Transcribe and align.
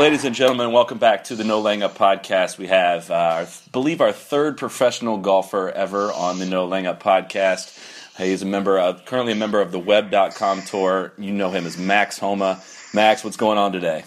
Ladies 0.00 0.24
and 0.24 0.34
gentlemen, 0.34 0.72
welcome 0.72 0.96
back 0.96 1.24
to 1.24 1.36
the 1.36 1.44
No 1.44 1.60
Laying 1.60 1.82
Up 1.82 1.94
podcast. 1.94 2.56
We 2.56 2.68
have, 2.68 3.10
uh, 3.10 3.14
I 3.14 3.48
believe, 3.70 4.00
our 4.00 4.12
third 4.12 4.56
professional 4.56 5.18
golfer 5.18 5.70
ever 5.70 6.10
on 6.10 6.38
the 6.38 6.46
No 6.46 6.64
Laying 6.64 6.86
Up 6.86 7.02
podcast. 7.02 7.78
He's 8.16 8.40
a 8.40 8.46
member 8.46 8.78
of, 8.78 9.04
currently 9.04 9.34
a 9.34 9.36
member 9.36 9.60
of 9.60 9.72
the 9.72 9.78
Web.com 9.78 10.62
tour. 10.62 11.12
You 11.18 11.32
know 11.32 11.50
him 11.50 11.66
as 11.66 11.76
Max 11.76 12.18
Homa. 12.18 12.62
Max, 12.94 13.22
what's 13.22 13.36
going 13.36 13.58
on 13.58 13.72
today? 13.72 14.04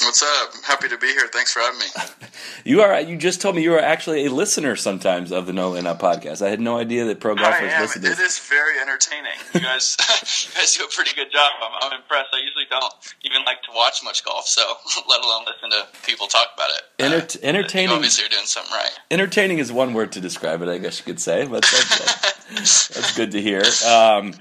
What's 0.00 0.22
up? 0.22 0.54
Happy 0.64 0.88
to 0.88 0.96
be 0.98 1.08
here. 1.08 1.28
Thanks 1.32 1.52
for 1.52 1.60
having 1.60 1.78
me. 1.80 1.86
You 2.64 2.80
are. 2.80 3.00
You 3.00 3.16
just 3.16 3.40
told 3.40 3.56
me 3.56 3.62
you 3.62 3.74
are 3.74 3.80
actually 3.80 4.24
a 4.24 4.30
listener 4.30 4.76
sometimes 4.76 5.32
of 5.32 5.46
the 5.46 5.52
No 5.52 5.70
Laying 5.70 5.86
Up 5.86 6.00
podcast. 6.00 6.44
I 6.46 6.48
had 6.48 6.60
no 6.60 6.78
idea 6.78 7.04
that 7.06 7.18
pro 7.18 7.32
I 7.34 7.38
golfers 7.38 7.72
am. 7.72 7.82
listen 7.82 8.02
to 8.02 8.08
It 8.12 8.16
this. 8.16 8.38
is 8.38 8.48
very 8.48 8.78
entertaining. 8.80 9.32
You 9.52 9.60
guys, 9.60 9.96
you 10.46 10.54
guys 10.54 10.76
do 10.76 10.84
a 10.84 10.88
pretty 10.88 11.12
good 11.16 11.30
job. 11.32 11.50
I'm, 11.60 11.72
I'm 11.92 11.98
impressed. 12.00 12.28
I 12.32 12.38
usually 12.38 12.64
don't 12.70 12.94
even 13.22 13.44
like 13.44 13.62
to 13.62 13.70
watch 13.74 14.02
much 14.04 14.24
golf, 14.24 14.46
so 14.46 14.62
let 15.08 15.24
alone 15.24 15.44
listen 15.44 15.70
to 15.70 15.86
people 16.06 16.28
talk 16.28 16.48
about 16.54 16.70
it. 16.70 16.82
Enter- 17.00 17.16
Uh, 17.38 17.46
entertaining- 17.48 17.90
you 17.90 17.96
Obviously, 17.96 18.22
you're 18.22 18.30
doing 18.30 18.46
something 18.46 18.72
right. 18.72 18.90
Entertaining 19.10 19.58
is 19.58 19.72
one 19.72 19.92
word 19.92 20.12
to 20.12 20.20
describe 20.20 20.62
it, 20.62 20.68
I 20.68 20.78
guess 20.78 20.98
you 21.00 21.04
could 21.04 21.20
say. 21.20 21.44
But 21.46 21.62
that's, 21.62 22.48
that's, 22.54 22.88
that's 22.88 23.16
good 23.16 23.32
to 23.32 23.42
hear. 23.42 23.62
Um, 23.86 24.34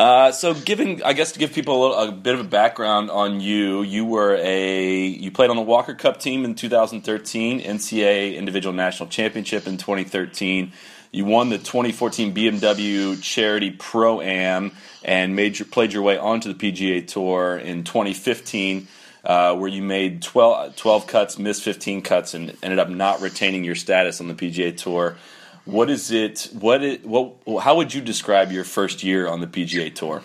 uh, 0.00 0.32
so, 0.32 0.54
giving, 0.54 1.02
I 1.02 1.12
guess, 1.12 1.32
to 1.32 1.38
give 1.38 1.52
people 1.52 1.76
a, 1.76 1.80
little, 1.80 2.08
a 2.08 2.12
bit 2.12 2.32
of 2.32 2.40
a 2.40 2.44
background 2.44 3.10
on 3.10 3.40
you, 3.40 3.82
you 3.82 4.06
were 4.06 4.34
a 4.36 5.04
you 5.06 5.30
played 5.30 5.50
on 5.50 5.56
the 5.56 5.62
Walker 5.62 5.94
Cup 5.94 6.18
team 6.18 6.46
in 6.46 6.54
2013, 6.54 7.60
NCAA 7.60 8.34
Individual 8.34 8.72
National 8.72 9.10
Championship 9.10 9.66
in 9.66 9.76
2013. 9.76 10.72
You 11.12 11.26
won 11.26 11.50
the 11.50 11.58
2014 11.58 12.34
BMW 12.34 13.22
Charity 13.22 13.72
Pro 13.72 14.22
Am 14.22 14.72
and 15.04 15.36
made 15.36 15.58
your, 15.58 15.66
played 15.66 15.92
your 15.92 16.02
way 16.02 16.16
onto 16.16 16.50
the 16.50 16.72
PGA 16.72 17.06
Tour 17.06 17.58
in 17.58 17.84
2015 17.84 18.88
uh, 19.24 19.54
where 19.54 19.68
you 19.68 19.82
made 19.82 20.22
12, 20.22 20.76
12 20.76 21.06
cuts, 21.06 21.38
missed 21.38 21.62
15 21.62 22.00
cuts, 22.00 22.32
and 22.32 22.56
ended 22.62 22.78
up 22.78 22.88
not 22.88 23.20
retaining 23.20 23.64
your 23.64 23.74
status 23.74 24.18
on 24.20 24.28
the 24.28 24.34
PGA 24.34 24.74
Tour. 24.74 25.16
What 25.64 25.90
is 25.90 26.10
it? 26.10 26.48
What 26.52 26.82
it? 26.82 27.04
What? 27.04 27.34
How 27.62 27.76
would 27.76 27.92
you 27.92 28.00
describe 28.00 28.50
your 28.50 28.64
first 28.64 29.02
year 29.02 29.28
on 29.28 29.40
the 29.40 29.46
PGA 29.46 29.94
Tour? 29.94 30.22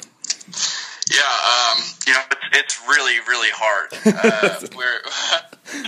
Yeah, 1.11 1.21
um, 1.21 1.83
you 2.07 2.13
know, 2.13 2.21
it's, 2.31 2.41
it's 2.53 2.81
really, 2.87 3.19
really 3.27 3.49
hard. 3.51 3.91
Uh, 4.05 4.59
we're 4.75 5.01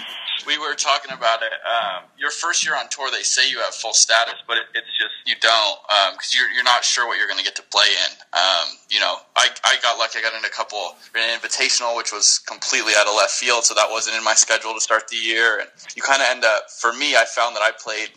we 0.48 0.58
were 0.58 0.74
talking 0.76 1.12
about 1.12 1.42
it. 1.44 1.52
Um, 1.68 2.04
your 2.18 2.32
first 2.32 2.66
year 2.66 2.76
on 2.76 2.88
tour, 2.90 3.12
they 3.12 3.22
say 3.22 3.50
you 3.50 3.60
have 3.60 3.74
full 3.74 3.94
status, 3.94 4.36
but 4.48 4.58
it, 4.58 4.64
it's 4.74 4.88
just 4.98 5.14
you 5.26 5.36
don't 5.42 5.80
because 6.14 6.34
you're 6.34 6.50
you're 6.52 6.64
not 6.64 6.84
sure 6.84 7.06
what 7.08 7.18
you're 7.18 7.28
going 7.28 7.40
to 7.40 7.44
get 7.44 7.56
to 7.58 7.64
play 7.64 7.86
in. 7.88 8.12
Um, 8.34 8.78
you 8.90 9.00
know, 9.00 9.18
I 9.36 9.50
I 9.64 9.76
got 9.84 10.00
lucky. 10.00 10.20
I 10.20 10.22
got 10.22 10.34
in 10.34 10.46
a 10.46 10.50
couple 10.50 10.80
an 11.16 11.40
invitational, 11.40 11.96
which 11.98 12.12
was 12.12 12.40
completely 12.40 12.94
out 12.98 13.08
of 13.08 13.16
left 13.16 13.32
field, 13.32 13.66
so 13.66 13.74
that 13.76 13.88
wasn't 13.92 14.16
in 14.16 14.24
my 14.24 14.34
schedule 14.34 14.74
to 14.74 14.82
start 14.82 15.08
the 15.10 15.18
year. 15.18 15.60
And 15.60 15.70
you 15.96 16.02
kind 16.02 16.22
of 16.22 16.28
end 16.30 16.46
up. 16.46 16.72
For 16.72 16.94
me, 16.94 17.16
I 17.16 17.26
found 17.26 17.56
that 17.56 17.62
I 17.62 17.72
played 17.78 18.10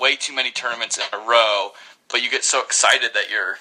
way 0.00 0.16
too 0.16 0.34
many 0.34 0.50
tournaments 0.50 0.98
in 0.98 1.04
a 1.12 1.22
row, 1.24 1.70
but 2.10 2.22
you 2.22 2.30
get 2.30 2.44
so 2.44 2.62
excited 2.62 3.10
that 3.14 3.30
you're 3.30 3.56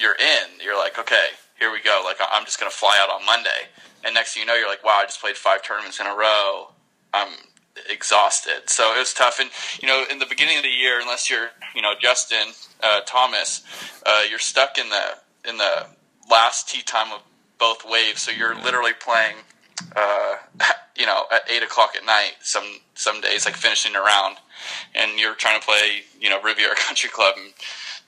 you're 0.00 0.16
in. 0.16 0.60
You're 0.62 0.76
like, 0.76 0.98
okay, 0.98 1.28
here 1.58 1.70
we 1.70 1.80
go. 1.80 2.02
Like 2.04 2.16
I'm 2.30 2.44
just 2.44 2.58
gonna 2.58 2.70
fly 2.70 2.98
out 3.02 3.10
on 3.10 3.24
Monday, 3.24 3.68
and 4.04 4.14
next 4.14 4.34
thing 4.34 4.42
you 4.42 4.46
know, 4.46 4.54
you're 4.54 4.68
like, 4.68 4.84
wow, 4.84 5.00
I 5.02 5.04
just 5.04 5.20
played 5.20 5.36
five 5.36 5.62
tournaments 5.62 6.00
in 6.00 6.06
a 6.06 6.14
row. 6.14 6.68
I'm 7.14 7.32
exhausted. 7.88 8.68
So 8.68 8.94
it 8.94 8.98
was 8.98 9.14
tough. 9.14 9.38
And 9.40 9.50
you 9.80 9.88
know, 9.88 10.04
in 10.10 10.18
the 10.18 10.26
beginning 10.26 10.56
of 10.56 10.62
the 10.62 10.70
year, 10.70 11.00
unless 11.00 11.30
you're 11.30 11.48
you 11.74 11.82
know 11.82 11.94
Justin 12.00 12.52
uh, 12.82 13.00
Thomas, 13.06 13.62
uh, 14.04 14.22
you're 14.28 14.38
stuck 14.38 14.78
in 14.78 14.88
the 14.88 15.48
in 15.48 15.58
the 15.58 15.86
last 16.30 16.68
tee 16.68 16.82
time 16.82 17.12
of 17.12 17.22
both 17.58 17.84
waves. 17.88 18.22
So 18.22 18.30
you're 18.30 18.54
literally 18.56 18.92
playing. 18.98 19.36
Uh, 19.96 20.36
you 20.96 21.06
know, 21.06 21.24
at 21.32 21.42
eight 21.50 21.62
o'clock 21.62 21.94
at 21.96 22.04
night, 22.04 22.32
some 22.40 22.80
some 22.94 23.20
days, 23.20 23.46
like 23.46 23.56
finishing 23.56 23.96
a 23.96 24.00
round, 24.00 24.36
and 24.94 25.18
you're 25.18 25.34
trying 25.34 25.60
to 25.60 25.66
play, 25.66 26.02
you 26.20 26.28
know, 26.30 26.40
Riviera 26.42 26.74
Country 26.86 27.10
Club, 27.10 27.34
and 27.36 27.52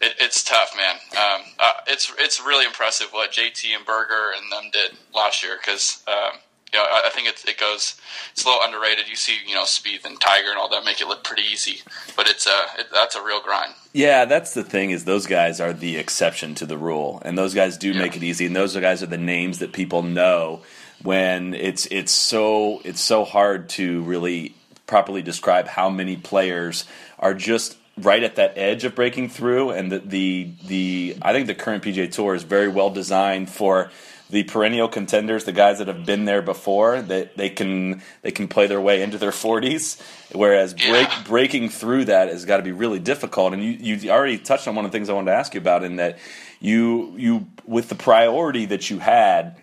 it, 0.01 0.17
it's 0.21 0.43
tough, 0.43 0.71
man. 0.77 0.97
Um, 1.17 1.43
uh, 1.59 1.73
it's 1.87 2.13
it's 2.19 2.41
really 2.41 2.65
impressive 2.67 3.09
what 3.13 3.33
JT 3.33 3.75
and 3.77 3.85
Berger 3.87 4.33
and 4.37 4.51
them 4.53 4.71
did 4.73 4.93
last 5.15 5.43
year 5.43 5.57
because 5.61 6.03
um, 6.09 6.39
you 6.73 6.79
know 6.81 6.85
I, 6.85 7.03
I 7.07 7.11
think 7.11 7.29
it, 7.29 7.45
it 7.49 7.59
goes 7.59 8.01
it's 8.33 8.45
a 8.45 8.49
little 8.49 8.63
underrated. 8.65 9.09
You 9.09 9.17
see, 9.17 9.37
you 9.47 9.55
know, 9.55 9.63
Spieth 9.65 10.05
and 10.05 10.21
Tiger 10.21 10.49
and 10.51 10.59
all 10.59 10.69
that 10.71 10.85
make 10.85 11.01
it 11.01 11.07
look 11.09 11.23
pretty 11.25 11.43
easy, 11.43 11.83
but 12.17 12.29
it's 12.29 12.47
uh 12.47 12.67
it, 12.79 12.87
that's 12.93 13.15
a 13.17 13.23
real 13.23 13.41
grind. 13.41 13.75
Yeah, 13.93 14.25
that's 14.25 14.55
the 14.55 14.65
thing 14.65 14.91
is 14.91 15.05
those 15.05 15.27
guys 15.29 15.61
are 15.61 15.73
the 15.73 15.97
exception 15.97 16.57
to 16.57 16.67
the 16.67 16.77
rule, 16.77 17.23
and 17.25 17.39
those 17.39 17.55
guys 17.55 17.79
do 17.79 17.93
Yeah. 17.93 18.01
make 18.01 18.17
it 18.17 18.25
easy, 18.25 18.47
and 18.47 18.57
those 18.57 18.77
guys 18.77 19.03
are 19.03 19.07
the 19.07 19.17
names 19.17 19.61
that 19.61 19.73
people 19.73 20.03
know 20.03 20.63
when 21.03 21.55
it's 21.55 21.87
it's 21.87 22.13
so 22.13 22.81
it's 22.85 23.01
so 23.01 23.25
hard 23.25 23.69
to 23.69 24.03
really 24.03 24.55
properly 24.87 25.23
describe 25.23 25.69
how 25.69 25.91
many 25.91 26.17
players 26.17 26.85
are 27.19 27.35
just 27.35 27.77
right 27.97 28.23
at 28.23 28.37
that 28.37 28.59
edge 28.59 28.85
of 28.85 28.95
breaking 28.95 29.29
through, 29.29 29.71
and 29.71 29.91
the 29.93 29.99
the, 30.01 30.51
the 30.67 31.17
I 31.23 31.33
think 31.33 31.47
the 31.47 31.55
current 31.55 31.83
PGA 31.85 32.11
Tour 32.11 32.35
is 32.35 32.43
very 32.43 32.69
well 32.69 32.91
designed 32.91 33.51
for 33.51 33.91
the 34.31 34.43
perennial 34.43 34.89
contenders, 34.89 35.45
the 35.45 35.53
guys 35.53 35.79
that 35.79 35.87
have 35.87 36.05
been 36.07 36.25
there 36.25 36.43
before, 36.43 37.03
that 37.03 37.37
they 37.37 37.51
can 37.51 38.03
they 38.23 38.31
can 38.33 38.49
play 38.49 38.67
their 38.67 38.81
way 38.81 39.03
into 39.03 39.19
their 39.19 39.33
forties. 39.33 40.01
Whereas 40.33 40.75
break, 40.75 41.09
Yeah. 41.09 41.23
breaking 41.25 41.69
through 41.69 42.07
that 42.07 42.29
has 42.29 42.45
got 42.45 42.57
to 42.57 42.63
be 42.63 42.73
really 42.73 42.99
difficult. 42.99 43.53
And 43.53 43.63
you 43.63 43.95
you 43.95 44.11
already 44.11 44.39
touched 44.39 44.67
on 44.67 44.75
one 44.75 44.85
of 44.85 44.91
the 44.91 44.99
things 44.99 45.09
I 45.09 45.13
wanted 45.13 45.31
to 45.31 45.37
ask 45.37 45.55
you 45.55 45.61
about 45.61 45.85
in 45.85 45.97
that 45.97 46.19
you 46.61 47.15
you 47.17 47.47
with 47.67 47.89
the 47.89 47.95
priority 47.95 48.65
that 48.67 48.91
you 48.91 48.99
had. 48.99 49.57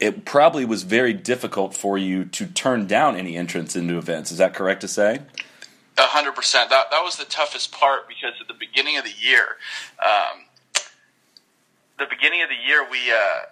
It 0.00 0.24
probably 0.24 0.64
was 0.64 0.82
very 0.82 1.12
difficult 1.14 1.74
for 1.74 1.96
you 1.96 2.24
to 2.26 2.46
turn 2.46 2.86
down 2.86 3.16
any 3.16 3.36
entrance 3.36 3.74
into 3.74 3.96
events. 3.96 4.30
Is 4.30 4.38
that 4.38 4.54
correct 4.54 4.82
to 4.82 4.88
say? 4.88 5.20
A 5.96 6.02
hundred 6.02 6.34
percent. 6.34 6.70
That 6.70 6.90
that 6.90 7.02
was 7.02 7.16
the 7.16 7.24
toughest 7.24 7.72
part 7.72 8.06
because 8.08 8.34
at 8.40 8.48
the 8.48 8.54
beginning 8.54 8.98
of 8.98 9.04
the 9.04 9.14
year, 9.18 9.56
um, 9.98 10.44
the 11.98 12.06
beginning 12.08 12.42
of 12.42 12.48
the 12.48 12.54
year, 12.54 12.86
we 12.88 13.10
uh, 13.10 13.48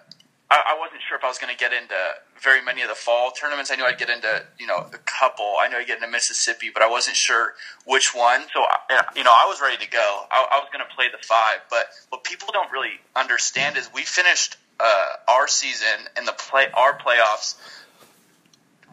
I, 0.49 0.75
I 0.75 0.77
wasn't 0.79 1.01
sure 1.07 1.17
if 1.17 1.23
I 1.23 1.27
was 1.27 1.37
going 1.39 1.53
to 1.53 1.59
get 1.59 1.73
into 1.73 1.95
very 2.41 2.63
many 2.63 2.83
of 2.83 2.87
the 2.87 2.95
fall 2.95 3.31
tournaments. 3.31 3.69
I 3.71 3.75
knew 3.75 3.83
I'd 3.83 3.97
get 3.97 4.09
into 4.09 4.43
you 4.59 4.67
know 4.67 4.77
a 4.77 4.97
couple. 5.05 5.55
I 5.59 5.67
knew 5.67 5.75
I'd 5.77 5.87
get 5.87 5.97
into 5.97 6.07
Mississippi, 6.09 6.69
but 6.73 6.81
I 6.83 6.87
wasn't 6.89 7.17
sure 7.17 7.53
which 7.85 8.13
one. 8.15 8.43
So 8.53 8.61
I- 8.61 9.03
you 9.15 9.23
know, 9.25 9.33
I 9.33 9.45
was 9.49 9.59
ready 9.59 9.77
to 9.83 9.89
go. 9.89 10.23
I, 10.31 10.47
I 10.51 10.59
was 10.59 10.69
going 10.71 10.85
to 10.87 10.95
play 10.95 11.07
the 11.11 11.17
five, 11.25 11.59
but 11.69 11.87
what 12.09 12.23
people 12.23 12.47
don't 12.53 12.71
really 12.71 13.01
understand 13.15 13.75
is 13.75 13.89
we 13.93 14.03
finished 14.03 14.55
uh, 14.79 15.05
our 15.27 15.47
season 15.47 15.87
and 16.15 16.27
the 16.27 16.33
play 16.33 16.67
our 16.73 16.97
playoffs. 16.97 17.55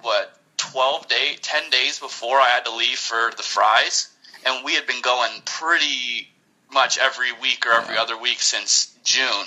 What 0.02 0.36
12 0.58 1.08
day 1.08 1.36
10 1.40 1.70
days 1.70 1.98
before 1.98 2.38
I 2.38 2.48
had 2.48 2.64
to 2.66 2.74
leave 2.74 2.98
for 2.98 3.30
the 3.36 3.42
Frys 3.42 4.08
and 4.46 4.64
we 4.64 4.74
had 4.74 4.86
been 4.86 5.00
going 5.02 5.30
pretty 5.44 6.28
much 6.72 6.98
every 6.98 7.32
week 7.40 7.64
or 7.66 7.72
every 7.72 7.96
other 7.96 8.18
week 8.18 8.40
since 8.40 8.96
June 9.04 9.46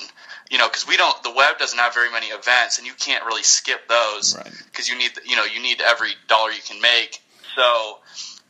you 0.50 0.58
know 0.58 0.68
because 0.68 0.88
we 0.88 0.98
don't 0.98 1.22
the 1.24 1.32
web 1.32 1.58
doesn't 1.60 1.78
have 1.78 1.94
very 1.94 2.12
many 2.12 2.28
events 2.28 2.78
and 2.78 2.88
you 2.88 2.94
can't 2.94 3.26
really 3.26 3.44
skip 3.44 3.88
those 3.88 4.36
Right. 4.38 4.52
because 4.72 4.90
you 4.90 4.98
need 4.98 5.12
you 5.26 5.36
know 5.36 5.44
you 5.46 5.62
need 5.62 5.82
every 5.82 6.12
dollar 6.28 6.52
you 6.52 6.62
can 6.66 6.82
make 6.82 7.22
so 7.56 8.00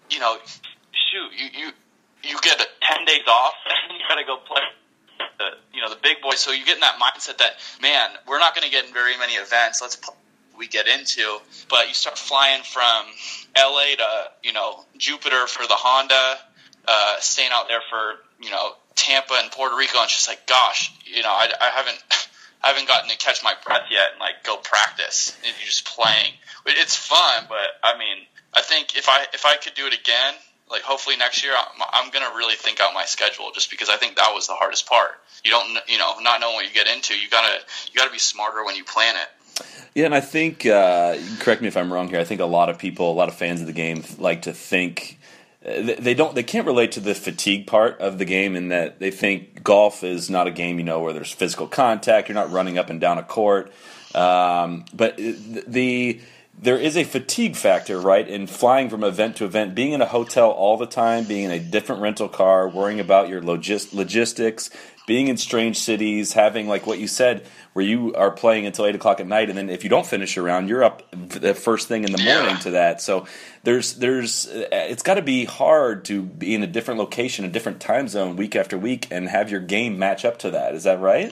you 0.10 0.20
know 0.20 0.38
shoot 0.92 1.32
you 1.36 1.66
you 1.66 1.72
you 2.24 2.38
get 2.42 2.60
10 2.82 3.06
days 3.06 3.22
off 3.28 3.54
and 3.90 3.98
you 4.00 4.06
got 4.08 4.16
to 4.16 4.26
go 4.26 4.38
play 4.38 4.62
the 5.38 5.58
you 5.74 5.82
know 5.82 5.90
the 5.90 6.00
big 6.02 6.22
boys. 6.22 6.40
So 6.40 6.52
you 6.52 6.66
get 6.66 6.76
in 6.76 6.82
that 6.82 7.00
mindset 7.00 7.38
that 7.38 7.54
man, 7.82 8.10
we're 8.28 8.40
not 8.40 8.56
going 8.56 8.66
to 8.66 8.72
get 8.72 8.86
in 8.86 8.94
very 8.94 9.18
many 9.18 9.34
events. 9.34 9.82
Let's 9.82 9.98
we 10.58 10.68
get 10.68 10.88
into, 10.88 11.38
but 11.70 11.88
you 11.88 11.94
start 11.94 12.18
flying 12.18 12.64
from 12.64 13.06
LA 13.56 13.96
to 13.98 14.32
you 14.44 14.54
know 14.54 14.86
Jupiter 14.98 15.48
for 15.48 15.68
the 15.68 15.76
Honda, 15.76 16.40
uh, 16.88 17.20
staying 17.20 17.52
out 17.54 17.68
there 17.68 17.82
for 17.90 18.16
you 18.44 18.52
know 18.52 18.72
Tampa 18.96 19.36
and 19.38 19.52
Puerto 19.52 19.76
Rico, 19.76 19.98
and 19.98 20.06
it's 20.06 20.14
just 20.14 20.28
like 20.28 20.48
gosh, 20.48 20.92
you 21.06 21.24
know 21.24 21.32
I, 21.32 21.50
I 21.62 21.70
haven't. 21.70 22.04
I 22.64 22.70
haven't 22.70 22.88
gotten 22.88 23.08
to 23.12 23.18
catch 23.18 23.44
my 23.44 23.54
breath 23.64 23.86
yet 23.92 24.14
and 24.14 24.20
like 24.20 24.44
go 24.44 24.58
practice. 24.58 25.38
And 25.46 25.54
you're 25.60 25.68
just 25.68 25.86
playing. 25.86 26.34
It's 26.66 26.96
fun, 26.96 27.46
but 27.48 27.78
I 27.84 27.96
mean, 28.00 28.26
I 28.52 28.62
think 28.62 28.98
if 28.98 29.08
I 29.08 29.26
if 29.32 29.46
I 29.46 29.58
could 29.58 29.76
do 29.76 29.86
it 29.86 29.94
again, 29.94 30.34
like 30.70 30.82
hopefully 30.82 31.18
next 31.18 31.44
year, 31.44 31.54
I'm, 31.58 31.82
I'm 31.92 32.12
gonna 32.12 32.36
really 32.36 32.56
think 32.56 32.80
out 32.80 32.94
my 32.94 33.06
schedule 33.06 33.52
just 33.54 33.70
because 33.72 33.90
I 33.90 33.98
think 33.98 34.16
that 34.16 34.32
was 34.34 34.48
the 34.48 34.54
hardest 34.54 34.88
part. 34.88 35.12
You 35.44 35.52
don't, 35.52 35.78
you 35.88 35.98
know, 35.98 36.20
not 36.20 36.42
knowing 36.42 36.56
what 36.56 36.66
you 36.66 36.74
get 36.74 36.88
into. 36.88 37.14
You 37.14 37.30
gotta 37.30 37.60
you 37.88 37.96
gotta 37.96 38.12
be 38.12 38.20
smarter 38.20 38.64
when 38.66 38.76
you 38.76 38.84
plan 38.84 39.16
it. 39.16 39.28
Yeah, 39.96 40.06
and 40.06 40.14
I 40.14 40.22
think, 40.22 40.66
uh, 40.66 41.18
correct 41.40 41.62
me 41.62 41.68
if 41.68 41.76
I'm 41.76 41.92
wrong 41.92 42.10
here. 42.10 42.20
I 42.20 42.24
think 42.24 42.42
a 42.42 42.46
lot 42.46 42.70
of 42.70 42.78
people, 42.78 43.12
a 43.12 43.14
lot 43.14 43.30
of 43.30 43.36
fans 43.36 43.62
of 43.62 43.68
the 43.68 43.74
game, 43.74 44.04
like 44.20 44.44
to 44.44 44.54
think 44.54 45.18
uh, 45.66 45.96
they 46.00 46.14
don't, 46.14 46.36
they 46.36 46.44
can't 46.44 46.68
relate 46.68 46.92
to 46.94 47.00
the 47.00 47.16
fatigue 47.16 47.66
part 47.66 48.00
of 48.00 48.20
the 48.20 48.26
game 48.26 48.56
in 48.56 48.70
that 48.70 49.00
they 49.00 49.10
think 49.10 49.64
golf 49.64 50.04
is 50.04 50.30
not 50.30 50.46
a 50.46 50.52
game, 50.52 50.78
you 50.78 50.84
know, 50.86 51.00
where 51.00 51.14
there's 51.14 51.32
physical 51.32 51.68
contact. 51.68 52.30
You're 52.30 52.36
not 52.36 52.52
running 52.52 52.78
up 52.78 52.92
and 52.92 53.02
down 53.02 53.18
a 53.18 53.24
court, 53.24 53.72
um, 54.14 54.86
but 54.94 55.18
the 55.18 56.22
there 56.60 56.78
is 56.78 56.98
a 56.98 57.04
fatigue 57.04 57.56
factor, 57.56 58.00
right, 58.00 58.28
in 58.28 58.48
flying 58.48 58.90
from 58.90 59.04
event 59.04 59.36
to 59.38 59.46
event, 59.46 59.76
being 59.76 59.92
in 59.92 60.02
a 60.02 60.08
hotel 60.08 60.50
all 60.50 60.76
the 60.76 60.88
time, 60.88 61.26
being 61.26 61.44
in 61.44 61.52
a 61.52 61.60
different 61.60 62.02
rental 62.02 62.28
car, 62.28 62.68
worrying 62.68 63.00
about 63.00 63.30
your 63.30 63.42
logis- 63.42 63.94
logistics, 63.94 64.72
being 65.06 65.28
in 65.28 65.38
strange 65.38 65.78
cities, 65.78 66.34
having 66.34 66.68
like 66.68 66.88
what 66.88 66.98
you 66.98 67.08
said, 67.08 67.46
where 67.74 67.86
you 67.86 68.14
are 68.16 68.32
playing 68.32 68.66
until 68.66 68.88
eight 68.88 68.96
o'clock 68.96 69.20
at 69.20 69.28
night, 69.28 69.50
and 69.50 69.58
then 69.58 69.70
if 69.70 69.84
you 69.84 69.90
don't 69.90 70.06
finish 70.06 70.36
around, 70.36 70.68
you're 70.68 70.84
up 70.84 71.04
the 71.12 71.54
first 71.54 71.88
thing 71.88 72.04
in 72.04 72.12
the 72.12 72.18
morning 72.18 72.56
yeah. 72.56 72.58
to 72.58 72.72
that. 72.72 73.02
So 73.02 73.28
there's 73.64 73.94
there's 73.94 74.48
it's 74.52 75.04
got 75.04 75.16
to 75.16 75.22
be 75.22 75.46
hard 75.46 76.06
to 76.06 76.24
be 76.24 76.56
in 76.56 76.64
a 76.64 76.68
different 76.68 77.00
location, 77.00 77.46
a 77.46 77.50
different 77.50 77.80
time 77.80 78.08
zone 78.08 78.36
week 78.36 78.56
after 78.56 78.78
week, 78.78 79.08
and 79.12 79.30
have 79.30 79.52
your 79.52 79.62
game 79.62 80.00
match 80.00 80.26
up 80.26 80.40
to 80.40 80.52
that. 80.52 80.74
Is 80.74 80.86
that 80.86 81.00
right? 81.00 81.32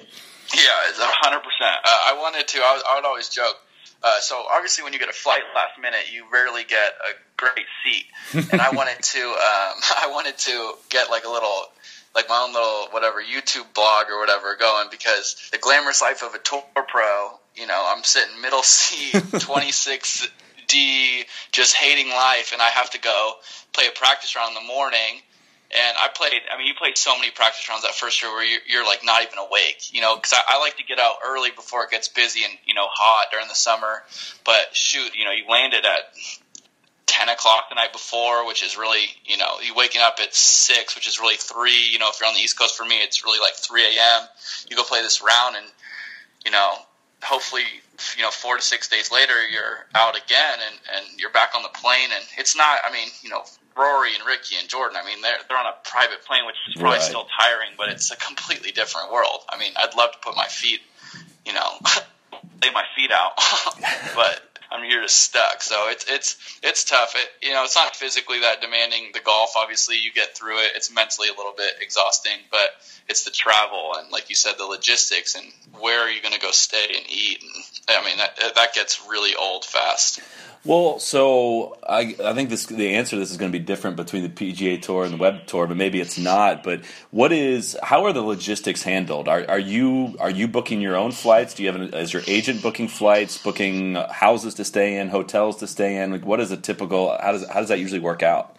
Yeah, 0.54 0.62
it's 0.88 1.00
hundred 1.00 1.40
percent. 1.40 1.76
Uh, 1.84 1.90
I 1.90 2.16
wanted 2.18 2.48
to. 2.48 2.60
I, 2.60 2.82
I 2.92 2.96
would 2.96 3.06
always 3.06 3.28
joke 3.28 3.58
uh, 4.06 4.20
so 4.20 4.46
obviously, 4.54 4.84
when 4.84 4.94
you 4.94 5.00
get 5.00 5.10
a 5.10 5.14
flight 5.14 5.42
last 5.56 5.82
minute, 5.82 6.14
you 6.14 6.26
rarely 6.32 6.64
get 6.64 6.94
a 7.02 7.18
great 7.38 7.66
seat. 7.84 8.06
And 8.52 8.62
I 8.62 8.70
wanted 8.74 9.02
to, 9.02 9.20
um, 9.20 9.34
I 10.00 10.10
wanted 10.12 10.38
to 10.38 10.74
get 10.90 11.10
like 11.10 11.26
a 11.26 11.30
little, 11.30 11.66
like 12.14 12.30
my 12.30 12.46
own 12.46 12.54
little 12.54 12.88
whatever 12.92 13.20
YouTube 13.20 13.74
blog 13.74 14.12
or 14.12 14.20
whatever 14.20 14.56
going 14.56 14.90
because 14.92 15.50
the 15.52 15.58
glamorous 15.58 16.04
life 16.04 16.22
of 16.22 16.36
a 16.36 16.40
tour 16.40 16.64
pro. 16.88 17.32
You 17.56 17.66
know, 17.66 17.84
I'm 17.88 18.04
sitting 18.04 18.40
middle 18.42 18.62
seat, 18.64 19.24
26 19.40 20.28
D, 20.68 21.24
just 21.52 21.76
hating 21.76 22.10
life, 22.10 22.52
and 22.54 22.62
I 22.62 22.70
have 22.70 22.92
to 22.92 23.00
go 23.00 23.34
play 23.74 23.88
a 23.88 23.98
practice 23.98 24.36
round 24.36 24.56
in 24.56 24.64
the 24.64 24.68
morning 24.68 25.22
and 25.76 25.98
I 26.00 26.08
played. 26.08 26.34
I 26.52 26.58
mean, 26.58 26.68
you 26.68 26.74
played 26.74 26.98
so 26.98 27.16
many 27.16 27.32
practice 27.32 27.68
rounds 27.70 27.84
that 27.84 27.94
first 27.94 28.22
year 28.22 28.32
where 28.32 28.46
you're, 28.46 28.62
you're 28.68 28.86
like 28.86 29.04
not 29.04 29.24
even 29.24 29.38
awake, 29.38 29.94
you 29.94 30.02
know. 30.02 30.16
Because 30.16 30.34
I, 30.34 30.56
I 30.56 30.60
like 30.60 30.78
to 30.78 30.84
get 30.84 31.00
out 31.00 31.18
early 31.26 31.52
before 31.52 31.84
it 31.84 31.92
gets 31.92 32.08
busy 32.08 32.44
and 32.44 32.54
you 32.66 32.74
know 32.74 32.88
hot 32.90 33.28
during 33.32 33.48
the 33.48 33.56
summer. 33.56 34.04
But 34.46 34.74
shoot, 34.74 35.16
you 35.16 35.26
know, 35.26 35.32
you 35.32 35.44
landed 35.50 35.86
at 35.86 36.16
ten 37.06 37.30
o'clock 37.30 37.70
the 37.70 37.76
night 37.76 37.92
before, 37.92 38.48
which 38.48 38.64
is 38.64 38.78
really 38.78 39.06
you 39.26 39.38
know 39.38 39.60
you 39.62 39.74
waking 39.76 40.02
up 40.02 40.18
at 40.22 40.34
six, 40.34 40.96
which 40.96 41.08
is 41.08 41.20
really 41.20 41.38
three. 41.38 41.90
You 41.92 42.00
know, 42.00 42.10
if 42.10 42.20
you're 42.20 42.30
on 42.30 42.36
the 42.36 42.42
East 42.42 42.58
Coast, 42.58 42.78
for 42.78 42.86
me, 42.86 42.96
it's 43.04 43.24
really 43.26 43.40
like 43.40 43.56
three 43.56 43.84
a.m. 43.84 44.28
You 44.70 44.78
go 44.78 44.84
play 44.84 45.02
this 45.02 45.22
round, 45.22 45.58
and 45.58 45.66
you 46.46 46.52
know, 46.52 46.76
hopefully 47.24 47.64
you 48.16 48.24
know 48.24 48.32
four 48.32 48.56
to 48.56 48.62
six 48.62 48.88
days 48.88 49.12
later 49.12 49.48
you're 49.48 49.86
out 49.96 50.16
again 50.16 50.60
and 50.68 50.76
and 50.96 51.20
you're 51.20 51.32
back 51.32 51.56
on 51.56 51.64
the 51.64 51.70
plane 51.70 52.10
and 52.14 52.24
it's 52.38 52.56
not 52.56 52.80
i 52.86 52.92
mean 52.92 53.08
you 53.22 53.30
know 53.30 53.44
Rory 53.78 54.16
and 54.16 54.26
Rickie 54.26 54.56
and 54.60 54.70
Jordan, 54.70 54.98
I 55.02 55.06
mean, 55.06 55.22
they're 55.22 55.38
they're 55.48 55.58
on 55.58 55.66
a 55.66 55.76
private 55.84 56.24
plane, 56.26 56.46
which 56.46 56.56
is 56.70 56.76
probably 56.76 57.00
right. 57.00 57.02
still 57.02 57.28
tiring, 57.40 57.72
but 57.78 57.90
it's 57.90 58.12
a 58.12 58.16
completely 58.16 58.72
different 58.72 59.12
world. 59.12 59.42
I 59.50 59.58
mean, 59.58 59.74
I'd 59.76 59.96
love 59.96 60.12
to 60.14 60.18
put 60.20 60.36
my 60.36 60.48
feet, 60.48 60.82
you 61.46 61.54
know, 61.54 61.70
lay 62.64 62.72
my 62.72 62.84
feet 62.96 63.12
out, 63.12 63.34
but 64.16 64.55
I'm 64.72 64.84
here 64.84 65.02
to 65.02 65.10
stuck. 65.10 65.62
So 65.62 65.90
it's 65.90 66.06
it's 66.10 66.60
it's 66.64 66.84
tough. 66.84 67.14
It 67.16 67.48
you 67.48 67.54
know, 67.54 67.64
it's 67.64 67.76
not 67.76 67.96
physically 67.96 68.40
that 68.42 68.62
demanding. 68.62 69.12
The 69.14 69.20
golf, 69.20 69.54
obviously, 69.58 69.98
you 69.98 70.12
get 70.12 70.36
through 70.38 70.60
it. 70.60 70.72
It's 70.76 70.94
mentally 70.94 71.30
a 71.30 71.34
little 71.34 71.54
bit 71.56 71.74
exhausting, 71.82 72.38
but 72.52 72.70
it's 73.08 73.24
the 73.24 73.32
travel 73.32 73.94
and, 73.98 74.12
like 74.12 74.30
you 74.30 74.36
said, 74.36 74.54
the 74.58 74.66
logistics 74.66 75.36
and 75.36 75.46
where 75.80 76.02
are 76.02 76.10
you 76.10 76.22
going 76.22 76.34
to 76.34 76.40
go 76.40 76.52
stay 76.52 76.86
and 76.96 77.06
eat. 77.10 77.44
And 77.88 77.98
I 77.98 78.04
mean, 78.04 78.18
that 78.18 78.56
that 78.56 78.74
gets 78.74 79.06
really 79.08 79.36
old 79.36 79.64
fast. 79.66 80.22
Well, 80.66 80.98
so 80.98 81.78
I 81.88 82.16
I 82.24 82.34
think 82.34 82.50
this 82.50 82.66
the 82.66 82.96
answer 82.96 83.12
to 83.12 83.20
this 83.20 83.30
is 83.30 83.38
going 83.38 83.52
to 83.52 83.58
be 83.58 83.64
different 83.64 83.98
between 83.98 84.24
the 84.24 84.30
PGA 84.30 84.82
Tour 84.82 85.04
and 85.04 85.14
the 85.14 85.18
Web 85.18 85.46
Tour, 85.46 85.68
but 85.68 85.78
maybe 85.78 86.02
it's 86.02 86.18
not. 86.18 86.64
But 86.64 86.82
what 87.12 87.32
is 87.32 87.78
how 87.84 88.06
are 88.06 88.14
the 88.14 88.24
logistics 88.24 88.82
handled? 88.82 89.28
Are 89.28 89.46
are 89.48 89.60
you 89.60 90.16
are 90.20 90.32
you 90.32 90.48
booking 90.48 90.82
your 90.82 90.96
own 90.96 91.12
flights? 91.12 91.54
Do 91.54 91.62
you 91.62 91.72
have 91.72 91.80
an, 91.80 91.94
is 91.94 92.14
your 92.14 92.24
agent 92.26 92.64
booking 92.64 92.88
flights, 92.88 93.38
booking 93.38 93.94
houses 93.94 94.55
to 94.56 94.66
stay 94.66 94.98
in, 94.98 95.10
hotels 95.10 95.58
to 95.58 95.68
stay 95.68 95.98
in? 95.98 96.12
Like 96.12 96.26
what 96.26 96.40
is 96.40 96.52
a 96.52 96.58
typical 96.58 97.18
how 97.20 97.32
does 97.32 97.48
how 97.48 97.60
does 97.60 97.70
that 97.70 97.80
usually 97.80 98.00
work 98.00 98.24
out? 98.24 98.56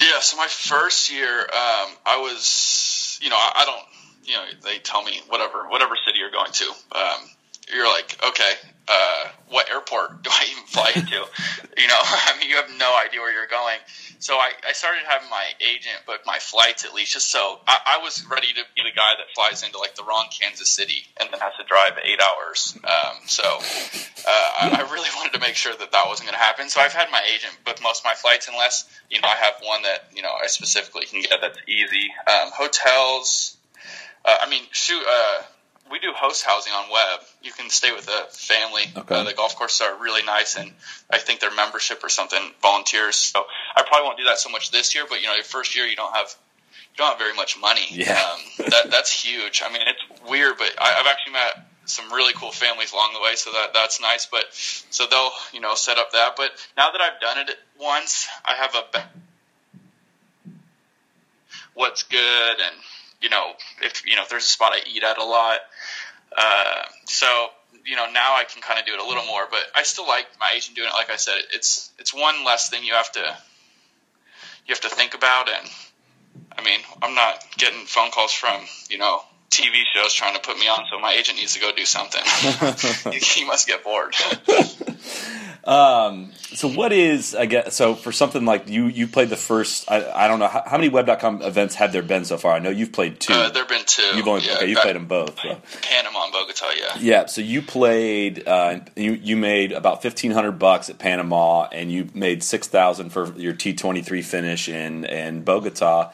Yeah, 0.00 0.20
so 0.20 0.36
my 0.36 0.46
first 0.48 1.12
year, 1.12 1.40
um, 1.40 1.88
I 2.04 2.18
was 2.20 3.18
you 3.22 3.30
know 3.30 3.36
I, 3.36 3.52
I, 3.56 3.64
don't 3.64 3.82
you 4.24 4.34
know 4.34 4.44
they 4.64 4.78
tell 4.78 5.02
me 5.02 5.20
whatever 5.28 5.68
whatever 5.68 5.96
city 6.06 6.18
you're 6.18 6.30
going 6.30 6.52
to. 6.52 6.64
Um, 6.92 7.30
you're 7.72 7.86
like 7.86 8.18
okay 8.26 8.54
uh, 8.88 9.28
what 9.48 9.70
airport 9.70 10.22
do 10.22 10.30
I 10.32 10.46
even 10.50 10.64
fly 10.64 10.92
into? 10.96 11.24
you 11.76 11.88
know, 11.88 11.98
I 12.00 12.36
mean, 12.38 12.48
you 12.48 12.56
have 12.56 12.70
no 12.78 12.96
idea 12.96 13.20
where 13.20 13.32
you're 13.32 13.46
going. 13.46 13.78
So 14.18 14.34
I, 14.34 14.52
I 14.66 14.72
started 14.72 15.02
having 15.06 15.28
my 15.28 15.44
agent 15.60 16.06
book 16.06 16.20
my 16.24 16.38
flights 16.38 16.84
at 16.84 16.94
least, 16.94 17.12
just 17.12 17.30
so 17.30 17.60
I, 17.66 17.98
I 17.98 17.98
was 18.02 18.24
ready 18.30 18.48
to 18.48 18.62
be 18.74 18.82
the 18.82 18.94
guy 18.94 19.12
that 19.18 19.26
flies 19.34 19.62
into 19.62 19.78
like 19.78 19.94
the 19.94 20.04
wrong 20.04 20.28
Kansas 20.30 20.70
City 20.70 21.02
and 21.20 21.28
then 21.30 21.40
has 21.40 21.52
to 21.58 21.64
drive 21.64 21.98
eight 22.02 22.20
hours. 22.20 22.78
Um, 22.82 23.16
so 23.26 23.42
uh, 23.44 23.60
I, 24.26 24.84
I 24.86 24.92
really 24.92 25.08
wanted 25.16 25.34
to 25.34 25.40
make 25.40 25.54
sure 25.54 25.74
that 25.74 25.92
that 25.92 26.04
wasn't 26.06 26.28
going 26.28 26.38
to 26.38 26.44
happen. 26.44 26.70
So 26.70 26.80
I've 26.80 26.94
had 26.94 27.10
my 27.10 27.22
agent 27.34 27.52
book 27.64 27.78
most 27.82 28.00
of 28.00 28.04
my 28.06 28.14
flights, 28.14 28.48
unless 28.48 28.88
you 29.10 29.20
know 29.20 29.28
I 29.28 29.36
have 29.36 29.54
one 29.62 29.82
that 29.82 30.10
you 30.14 30.22
know 30.22 30.32
I 30.32 30.46
specifically 30.46 31.04
can 31.04 31.20
get 31.20 31.40
that's 31.40 31.58
easy. 31.68 32.08
Um, 32.26 32.50
hotels. 32.54 33.56
Uh, 34.24 34.36
I 34.40 34.48
mean, 34.48 34.62
shoot. 34.72 35.04
Uh, 35.06 35.42
we 35.90 35.98
do 35.98 36.12
host 36.14 36.44
housing 36.44 36.72
on 36.72 36.90
web. 36.90 37.20
You 37.42 37.52
can 37.52 37.70
stay 37.70 37.92
with 37.92 38.08
a 38.08 38.26
family. 38.30 38.84
Okay. 38.96 39.14
Uh, 39.14 39.24
the 39.24 39.32
golf 39.32 39.56
courses 39.56 39.82
are 39.82 39.96
really 40.02 40.22
nice, 40.24 40.56
and 40.56 40.72
I 41.10 41.18
think 41.18 41.40
their 41.40 41.54
membership 41.54 42.02
or 42.02 42.08
something 42.08 42.40
volunteers. 42.62 43.16
So 43.16 43.44
I 43.74 43.82
probably 43.82 44.06
won't 44.06 44.18
do 44.18 44.24
that 44.24 44.38
so 44.38 44.50
much 44.50 44.70
this 44.70 44.94
year. 44.94 45.04
But 45.08 45.20
you 45.20 45.26
know, 45.26 45.34
your 45.34 45.44
first 45.44 45.76
year 45.76 45.86
you 45.86 45.96
don't 45.96 46.14
have 46.14 46.34
you 46.72 46.96
don't 46.98 47.08
have 47.08 47.18
very 47.18 47.34
much 47.34 47.58
money. 47.60 47.86
Yeah, 47.90 48.14
um, 48.14 48.66
that 48.70 48.90
that's 48.90 49.10
huge. 49.10 49.62
I 49.64 49.72
mean, 49.72 49.82
it's 49.86 50.28
weird, 50.28 50.58
but 50.58 50.74
I, 50.80 51.00
I've 51.00 51.06
actually 51.06 51.34
met 51.34 51.66
some 51.84 52.12
really 52.12 52.32
cool 52.34 52.50
families 52.50 52.92
along 52.92 53.12
the 53.14 53.20
way, 53.20 53.34
so 53.36 53.52
that 53.52 53.72
that's 53.74 54.00
nice. 54.00 54.26
But 54.26 54.44
so 54.50 55.06
they'll 55.10 55.30
you 55.52 55.60
know 55.60 55.74
set 55.74 55.98
up 55.98 56.12
that. 56.12 56.34
But 56.36 56.50
now 56.76 56.90
that 56.90 57.00
I've 57.00 57.20
done 57.20 57.38
it 57.38 57.56
once, 57.78 58.26
I 58.44 58.54
have 58.54 58.74
a 58.74 59.04
what's 61.74 62.02
good 62.04 62.56
and 62.58 62.74
you 63.26 63.30
know 63.30 63.54
if 63.82 64.06
you 64.06 64.14
know 64.14 64.22
if 64.22 64.28
there's 64.28 64.44
a 64.44 64.54
spot 64.56 64.72
I 64.72 64.78
eat 64.88 65.02
at 65.02 65.18
a 65.18 65.24
lot 65.24 65.58
uh, 66.36 66.82
so 67.06 67.48
you 67.84 67.96
know 67.96 68.06
now 68.12 68.36
I 68.36 68.44
can 68.44 68.62
kind 68.62 68.78
of 68.78 68.86
do 68.86 68.94
it 68.94 69.00
a 69.00 69.04
little 69.04 69.24
more, 69.24 69.46
but 69.50 69.60
I 69.74 69.82
still 69.82 70.06
like 70.06 70.26
my 70.38 70.50
agent 70.54 70.76
doing 70.76 70.88
it. 70.88 70.94
Like 70.94 71.10
I 71.10 71.16
said, 71.16 71.36
it's 71.52 71.90
it's 71.98 72.14
one 72.14 72.44
less 72.44 72.70
thing 72.70 72.84
you 72.84 72.94
have 72.94 73.10
to 73.12 73.20
you 73.20 74.74
have 74.74 74.80
to 74.82 74.88
think 74.88 75.14
about, 75.14 75.48
and 75.48 75.70
I 76.56 76.62
mean 76.62 76.80
I'm 77.02 77.14
not 77.14 77.44
getting 77.56 77.86
phone 77.86 78.12
calls 78.12 78.32
from 78.32 78.60
you 78.90 78.98
know 78.98 79.20
TV 79.50 79.82
shows 79.94 80.12
trying 80.12 80.34
to 80.34 80.40
put 80.40 80.58
me 80.58 80.68
on, 80.68 80.84
so 80.90 80.98
my 80.98 81.12
agent 81.12 81.38
needs 81.38 81.54
to 81.54 81.60
go 81.60 81.72
do 81.72 81.84
something. 81.84 82.22
he, 83.12 83.18
he, 83.40 83.44
must 83.44 83.66
get 83.66 83.82
bored. 83.84 84.14
um, 85.66 86.32
so 86.54 86.68
what 86.68 86.92
is 86.92 87.34
I 87.34 87.46
guess 87.46 87.74
so 87.74 87.94
for 87.94 88.12
something 88.12 88.44
like 88.44 88.68
you 88.68 88.86
you 88.86 89.08
played 89.08 89.30
the 89.30 89.36
first 89.36 89.90
I, 89.90 90.10
I 90.12 90.28
don't 90.28 90.38
know 90.38 90.48
how, 90.48 90.62
how, 90.64 90.76
many 90.76 90.88
web.com 90.88 91.42
events 91.42 91.74
have 91.74 91.92
there 91.92 92.02
been 92.02 92.24
so 92.24 92.38
far? 92.38 92.52
I 92.52 92.58
know 92.58 92.70
you've 92.70 92.92
played 92.92 93.20
two. 93.20 93.32
Uh, 93.32 93.50
there've 93.50 93.68
been 93.68 93.84
two. 93.84 94.02
You've 94.14 94.28
only 94.28 94.46
yeah, 94.46 94.56
okay, 94.56 94.70
you 94.70 94.76
played 94.76 94.96
them 94.96 95.06
both. 95.06 95.36
So. 95.40 95.60
Panama 95.82 96.24
and 96.24 96.32
Bogota, 96.32 96.66
yeah. 96.78 96.98
Yeah, 96.98 97.26
so 97.26 97.40
you 97.40 97.62
played 97.62 98.46
uh, 98.46 98.80
you 98.94 99.12
you 99.12 99.36
made 99.36 99.72
about 99.72 100.02
fifteen 100.02 100.30
hundred 100.30 100.52
bucks 100.52 100.88
at 100.88 100.98
Panama, 100.98 101.68
and 101.72 101.90
you 101.90 102.08
made 102.14 102.42
six 102.42 102.68
thousand 102.68 103.10
for 103.10 103.32
your 103.36 103.52
T 103.52 103.74
twenty 103.74 104.02
three 104.02 104.22
finish 104.22 104.68
in 104.68 105.04
in 105.04 105.42
Bogota 105.42 106.12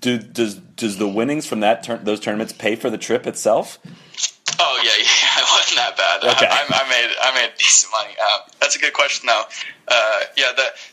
do, 0.00 0.18
does 0.18 0.54
does 0.54 0.98
the 0.98 1.08
winnings 1.08 1.46
from 1.46 1.60
that 1.60 1.82
tur- 1.82 2.00
those 2.02 2.20
tournaments 2.20 2.52
pay 2.52 2.76
for 2.76 2.90
the 2.90 2.98
trip 2.98 3.26
itself? 3.26 3.78
Oh 4.58 4.80
yeah, 4.82 4.90
yeah, 4.98 5.42
it 5.42 5.46
wasn't 5.52 5.76
that 5.76 5.96
bad. 5.96 6.24
Okay. 6.36 6.46
I, 6.46 6.64
I, 6.68 6.88
made 6.88 7.14
I 7.20 7.34
made 7.34 7.52
decent 7.58 7.92
money. 7.92 8.14
Uh, 8.20 8.38
that's 8.60 8.76
a 8.76 8.78
good 8.78 8.92
question 8.92 9.26
though. 9.26 9.44
Uh, 9.86 10.20
yeah, 10.36 10.52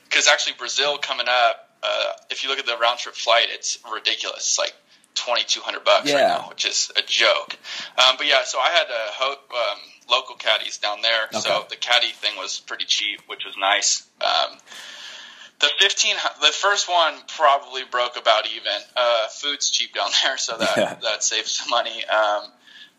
because 0.09 0.27
actually 0.27 0.53
Brazil 0.57 0.97
coming 0.97 1.27
up. 1.29 1.69
Uh, 1.83 2.13
if 2.31 2.43
you 2.43 2.49
look 2.49 2.57
at 2.57 2.65
the 2.65 2.77
round 2.77 2.97
trip 2.97 3.15
flight, 3.15 3.47
it's 3.49 3.77
ridiculous. 3.91 4.37
It's 4.37 4.59
like 4.59 4.73
twenty 5.13 5.43
two 5.43 5.61
hundred 5.61 5.83
bucks 5.83 6.09
yeah. 6.09 6.15
right 6.15 6.39
now, 6.39 6.49
which 6.49 6.65
is 6.65 6.91
a 6.97 7.01
joke. 7.05 7.57
Um, 7.97 8.15
but 8.17 8.27
yeah, 8.27 8.43
so 8.43 8.59
I 8.59 8.69
had 8.69 8.87
a 8.87 9.11
ho- 9.11 9.71
um, 9.71 9.79
local 10.09 10.35
caddies 10.35 10.77
down 10.77 11.01
there, 11.01 11.25
okay. 11.25 11.39
so 11.39 11.65
the 11.69 11.75
caddy 11.75 12.11
thing 12.11 12.35
was 12.37 12.59
pretty 12.59 12.85
cheap, 12.85 13.21
which 13.27 13.45
was 13.45 13.55
nice. 13.57 14.07
Um, 14.21 14.57
the 15.59 15.69
fifteen, 15.79 16.15
the 16.41 16.47
first 16.47 16.89
one 16.89 17.15
probably 17.35 17.83
broke 17.89 18.17
about 18.17 18.45
even. 18.47 18.73
Uh, 18.95 19.27
food's 19.27 19.69
cheap 19.69 19.93
down 19.93 20.09
there, 20.23 20.37
so 20.37 20.57
that 20.57 20.77
yeah. 20.77 20.93
that 21.01 21.23
saves 21.23 21.51
some 21.51 21.69
money. 21.69 22.03
Um, 22.05 22.51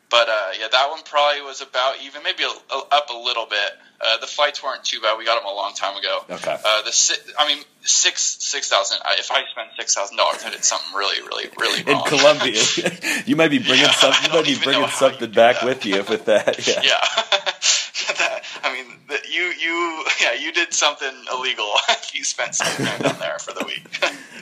but 0.08 0.28
uh, 0.28 0.48
yeah, 0.58 0.68
that 0.70 0.90
one 0.90 1.00
probably 1.04 1.42
was 1.42 1.60
about 1.60 1.96
even, 2.04 2.22
maybe 2.22 2.44
a, 2.44 2.74
a, 2.74 2.82
up 2.92 3.10
a 3.10 3.16
little 3.16 3.46
bit. 3.46 3.70
Uh, 4.00 4.18
the 4.18 4.26
flights 4.26 4.62
weren't 4.62 4.84
too 4.84 5.00
bad. 5.00 5.18
We 5.18 5.24
got 5.24 5.42
them 5.42 5.50
a 5.50 5.54
long 5.54 5.72
time 5.74 5.96
ago. 5.96 6.20
Okay. 6.30 6.52
Uh, 6.52 6.82
the 6.82 7.18
I 7.38 7.48
mean 7.48 7.64
six 7.82 8.36
six 8.40 8.68
thousand. 8.68 8.98
If 9.18 9.30
I 9.32 9.42
spend 9.50 9.70
six 9.76 9.94
thousand 9.94 10.18
dollars, 10.18 10.44
I 10.44 10.50
did 10.50 10.64
something 10.64 10.94
really 10.94 11.22
really 11.22 11.48
really 11.58 11.82
wrong. 11.82 12.02
In 12.02 12.18
Colombia, 12.18 12.62
you 13.26 13.36
might 13.36 13.50
be 13.50 13.58
bringing 13.58 13.86
yeah, 13.86 13.92
something. 13.92 14.30
You 14.30 14.36
might 14.36 14.46
be 14.46 14.58
bringing 14.62 14.88
something 14.88 15.30
back 15.32 15.62
with 15.62 15.86
you 15.86 16.04
with 16.08 16.26
that. 16.26 16.56
Yeah. 16.66 16.80
yeah. 16.82 16.98
that, 18.18 18.42
I 18.62 18.72
mean, 18.72 18.98
the, 19.08 19.18
you 19.30 19.42
you 19.42 20.04
yeah 20.20 20.34
you 20.34 20.52
did 20.52 20.74
something 20.74 21.12
illegal 21.32 21.72
you 22.12 22.24
spent 22.24 22.54
some 22.54 22.84
time 22.84 23.02
down 23.02 23.18
there 23.18 23.38
for 23.38 23.52
the 23.52 23.64
week. 23.64 23.84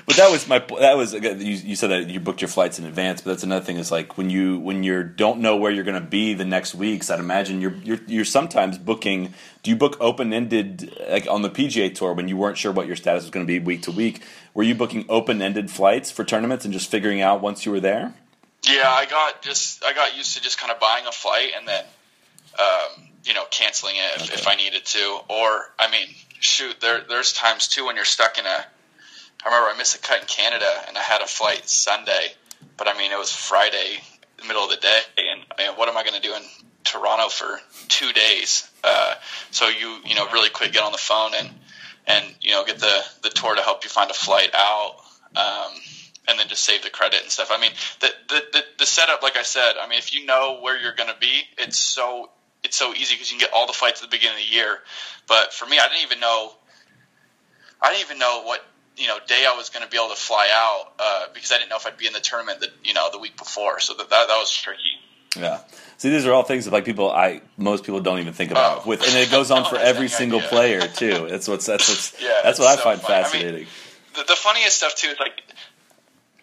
But 0.06 0.16
that 0.16 0.30
was 0.30 0.46
my 0.46 0.58
that 0.80 0.96
was 0.96 1.14
you, 1.14 1.20
you 1.22 1.76
said 1.76 1.88
that 1.88 2.10
you 2.10 2.20
booked 2.20 2.42
your 2.42 2.48
flights 2.48 2.78
in 2.78 2.84
advance, 2.84 3.22
but 3.22 3.30
that's 3.30 3.42
another 3.42 3.64
thing 3.64 3.78
is 3.78 3.90
like 3.90 4.18
when 4.18 4.28
you 4.28 4.58
when 4.58 4.82
you 4.82 5.02
don't 5.02 5.40
know 5.40 5.56
where 5.56 5.70
you're 5.70 5.84
going 5.84 6.00
to 6.00 6.06
be 6.06 6.34
the 6.34 6.44
next 6.44 6.74
weeks. 6.74 7.10
I'd 7.10 7.20
imagine 7.20 7.60
you're 7.60 7.74
you're 7.82 8.00
you're 8.06 8.24
sometimes 8.24 8.76
booking. 8.76 9.32
Do 9.62 9.70
you 9.70 9.76
book 9.76 9.96
open 10.00 10.32
ended 10.32 10.94
like 11.08 11.26
on 11.28 11.42
the 11.42 11.50
PGA 11.50 11.94
Tour 11.94 12.12
when 12.12 12.28
you 12.28 12.36
weren't 12.36 12.58
sure 12.58 12.70
what 12.70 12.86
your 12.86 12.96
status 12.96 13.24
was 13.24 13.30
going 13.30 13.46
to 13.46 13.50
be 13.50 13.58
week 13.58 13.82
to 13.82 13.90
week? 13.90 14.22
Were 14.52 14.62
you 14.62 14.74
booking 14.74 15.06
open 15.08 15.40
ended 15.40 15.70
flights 15.70 16.10
for 16.10 16.22
tournaments 16.22 16.64
and 16.64 16.74
just 16.74 16.90
figuring 16.90 17.22
out 17.22 17.40
once 17.40 17.64
you 17.64 17.72
were 17.72 17.80
there? 17.80 18.14
Yeah, 18.66 18.90
I 18.90 19.06
got 19.06 19.42
just 19.42 19.84
I 19.84 19.92
got 19.94 20.16
used 20.16 20.36
to 20.36 20.42
just 20.42 20.58
kind 20.58 20.72
of 20.72 20.80
buying 20.80 21.06
a 21.06 21.12
flight 21.12 21.52
and 21.56 21.66
then 21.66 21.84
um, 22.58 23.08
you 23.24 23.34
know 23.34 23.44
canceling 23.50 23.96
it 23.96 24.16
if, 24.16 24.22
okay. 24.24 24.34
if 24.34 24.48
I 24.48 24.54
needed 24.54 24.84
to. 24.84 25.20
Or 25.28 25.72
I 25.78 25.90
mean, 25.90 26.08
shoot, 26.40 26.80
there 26.80 27.02
there's 27.08 27.32
times 27.32 27.68
too 27.68 27.86
when 27.86 27.96
you're 27.96 28.04
stuck 28.04 28.38
in 28.38 28.46
a. 28.46 28.66
I 29.44 29.48
remember 29.48 29.74
I 29.74 29.76
missed 29.76 29.94
a 29.94 30.00
cut 30.00 30.20
in 30.20 30.26
Canada 30.26 30.70
and 30.88 30.96
I 30.96 31.02
had 31.02 31.20
a 31.20 31.26
flight 31.26 31.68
Sunday, 31.68 32.32
but 32.76 32.88
I 32.88 32.96
mean 32.96 33.12
it 33.12 33.18
was 33.18 33.30
Friday, 33.30 34.00
the 34.38 34.44
middle 34.44 34.64
of 34.64 34.70
the 34.70 34.76
day, 34.76 35.00
and 35.18 35.42
I 35.58 35.78
what 35.78 35.88
am 35.88 35.96
I 35.96 36.02
going 36.02 36.20
to 36.20 36.26
do 36.26 36.34
in 36.34 36.42
Toronto 36.84 37.28
for 37.28 37.60
two 37.88 38.12
days? 38.12 38.70
Uh, 38.82 39.14
so 39.50 39.68
you 39.68 39.98
you 40.06 40.14
know 40.14 40.26
really 40.32 40.50
quick 40.50 40.72
get 40.72 40.82
on 40.82 40.92
the 40.92 40.98
phone 40.98 41.32
and 41.38 41.50
and 42.06 42.24
you 42.40 42.52
know 42.52 42.64
get 42.64 42.78
the 42.78 43.04
the 43.22 43.30
tour 43.30 43.54
to 43.54 43.62
help 43.62 43.84
you 43.84 43.90
find 43.90 44.10
a 44.10 44.14
flight 44.14 44.50
out. 44.54 44.96
Um, 45.36 45.72
and 46.26 46.38
then 46.38 46.48
just 46.48 46.64
save 46.64 46.82
the 46.82 46.88
credit 46.88 47.20
and 47.20 47.30
stuff. 47.30 47.50
I 47.50 47.60
mean, 47.60 47.72
the, 48.00 48.08
the 48.28 48.42
the, 48.52 48.64
the 48.78 48.86
setup, 48.86 49.22
like 49.22 49.36
I 49.36 49.42
said, 49.42 49.74
I 49.78 49.86
mean, 49.86 49.98
if 49.98 50.14
you 50.14 50.24
know 50.24 50.60
where 50.62 50.80
you're 50.80 50.94
going 50.94 51.10
to 51.10 51.18
be, 51.20 51.42
it's 51.58 51.76
so 51.76 52.30
it's 52.62 52.76
so 52.76 52.94
easy 52.94 53.14
because 53.14 53.30
you 53.30 53.38
can 53.38 53.46
get 53.46 53.54
all 53.54 53.66
the 53.66 53.74
fights 53.74 54.02
at 54.02 54.10
the 54.10 54.16
beginning 54.16 54.38
of 54.38 54.46
the 54.48 54.54
year. 54.54 54.78
But 55.28 55.52
for 55.52 55.66
me, 55.66 55.78
I 55.78 55.86
didn't 55.88 56.02
even 56.02 56.20
know. 56.20 56.52
I 57.82 57.90
didn't 57.90 58.06
even 58.06 58.18
know 58.18 58.42
what 58.44 58.64
you 58.96 59.08
know 59.08 59.18
day 59.26 59.44
I 59.48 59.56
was 59.56 59.70
going 59.70 59.84
to 59.84 59.90
be 59.90 59.96
able 59.96 60.10
to 60.10 60.20
fly 60.20 60.48
out 60.52 60.92
uh, 60.98 61.26
because 61.34 61.52
I 61.52 61.58
didn't 61.58 61.70
know 61.70 61.76
if 61.76 61.86
I'd 61.86 61.96
be 61.96 62.06
in 62.06 62.12
the 62.12 62.20
tournament 62.20 62.60
the 62.60 62.68
you 62.82 62.94
know 62.94 63.08
the 63.10 63.18
week 63.18 63.36
before. 63.36 63.80
So 63.80 63.94
that 63.94 64.10
that, 64.10 64.28
that 64.28 64.36
was 64.36 64.52
tricky. 64.52 64.80
Yeah. 65.36 65.60
See, 65.96 66.10
these 66.10 66.26
are 66.26 66.32
all 66.32 66.42
things 66.42 66.64
that 66.64 66.72
like 66.72 66.84
people 66.84 67.10
I 67.10 67.40
most 67.56 67.84
people 67.84 68.00
don't 68.00 68.20
even 68.20 68.32
think 68.32 68.50
about. 68.50 68.82
Oh. 68.84 68.88
With 68.88 69.02
and 69.06 69.16
it 69.16 69.30
goes 69.30 69.50
on 69.52 69.62
no 69.62 69.68
for 69.68 69.76
every 69.76 70.08
single 70.08 70.38
idea. 70.38 70.48
player 70.48 70.80
too. 70.88 71.28
That's 71.28 71.48
what's 71.48 71.66
that's 71.66 71.88
what's 71.88 72.14
yeah, 72.22 72.40
that's 72.42 72.58
what 72.58 72.68
I 72.68 72.80
find 72.80 73.00
so 73.00 73.06
fascinating. 73.06 73.54
I 73.54 73.58
mean, 73.58 73.66
the, 74.14 74.24
the 74.28 74.36
funniest 74.36 74.76
stuff 74.76 74.94
too 74.94 75.08
is 75.08 75.18
like 75.18 75.42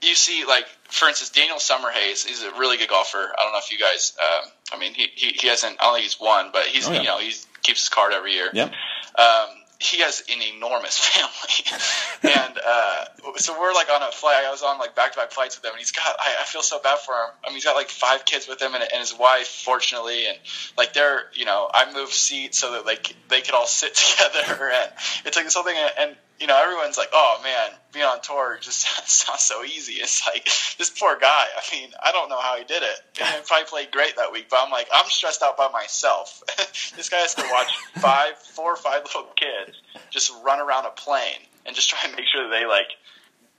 you 0.02 0.16
see, 0.16 0.46
like 0.46 0.66
for 0.90 1.08
instance, 1.08 1.30
Daniel 1.30 1.58
Summerhays. 1.58 2.26
He's 2.26 2.44
a 2.44 2.52
really 2.52 2.78
good 2.78 2.90
golfer. 2.90 3.18
I 3.18 3.44
don't 3.44 3.52
know 3.52 3.60
if 3.60 3.72
you 3.72 3.78
guys. 3.78 4.14
Uh, 4.22 4.42
I 4.74 4.80
mean, 4.80 4.94
he, 4.94 5.08
he, 5.16 5.28
he 5.40 5.48
hasn't. 5.48 5.78
I 5.80 5.86
don't 5.86 5.94
think 5.96 6.04
he's 6.04 6.20
won, 6.20 6.50
but 6.52 6.66
he's 6.66 6.88
oh, 6.88 6.92
yeah. 6.92 7.02
you 7.02 7.08
know 7.08 7.20
he 7.20 7.34
keeps 7.62 7.82
his 7.82 7.90
card 7.90 8.14
every 8.14 8.34
year. 8.34 8.50
Yep. 8.54 8.72
Um, 9.18 9.48
he 9.82 10.00
has 10.02 10.24
an 10.30 10.42
enormous 10.56 10.98
family, 11.10 12.36
and 12.36 12.60
uh, 12.64 13.06
so 13.38 13.60
we're 13.60 13.74
like 13.74 13.90
on 13.90 14.04
a 14.04 14.12
flight. 14.12 14.44
I 14.46 14.52
was 14.52 14.62
on 14.62 14.78
like 14.78 14.96
back 14.96 15.14
to 15.14 15.18
back 15.18 15.32
flights 15.32 15.58
with 15.58 15.66
him, 15.66 15.72
and 15.72 15.80
he's 15.80 15.92
got. 15.92 16.06
I, 16.20 16.42
I, 16.42 16.46
feel 16.46 16.62
so 16.62 16.80
bad 16.80 17.00
for 17.00 17.14
him. 17.14 17.32
I 17.44 17.48
mean, 17.48 17.56
he's 17.56 17.66
got 17.66 17.76
like 17.76 17.90
five 17.90 18.24
kids 18.26 18.48
with 18.48 18.62
him 18.62 18.76
and, 18.76 18.84
and, 18.84 19.00
his 19.00 19.18
wife, 19.18 19.48
fortunately, 19.48 20.28
and 20.28 20.38
like 20.78 20.94
they're 20.94 21.24
you 21.34 21.46
know 21.46 21.70
I 21.74 21.92
moved 21.92 22.14
seats 22.14 22.60
so 22.60 22.74
that 22.74 22.86
like 22.86 23.16
they 23.30 23.42
could 23.42 23.56
all 23.56 23.66
sit 23.66 23.96
together, 23.96 24.70
and 24.70 24.92
it's 25.26 25.36
like 25.36 25.46
this 25.46 25.56
whole 25.56 25.64
thing, 25.64 25.78
and, 25.78 26.10
and 26.10 26.18
you 26.42 26.48
know, 26.48 26.62
everyone's 26.62 26.98
like, 26.98 27.10
"Oh 27.14 27.40
man, 27.44 27.70
being 27.94 28.06
on 28.06 28.20
tour 28.22 28.58
just 28.60 28.82
sounds 29.08 29.42
so 29.42 29.64
easy." 29.64 29.94
It's 29.94 30.28
like 30.28 30.46
this 30.78 30.90
poor 30.90 31.18
guy. 31.20 31.46
I 31.56 31.76
mean, 31.76 31.92
I 32.02 32.12
don't 32.12 32.30
know 32.30 32.40
how 32.40 32.58
he 32.58 32.64
did 32.64 32.82
it. 32.82 33.00
And 33.22 33.46
probably 33.46 33.66
played 33.68 33.92
great 33.92 34.16
that 34.18 34.32
week, 34.32 34.48
but 34.50 34.60
I'm 34.64 34.72
like, 34.72 34.88
I'm 34.92 35.06
stressed 35.10 35.44
out 35.44 35.56
by 35.56 35.70
myself. 35.70 36.42
this 36.98 37.10
guy 37.10 37.18
has 37.18 37.36
to 37.36 37.46
watch 37.52 37.72
five, 38.00 38.38
four 38.38 38.74
or 38.74 38.78
five 38.78 39.04
little 39.04 39.32
kids 39.36 39.78
just 40.10 40.34
run 40.44 40.60
around 40.60 40.86
a 40.86 40.90
plane 40.90 41.46
and 41.66 41.76
just 41.76 41.90
try 41.90 42.00
and 42.04 42.16
make 42.16 42.26
sure 42.28 42.50
that 42.50 42.60
they 42.60 42.66
like 42.66 42.88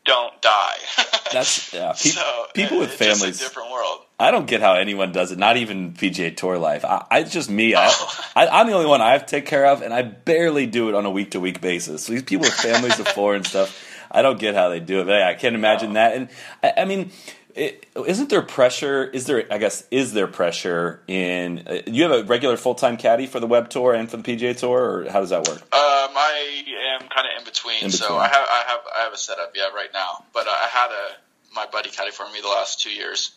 don't 0.05 0.41
die. 0.43 0.77
That's 1.33 1.73
yeah. 1.73 1.93
Pe- 2.01 2.11
so, 2.11 2.47
people 2.55 2.79
with 2.79 2.93
families, 2.93 3.39
different 3.39 3.71
world. 3.71 4.01
I 4.19 4.31
don't 4.31 4.47
get 4.47 4.61
how 4.61 4.75
anyone 4.75 5.13
does 5.13 5.33
it. 5.33 5.39
Not 5.39 5.57
even 5.57 5.93
PGA 5.93 6.37
Tour 6.37 6.59
life. 6.59 6.85
I, 6.85 7.05
I 7.11 7.23
just 7.23 7.51
me. 7.51 7.75
I, 7.75 7.89
oh. 7.89 8.25
I, 8.37 8.61
am 8.61 8.67
the 8.67 8.73
only 8.75 8.87
one 8.87 9.01
I 9.01 9.13
have 9.13 9.27
to 9.27 9.31
take 9.31 9.47
care 9.47 9.67
of, 9.67 9.83
and 9.83 9.93
I 9.93 10.03
barely 10.03 10.67
do 10.67 10.89
it 10.89 10.95
on 10.95 11.07
a 11.07 11.11
week 11.11 11.33
to 11.33 11.41
week 11.41 11.61
basis. 11.61 12.05
So 12.05 12.13
these 12.13 12.23
people 12.23 12.45
with 12.45 12.55
families 12.55 12.99
of 12.99 13.09
four 13.09 13.35
and 13.35 13.47
stuff, 13.47 13.85
I 14.11 14.23
don't 14.23 14.39
get 14.39 14.55
how 14.55 14.69
they 14.69 14.81
do 14.81 15.01
it. 15.01 15.07
But 15.07 15.23
I 15.23 15.35
can't 15.35 15.55
imagine 15.55 15.95
that. 15.95 16.15
And 16.15 16.29
I, 16.63 16.73
I 16.79 16.85
mean. 16.85 17.11
Is 17.55 18.19
not 18.19 18.29
there 18.29 18.43
pressure? 18.43 19.05
Is 19.05 19.27
there? 19.27 19.45
I 19.51 19.59
guess 19.59 19.87
is 19.91 20.13
there 20.13 20.27
pressure 20.27 21.03
in? 21.07 21.67
Uh, 21.67 21.83
you 21.87 22.03
have 22.05 22.13
a 22.13 22.25
regular 22.25 22.57
full 22.57 22.75
time 22.75 22.97
caddy 22.97 23.27
for 23.27 23.41
the 23.41 23.47
Web 23.47 23.69
Tour 23.69 23.95
and 23.95 24.11
for 24.11 24.17
the 24.17 24.23
PGA 24.23 24.57
Tour, 24.57 24.81
or 24.81 25.11
how 25.11 25.21
does 25.21 25.31
that 25.31 25.47
work? 25.49 25.59
Um, 25.59 25.69
I 25.73 26.65
am 26.95 27.09
kind 27.09 27.27
of 27.27 27.39
in 27.39 27.45
between, 27.45 27.75
in 27.77 27.91
between. 27.91 27.93
So 27.93 28.17
I 28.17 28.29
have 28.29 28.47
I 28.51 28.65
have 28.67 28.81
I 28.99 29.03
have 29.05 29.13
a 29.13 29.19
setup, 29.19 29.53
yeah, 29.55 29.69
right 29.75 29.91
now. 29.93 30.25
But 30.33 30.47
I 30.49 30.69
had 30.71 30.91
a 30.91 31.55
my 31.55 31.67
buddy 31.67 31.91
caddy 31.91 32.11
for 32.11 32.27
me 32.31 32.41
the 32.41 32.49
last 32.49 32.81
two 32.81 32.91
years. 32.91 33.33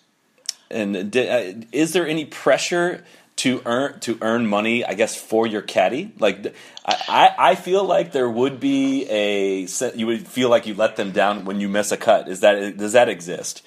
And 0.72 1.12
did, 1.12 1.30
uh, 1.30 1.66
is 1.72 1.94
there 1.94 2.08
any 2.08 2.26
pressure 2.26 3.04
to 3.38 3.62
earn 3.66 4.00
to 4.02 4.18
earn 4.22 4.48
money? 4.48 4.86
I 4.86 4.94
guess 4.94 5.16
for 5.16 5.46
your 5.46 5.62
caddy, 5.62 6.14
like 6.20 6.56
I, 6.86 7.36
I 7.38 7.56
feel 7.56 7.84
like 7.84 8.12
there 8.14 8.30
would 8.30 8.60
be 8.60 9.08
a 9.10 9.68
you 9.96 10.08
would 10.08 10.28
feel 10.28 10.50
like 10.50 10.66
you 10.66 10.74
let 10.74 10.96
them 10.96 11.12
down 11.12 11.46
when 11.46 11.60
you 11.60 11.68
miss 11.68 11.92
a 11.92 11.98
cut. 11.98 12.30
Is 12.30 12.40
that 12.40 12.78
does 12.78 12.94
that 12.94 13.10
exist? 13.10 13.62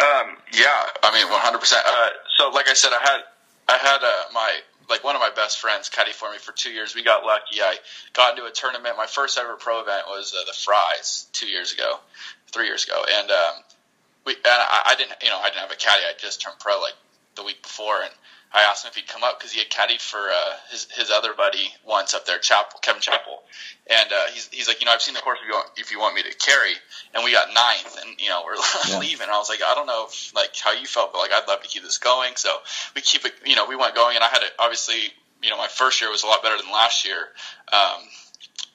Um, 0.00 0.36
yeah, 0.52 0.82
I 1.02 1.12
mean, 1.14 1.30
one 1.30 1.40
hundred 1.40 1.58
percent. 1.58 1.82
Uh, 1.86 2.08
so, 2.36 2.50
like 2.50 2.68
I 2.68 2.74
said, 2.74 2.92
I 2.92 3.00
had 3.02 3.20
I 3.68 3.76
had 3.78 4.00
uh, 4.02 4.32
my 4.32 4.60
like 4.88 5.02
one 5.04 5.16
of 5.16 5.20
my 5.20 5.30
best 5.34 5.58
friends 5.58 5.88
caddy 5.88 6.12
for 6.12 6.30
me 6.30 6.38
for 6.38 6.52
two 6.52 6.70
years. 6.70 6.94
We 6.94 7.02
got 7.02 7.24
lucky. 7.24 7.60
I 7.60 7.76
got 8.12 8.36
into 8.36 8.44
a 8.48 8.52
tournament. 8.52 8.96
My 8.96 9.06
first 9.06 9.38
ever 9.38 9.54
pro 9.56 9.80
event 9.80 10.04
was 10.06 10.34
uh, 10.34 10.44
the 10.44 10.52
Frys 10.52 11.26
two 11.32 11.46
years 11.46 11.72
ago, 11.72 11.98
three 12.52 12.66
years 12.66 12.84
ago, 12.84 13.04
and 13.10 13.30
um, 13.30 13.54
we 14.26 14.34
and 14.34 14.40
I, 14.46 14.82
I 14.86 14.94
didn't 14.96 15.14
you 15.22 15.30
know 15.30 15.38
I 15.38 15.48
didn't 15.48 15.62
have 15.62 15.72
a 15.72 15.76
caddy. 15.76 16.02
I 16.04 16.12
just 16.18 16.42
turned 16.42 16.58
pro 16.58 16.80
like 16.80 16.94
the 17.36 17.44
week 17.44 17.62
before, 17.62 18.02
and 18.02 18.10
I 18.52 18.62
asked 18.62 18.84
him 18.84 18.90
if 18.90 18.96
he'd 18.96 19.06
come 19.06 19.24
up 19.24 19.38
because 19.38 19.52
he 19.52 19.58
had 19.58 19.68
caddied 19.70 20.00
for 20.00 20.18
uh, 20.18 20.54
his 20.70 20.86
his 20.92 21.10
other 21.10 21.34
buddy 21.34 21.68
once 21.84 22.14
up 22.14 22.26
there, 22.26 22.38
Chappell, 22.38 22.80
Kevin 22.80 23.02
Chappell, 23.02 23.42
and 23.86 24.10
uh, 24.12 24.26
he's 24.32 24.48
he's 24.48 24.68
like, 24.68 24.80
you 24.80 24.86
know, 24.86 24.92
I've 24.92 25.02
seen 25.02 25.14
the 25.14 25.20
course 25.20 25.38
if 25.42 25.48
you 25.48 25.54
want, 25.54 25.70
if 25.76 25.92
you 25.92 26.00
want 26.00 26.14
me 26.14 26.22
to 26.22 26.34
carry, 26.36 26.72
and 27.14 27.24
we 27.24 27.32
got 27.32 27.48
ninth, 27.48 27.98
and 28.04 28.20
you 28.20 28.28
know 28.28 28.42
we're 28.44 28.56
yeah. 28.88 28.98
leaving. 28.98 29.22
And 29.22 29.30
I 29.30 29.38
was 29.38 29.48
like, 29.48 29.60
I 29.66 29.74
don't 29.74 29.86
know 29.86 30.06
if, 30.08 30.34
like 30.34 30.56
how 30.56 30.72
you 30.72 30.86
felt, 30.86 31.12
but 31.12 31.18
like 31.18 31.32
I'd 31.32 31.46
love 31.48 31.62
to 31.62 31.68
keep 31.68 31.82
this 31.82 31.98
going. 31.98 32.32
So 32.36 32.56
we 32.94 33.02
keep 33.02 33.24
it, 33.24 33.34
you 33.44 33.56
know, 33.56 33.66
we 33.66 33.76
went 33.76 33.94
going, 33.94 34.16
and 34.16 34.24
I 34.24 34.28
had 34.28 34.42
it 34.42 34.52
obviously, 34.58 35.12
you 35.42 35.50
know, 35.50 35.58
my 35.58 35.68
first 35.68 36.00
year 36.00 36.10
was 36.10 36.22
a 36.22 36.26
lot 36.26 36.42
better 36.42 36.56
than 36.56 36.72
last 36.72 37.04
year, 37.04 37.28
um, 37.72 38.00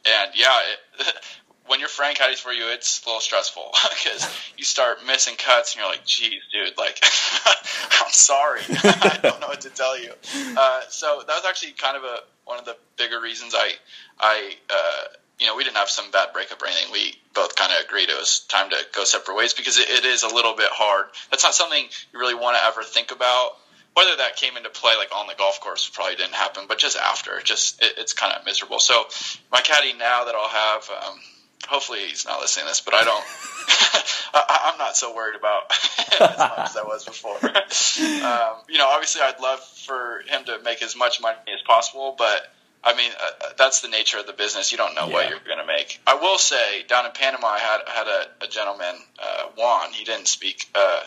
and 0.05 0.31
yeah, 0.35 0.59
it, 0.99 1.07
when 1.71 1.79
your 1.79 1.87
friend 1.87 2.17
caddies 2.17 2.41
for 2.41 2.51
you, 2.51 2.67
it's 2.67 3.01
a 3.05 3.07
little 3.07 3.21
stressful 3.21 3.71
because 3.89 4.29
you 4.57 4.65
start 4.65 4.97
missing 5.07 5.35
cuts 5.37 5.73
and 5.73 5.79
you're 5.79 5.89
like, 5.89 6.05
geez, 6.05 6.41
dude, 6.51 6.77
like, 6.77 7.01
I'm 7.45 8.11
sorry. 8.11 8.59
I 8.69 9.19
don't 9.23 9.39
know 9.39 9.47
what 9.47 9.61
to 9.61 9.69
tell 9.69 9.97
you. 9.97 10.11
Uh, 10.35 10.81
so 10.89 11.23
that 11.25 11.33
was 11.33 11.45
actually 11.47 11.71
kind 11.71 11.95
of 11.95 12.03
a, 12.03 12.17
one 12.43 12.59
of 12.59 12.65
the 12.65 12.75
bigger 12.97 13.21
reasons 13.21 13.55
I, 13.55 13.71
I, 14.19 14.55
uh, 14.69 15.15
you 15.39 15.47
know, 15.47 15.55
we 15.55 15.63
didn't 15.63 15.77
have 15.77 15.89
some 15.89 16.11
bad 16.11 16.33
breakup 16.33 16.61
or 16.61 16.65
anything. 16.65 16.91
We 16.91 17.15
both 17.33 17.55
kind 17.55 17.71
of 17.71 17.85
agreed 17.85 18.09
it 18.09 18.17
was 18.19 18.41
time 18.49 18.69
to 18.71 18.77
go 18.93 19.05
separate 19.05 19.37
ways 19.37 19.53
because 19.53 19.77
it, 19.77 19.89
it 19.89 20.03
is 20.03 20.23
a 20.23 20.27
little 20.27 20.57
bit 20.57 20.69
hard. 20.71 21.05
That's 21.29 21.45
not 21.45 21.55
something 21.55 21.85
you 22.11 22.19
really 22.19 22.35
want 22.35 22.57
to 22.57 22.65
ever 22.65 22.83
think 22.83 23.11
about. 23.11 23.51
Whether 23.93 24.17
that 24.17 24.35
came 24.35 24.57
into 24.57 24.69
play 24.69 24.95
like 24.97 25.15
on 25.15 25.27
the 25.27 25.35
golf 25.37 25.61
course 25.61 25.89
probably 25.89 26.15
didn't 26.15 26.35
happen, 26.35 26.65
but 26.67 26.79
just 26.79 26.97
after, 26.97 27.39
just 27.41 27.81
it, 27.81 27.93
it's 27.97 28.11
kind 28.11 28.33
of 28.33 28.45
miserable. 28.45 28.79
So 28.79 29.05
my 29.53 29.61
caddy 29.61 29.93
now 29.93 30.25
that 30.25 30.35
I'll 30.35 30.49
have, 30.49 30.89
um, 31.07 31.19
hopefully 31.67 31.99
he's 32.07 32.25
not 32.25 32.39
listening 32.39 32.65
to 32.65 32.71
this, 32.71 32.81
but 32.81 32.93
I 32.93 33.03
don't. 33.03 33.23
I, 34.33 34.71
am 34.71 34.77
not 34.77 34.95
so 34.95 35.15
worried 35.15 35.35
about 35.35 35.63
as 36.19 36.37
much 36.37 36.69
as 36.69 36.77
I 36.77 36.83
was 36.83 37.05
before. 37.05 37.35
um, 37.45 38.57
you 38.69 38.77
know, 38.77 38.87
obviously, 38.87 39.21
I'd 39.21 39.39
love 39.41 39.59
for 39.59 40.23
him 40.27 40.45
to 40.45 40.59
make 40.63 40.81
as 40.81 40.95
much 40.95 41.21
money 41.21 41.37
as 41.53 41.61
possible, 41.65 42.15
but 42.17 42.51
I 42.83 42.95
mean, 42.95 43.11
uh, 43.11 43.49
that's 43.57 43.81
the 43.81 43.89
nature 43.89 44.17
of 44.17 44.27
the 44.27 44.33
business. 44.33 44.71
You 44.71 44.77
don't 44.77 44.95
know 44.95 45.07
yeah. 45.07 45.13
what 45.13 45.29
you're 45.29 45.39
going 45.39 45.59
to 45.59 45.65
make. 45.65 45.99
I 46.07 46.15
will 46.15 46.37
say, 46.37 46.83
down 46.83 47.05
in 47.05 47.11
Panama, 47.11 47.47
I 47.47 47.59
had 47.59 47.79
had 47.87 48.07
a, 48.07 48.45
a 48.45 48.47
gentleman, 48.47 48.95
uh, 49.21 49.43
Juan. 49.57 49.91
He 49.93 50.03
didn't 50.03 50.27
speak. 50.27 50.69
Uh, 50.73 51.01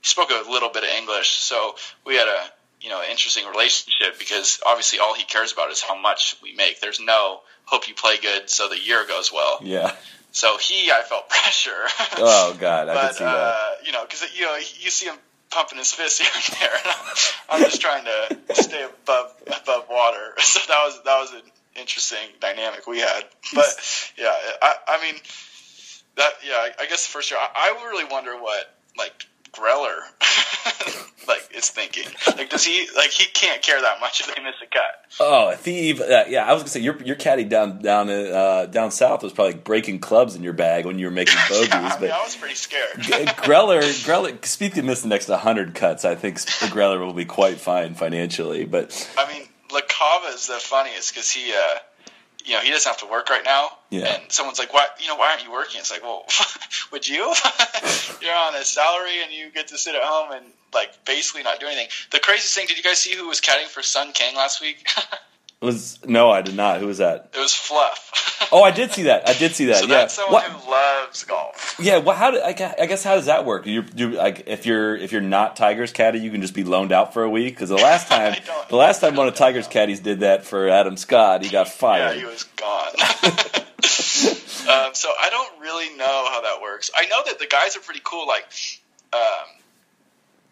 he 0.00 0.08
spoke 0.08 0.30
a 0.30 0.50
little 0.50 0.70
bit 0.70 0.82
of 0.82 0.90
English, 0.90 1.30
so 1.30 1.76
we 2.04 2.16
had 2.16 2.28
a 2.28 2.44
you 2.80 2.88
know 2.88 3.02
interesting 3.08 3.46
relationship 3.46 4.18
because 4.18 4.60
obviously 4.66 4.98
all 4.98 5.14
he 5.14 5.24
cares 5.24 5.52
about 5.52 5.70
is 5.70 5.80
how 5.80 5.98
much 6.00 6.36
we 6.42 6.54
make. 6.54 6.80
There's 6.80 7.00
no 7.00 7.40
hope 7.64 7.88
you 7.88 7.94
play 7.94 8.16
good 8.18 8.50
so 8.50 8.68
the 8.68 8.78
year 8.78 9.06
goes 9.06 9.32
well. 9.32 9.60
Yeah. 9.62 9.92
So 10.32 10.56
he, 10.58 10.90
I 10.90 11.02
felt 11.02 11.28
pressure. 11.28 11.84
oh 12.18 12.56
God, 12.58 12.88
I 12.88 12.94
but, 12.94 13.02
can 13.02 13.14
see 13.14 13.24
that. 13.24 13.34
Uh, 13.34 13.70
you 13.84 13.92
know, 13.92 14.02
because 14.04 14.24
you 14.36 14.44
know 14.44 14.56
you 14.56 14.90
see 14.90 15.06
him 15.06 15.16
pumping 15.50 15.78
his 15.78 15.92
fist 15.92 16.20
here 16.22 16.30
and 16.34 16.60
there. 16.60 16.74
And 16.84 16.94
I'm 17.50 17.60
just 17.62 17.80
trying 17.80 18.04
to 18.04 18.54
stay 18.54 18.84
above 18.84 19.34
above 19.46 19.88
water. 19.88 20.34
So 20.40 20.60
that 20.68 20.82
was 20.84 21.00
that 21.04 21.20
was 21.20 21.32
an 21.32 21.50
interesting 21.76 22.28
dynamic 22.40 22.86
we 22.86 22.98
had. 22.98 23.24
But 23.54 24.12
yeah, 24.18 24.34
I, 24.60 24.74
I 24.88 25.02
mean 25.02 25.20
that 26.16 26.32
yeah, 26.44 26.68
I 26.80 26.86
guess 26.86 27.06
the 27.06 27.12
first 27.12 27.30
year 27.30 27.40
I, 27.40 27.74
I 27.74 27.86
really 27.86 28.04
wonder 28.04 28.36
what 28.36 28.74
like 28.98 29.26
Greller 29.52 30.00
like 31.28 31.48
is 31.54 31.70
thinking. 31.70 32.04
Like, 32.26 32.50
does 32.50 32.64
he 32.64 32.88
like 32.96 33.10
he 33.10 33.26
can't 33.26 33.62
care 33.62 33.80
that 33.80 34.00
much 34.00 34.20
if 34.20 34.34
they 34.34 34.42
miss 34.42 34.54
a 34.62 34.66
cut? 34.66 34.82
Oh, 35.20 35.50
if 35.50 35.64
he 35.64 35.90
even, 35.90 36.10
uh, 36.10 36.24
yeah, 36.28 36.44
I 36.44 36.52
was 36.52 36.62
gonna 36.62 36.70
say 36.70 36.80
your 36.80 37.00
your 37.02 37.16
caddy 37.16 37.44
down 37.44 37.80
down 37.80 38.08
uh, 38.10 38.66
down 38.66 38.90
south 38.90 39.22
was 39.22 39.32
probably 39.32 39.54
breaking 39.54 40.00
clubs 40.00 40.34
in 40.34 40.42
your 40.42 40.52
bag 40.52 40.86
when 40.86 40.98
you 40.98 41.06
were 41.06 41.12
making 41.12 41.38
bogeys. 41.48 41.68
yeah, 41.68 41.78
I, 41.78 41.88
mean, 41.90 41.98
but 42.00 42.10
I 42.10 42.22
was 42.22 42.36
pretty 42.36 42.54
scared. 42.54 42.96
Greller, 42.98 43.82
Greller, 44.04 44.44
speaking 44.44 44.80
of 44.80 44.84
missing 44.86 45.08
the 45.08 45.14
next 45.14 45.28
hundred 45.28 45.74
cuts, 45.74 46.04
I 46.04 46.14
think 46.14 46.38
Greller 46.38 46.98
will 46.98 47.12
be 47.12 47.24
quite 47.24 47.58
fine 47.58 47.94
financially. 47.94 48.64
But 48.64 49.08
I 49.18 49.32
mean, 49.32 49.46
LaCava 49.68 50.34
is 50.34 50.46
the 50.46 50.54
funniest 50.54 51.14
because 51.14 51.30
he. 51.30 51.52
uh 51.52 51.78
you 52.44 52.54
know, 52.54 52.60
he 52.60 52.70
doesn't 52.70 52.88
have 52.88 53.00
to 53.00 53.06
work 53.06 53.28
right 53.30 53.44
now. 53.44 53.68
Yeah. 53.90 54.14
And 54.14 54.30
someone's 54.30 54.58
like, 54.58 54.72
why, 54.72 54.86
you 55.00 55.08
know, 55.08 55.16
why 55.16 55.30
aren't 55.30 55.44
you 55.44 55.52
working? 55.52 55.80
It's 55.80 55.90
like, 55.90 56.02
well, 56.02 56.24
would 56.92 57.08
you? 57.08 57.34
You're 58.20 58.34
on 58.34 58.54
a 58.54 58.64
salary 58.64 59.22
and 59.22 59.32
you 59.32 59.50
get 59.50 59.68
to 59.68 59.78
sit 59.78 59.94
at 59.94 60.02
home 60.02 60.32
and 60.32 60.44
like 60.74 61.04
basically 61.04 61.42
not 61.42 61.60
do 61.60 61.66
anything. 61.66 61.88
The 62.10 62.18
craziest 62.18 62.54
thing, 62.54 62.66
did 62.66 62.76
you 62.76 62.82
guys 62.82 62.98
see 62.98 63.14
who 63.14 63.28
was 63.28 63.40
caddying 63.40 63.68
for 63.68 63.82
Sung 63.82 64.12
Kang 64.12 64.34
last 64.36 64.60
week? 64.60 64.86
was 65.64 65.98
no, 66.06 66.30
I 66.30 66.42
did 66.42 66.56
not. 66.56 66.80
Who 66.80 66.86
was 66.86 66.98
that? 66.98 67.28
it 67.34 67.38
was 67.38 67.54
Fluff. 67.54 68.08
Oh, 68.50 68.62
I 68.62 68.70
did 68.72 68.92
see 68.92 69.04
that. 69.04 69.28
I 69.28 69.34
did 69.34 69.54
see 69.54 69.66
that. 69.66 69.76
so 69.80 69.82
yeah. 69.82 69.88
that's 69.88 70.14
someone 70.14 70.42
What- 70.42 70.44
who 70.50 70.70
loves 70.70 71.24
golf. 71.24 71.76
Yeah, 71.78 71.98
well, 71.98 72.16
how 72.16 72.30
do 72.32 72.38
I, 72.38 72.48
I 72.78 72.86
guess 72.86 73.02
how 73.02 73.14
does 73.14 73.26
that 73.26 73.44
work? 73.46 73.66
You 73.66 73.82
do 73.82 74.10
like 74.10 74.44
if 74.46 74.66
you're 74.66 74.94
if 74.96 75.10
you're 75.12 75.20
not 75.22 75.56
Tigers 75.56 75.92
caddy, 75.92 76.18
you 76.18 76.30
can 76.30 76.40
just 76.42 76.54
be 76.54 76.64
loaned 76.64 76.92
out 76.92 77.14
for 77.14 77.22
a 77.22 77.30
week. 77.30 77.54
Because 77.54 77.68
the 77.70 77.76
last 77.76 78.08
time, 78.08 78.34
the 78.68 78.76
last 78.76 79.00
time 79.00 79.14
one 79.16 79.28
of 79.28 79.34
Tigers 79.34 79.66
caddies 79.68 80.00
did 80.00 80.20
that 80.20 80.44
for 80.44 80.68
Adam 80.68 80.96
Scott, 80.96 81.42
he 81.42 81.48
got 81.50 81.66
Yeah, 81.66 81.72
fired. 81.72 82.18
he 82.18 82.24
was 82.24 82.42
gone. 82.44 82.92
um, 84.68 84.94
so 84.94 85.08
I 85.18 85.28
don't 85.30 85.60
really 85.60 85.94
know 85.96 86.26
how 86.30 86.40
that 86.42 86.60
works. 86.62 86.90
I 86.96 87.06
know 87.06 87.22
that 87.26 87.38
the 87.38 87.46
guys 87.46 87.76
are 87.76 87.80
pretty 87.80 88.00
cool. 88.04 88.26
Like, 88.26 88.44
um, 89.12 89.20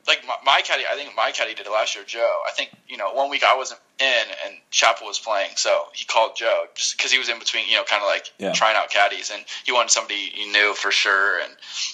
like 0.09 0.21
my, 0.27 0.35
my 0.45 0.61
caddy, 0.65 0.85
I 0.91 0.97
think 0.97 1.15
my 1.17 1.31
caddy 1.33 1.55
did 1.55 1.67
it 1.67 1.71
last 1.71 1.95
year, 1.95 2.05
Joe. 2.07 2.39
I 2.49 2.53
think 2.53 2.71
you 2.89 2.97
know 2.97 3.13
one 3.13 3.31
week 3.31 3.45
I 3.45 3.57
wasn't 3.57 3.81
in 4.01 4.25
and 4.47 4.57
Chappell 4.71 5.07
was 5.07 5.19
playing, 5.19 5.51
so 5.57 5.85
he 5.93 6.05
called 6.07 6.37
Joe 6.37 6.65
just 6.75 6.97
because 6.97 7.13
he 7.13 7.19
was 7.19 7.29
in 7.29 7.39
between, 7.39 7.69
you 7.69 7.75
know, 7.77 7.85
kind 7.85 8.03
of 8.03 8.09
like 8.09 8.33
Yeah. 8.39 8.53
trying 8.53 8.77
out 8.77 8.91
caddies, 8.91 9.31
and 9.33 9.45
he 9.65 9.73
wanted 9.73 9.91
somebody 9.91 10.17
he 10.17 10.51
knew 10.51 10.75
for 10.75 10.91
sure, 10.91 11.41
and 11.41 11.53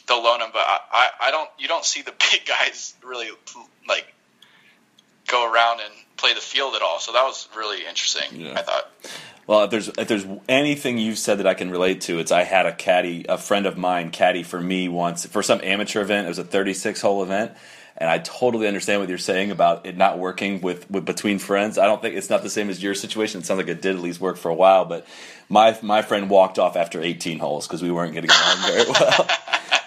they'll 0.09 0.23
loan 0.23 0.41
him. 0.41 0.51
But 0.53 0.63
I, 0.67 0.79
I, 0.93 1.09
I 1.29 1.31
don't, 1.31 1.51
you 1.59 1.69
don't 1.69 1.85
see 1.85 2.03
the 2.03 2.13
big 2.31 2.47
guys 2.47 2.95
really 3.05 3.29
like 3.89 4.07
go 5.27 5.51
around 5.53 5.81
and 5.81 5.93
play 6.17 6.33
the 6.35 6.41
field 6.41 6.75
at 6.75 6.83
all. 6.83 7.01
So 7.01 7.13
that 7.13 7.25
was 7.25 7.49
really 7.57 7.85
interesting. 7.87 8.41
Yeah. 8.41 8.55
I 8.57 8.63
thought. 8.63 8.91
Well, 9.47 9.63
if 9.65 9.71
there's 9.71 9.89
if 9.89 10.09
there's 10.09 10.27
anything 10.49 10.99
you've 10.99 11.19
said 11.19 11.39
that 11.39 11.47
I 11.47 11.55
can 11.55 11.71
relate 11.71 12.01
to, 12.03 12.19
it's 12.19 12.33
I 12.33 12.43
had 12.43 12.67
a 12.67 12.73
caddy, 12.73 13.27
a 13.29 13.39
friend 13.39 13.67
of 13.67 13.77
mine 13.77 14.11
caddy 14.11 14.43
for 14.43 14.61
me 14.61 14.89
once 14.89 15.25
for 15.27 15.43
some 15.43 15.61
amateur 15.63 16.03
event. 16.03 16.27
It 16.27 16.29
was 16.31 16.39
a 16.39 16.45
36 16.45 17.01
hole 17.01 17.23
event, 17.23 17.53
and 17.99 18.11
I 18.11 18.19
totally 18.19 18.69
understand 18.69 19.01
what 19.01 19.09
you're 19.09 19.19
saying 19.19 19.51
about 19.51 19.87
it 19.87 19.97
not 19.97 20.19
working 20.19 20.61
with, 20.61 20.91
with 20.91 21.05
between 21.05 21.39
friends. 21.39 21.79
I 21.79 21.87
don't 21.87 22.03
think 22.03 22.15
it's 22.15 22.31
not 22.31 22.43
the 22.43 22.51
same 22.51 22.69
as 22.69 22.83
your 22.83 22.95
situation. 22.95 23.41
It 23.41 23.47
sounds 23.47 23.59
like 23.59 23.69
it 23.69 23.81
did 23.81 23.97
at 23.97 24.03
least 24.03 24.21
work 24.21 24.37
for 24.37 24.51
a 24.51 24.55
while, 24.55 24.85
but 24.85 25.07
my 25.49 25.79
my 25.83 26.03
friend 26.03 26.29
walked 26.29 26.59
off 26.59 26.77
after 26.77 27.01
18 27.01 27.39
holes 27.39 27.67
because 27.67 27.83
we 27.83 27.91
weren't 27.91 28.13
getting 28.13 28.31
along 28.31 28.57
very 28.67 28.91
well. 28.91 29.29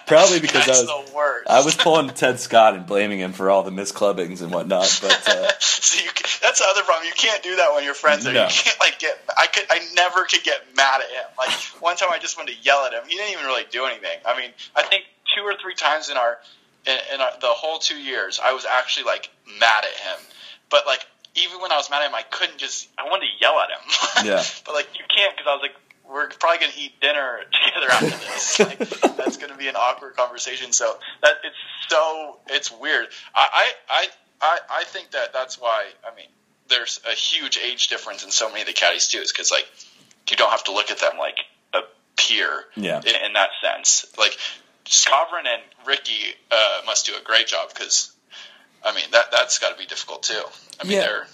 Probably 0.06 0.40
because 0.40 0.66
That's 0.66 0.80
I 0.80 0.94
was. 0.94 1.10
I 1.46 1.64
was 1.64 1.76
pulling 1.76 2.08
Ted 2.08 2.40
Scott 2.40 2.74
and 2.74 2.84
blaming 2.84 3.20
him 3.20 3.32
for 3.32 3.48
all 3.48 3.62
the 3.62 3.70
misclubbings 3.70 4.42
and 4.42 4.52
whatnot, 4.52 4.98
but. 5.00 5.28
Uh, 5.28 5.52
so 5.60 6.02
you, 6.02 6.10
that's 6.42 6.58
the 6.58 6.66
other 6.68 6.82
problem. 6.82 7.06
You 7.06 7.12
can't 7.16 7.42
do 7.44 7.54
that 7.56 7.72
when 7.74 7.84
your 7.84 7.94
friends 7.94 8.26
are. 8.26 8.32
No. 8.32 8.42
You 8.42 8.50
can't 8.50 8.80
like 8.80 8.98
get. 8.98 9.20
I 9.38 9.46
could. 9.46 9.64
I 9.70 9.80
never 9.94 10.24
could 10.24 10.42
get 10.42 10.62
mad 10.76 11.00
at 11.00 11.10
him. 11.10 11.30
Like 11.38 11.52
one 11.80 11.96
time, 11.96 12.08
I 12.12 12.18
just 12.18 12.36
wanted 12.36 12.56
to 12.56 12.62
yell 12.62 12.84
at 12.86 12.92
him. 12.92 13.02
He 13.06 13.14
didn't 13.14 13.32
even 13.32 13.46
really 13.46 13.62
do 13.70 13.84
anything. 13.84 14.18
I 14.26 14.36
mean, 14.36 14.50
I 14.74 14.82
think 14.82 15.04
two 15.36 15.42
or 15.42 15.54
three 15.62 15.74
times 15.74 16.10
in 16.10 16.16
our 16.16 16.38
in, 16.86 17.18
the 17.40 17.48
whole 17.48 17.78
two 17.78 17.98
years, 17.98 18.40
I 18.42 18.52
was 18.52 18.64
actually 18.64 19.04
like 19.04 19.30
mad 19.58 19.84
at 19.84 19.92
him. 19.92 20.26
But 20.70 20.86
like 20.86 21.04
even 21.34 21.60
when 21.60 21.72
I 21.72 21.76
was 21.76 21.90
mad 21.90 22.02
at 22.02 22.08
him, 22.08 22.14
I 22.14 22.22
couldn't 22.22 22.58
just. 22.58 22.88
I 22.98 23.04
wanted 23.04 23.26
to 23.26 23.32
yell 23.40 23.58
at 23.60 23.70
him. 23.70 24.26
Yeah. 24.26 24.42
but 24.66 24.74
like 24.74 24.88
you 24.98 25.04
can't 25.14 25.36
because 25.36 25.48
I 25.48 25.54
was 25.54 25.62
like. 25.62 25.74
We're 26.12 26.26
probably 26.28 26.58
gonna 26.58 26.72
eat 26.76 27.00
dinner 27.00 27.38
together 27.66 27.86
after 27.88 28.06
this. 28.06 28.58
Like, 28.58 28.78
that's 29.16 29.36
gonna 29.36 29.56
be 29.56 29.68
an 29.68 29.76
awkward 29.76 30.16
conversation. 30.16 30.72
So 30.72 30.98
that 31.22 31.34
it's 31.44 31.54
so 31.88 32.36
it's 32.48 32.68
weird. 32.72 33.06
I 33.32 33.48
I 33.52 33.72
I 33.88 34.06
I, 34.40 34.58
I 34.80 34.84
think 34.84 35.12
that 35.12 35.32
that's 35.32 35.60
why. 35.60 35.84
I 36.04 36.12
mean, 36.16 36.26
there's 36.68 37.00
a 37.08 37.12
huge 37.14 37.58
age 37.58 37.86
difference 37.88 38.24
in 38.24 38.32
so 38.32 38.48
many 38.48 38.62
of 38.62 38.66
the 38.66 38.72
caddies 38.72 39.06
too. 39.06 39.18
Is 39.18 39.30
because 39.30 39.52
like 39.52 39.68
you 40.28 40.36
don't 40.36 40.50
have 40.50 40.64
to 40.64 40.72
look 40.72 40.90
at 40.90 40.98
them 40.98 41.16
like 41.16 41.38
a 41.74 41.80
peer. 42.16 42.64
Yeah. 42.76 42.98
In, 42.98 43.26
in 43.26 43.32
that 43.34 43.50
sense, 43.62 44.06
like 44.18 44.36
Skovron 44.90 45.46
and 45.46 45.62
Rickie 45.86 46.34
uh, 46.50 46.80
must 46.84 47.06
do 47.06 47.12
a 47.20 47.22
great 47.24 47.46
job 47.46 47.68
because. 47.72 48.12
I 48.82 48.94
mean 48.94 49.04
that 49.12 49.26
that's 49.30 49.58
got 49.58 49.72
to 49.72 49.76
be 49.78 49.84
difficult 49.84 50.22
too. 50.22 50.40
I 50.80 50.84
mean 50.84 50.92
Yeah. 50.94 51.00
they're 51.00 51.26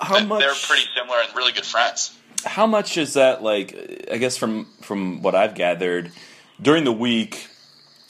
How 0.00 0.18
they- 0.18 0.24
much- 0.24 0.40
they're 0.40 0.54
pretty 0.54 0.86
similar 0.96 1.18
and 1.20 1.36
really 1.36 1.52
good 1.52 1.66
friends. 1.66 2.16
how 2.46 2.66
much 2.66 2.96
is 2.96 3.12
that 3.14 3.42
like 3.42 4.06
i 4.10 4.16
guess 4.18 4.36
from 4.38 4.66
from 4.82 5.20
what 5.22 5.34
i've 5.34 5.54
gathered 5.54 6.10
during 6.60 6.84
the 6.84 6.92
week 6.92 7.46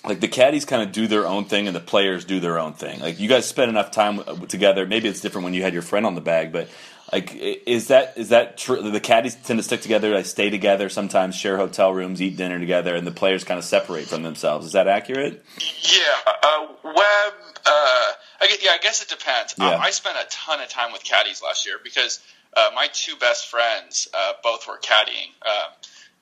like 0.05 0.19
the 0.21 0.27
caddies 0.29 0.65
kind 0.65 0.83
of 0.83 0.91
do 0.93 1.07
their 1.09 1.25
own 1.27 1.45
thing 1.45 1.67
and 1.69 1.75
the 1.77 1.81
players 1.81 2.25
do 2.25 2.39
their 2.41 2.59
own 2.59 2.73
thing 2.73 2.99
like 3.01 3.19
you 3.21 3.29
guys 3.29 3.47
spend 3.49 3.69
enough 3.69 3.91
time 3.93 4.19
uh, 4.21 4.35
together 4.47 4.87
maybe 4.87 5.09
it's 5.09 5.21
different 5.21 5.45
when 5.45 5.55
you 5.55 5.63
had 5.63 5.73
your 5.73 5.83
friend 5.83 6.05
on 6.07 6.15
the 6.17 6.21
bag 6.21 6.51
but 6.53 6.69
like 7.13 7.35
is 7.35 7.89
that 7.89 8.15
is 8.17 8.31
that 8.31 8.57
true 8.57 8.91
the 8.91 9.01
caddies 9.01 9.35
tend 9.35 9.59
to 9.59 9.63
stick 9.63 9.81
together 9.81 10.11
they 10.15 10.23
stay 10.23 10.51
together 10.51 10.89
sometimes 10.89 11.35
share 11.35 11.57
hotel 11.57 11.93
rooms 11.93 12.21
eat 12.21 12.37
dinner 12.37 12.59
together 12.59 12.95
and 12.95 13.07
the 13.07 13.13
players 13.13 13.45
kind 13.45 13.59
of 13.59 13.65
separate 13.65 14.07
from 14.07 14.23
themselves 14.23 14.67
is 14.67 14.73
that 14.73 14.89
accurate 14.89 15.45
Yeah, 15.59 16.33
uh, 16.43 16.67
Webb. 16.83 17.35
Uh, 17.67 18.13
I 18.41 18.47
guess, 18.49 18.63
yeah, 18.63 18.71
I 18.73 18.79
guess 18.79 19.03
it 19.03 19.09
depends. 19.09 19.55
Yeah. 19.59 19.71
Um, 19.71 19.81
I 19.81 19.91
spent 19.91 20.17
a 20.17 20.27
ton 20.29 20.61
of 20.61 20.69
time 20.69 20.93
with 20.93 21.03
caddies 21.03 21.43
last 21.43 21.67
year 21.67 21.77
because 21.83 22.21
uh, 22.57 22.71
my 22.75 22.89
two 22.93 23.17
best 23.17 23.49
friends 23.49 24.09
uh, 24.13 24.33
both 24.43 24.67
were 24.69 24.79
caddying. 24.79 25.33
Um, 25.47 25.73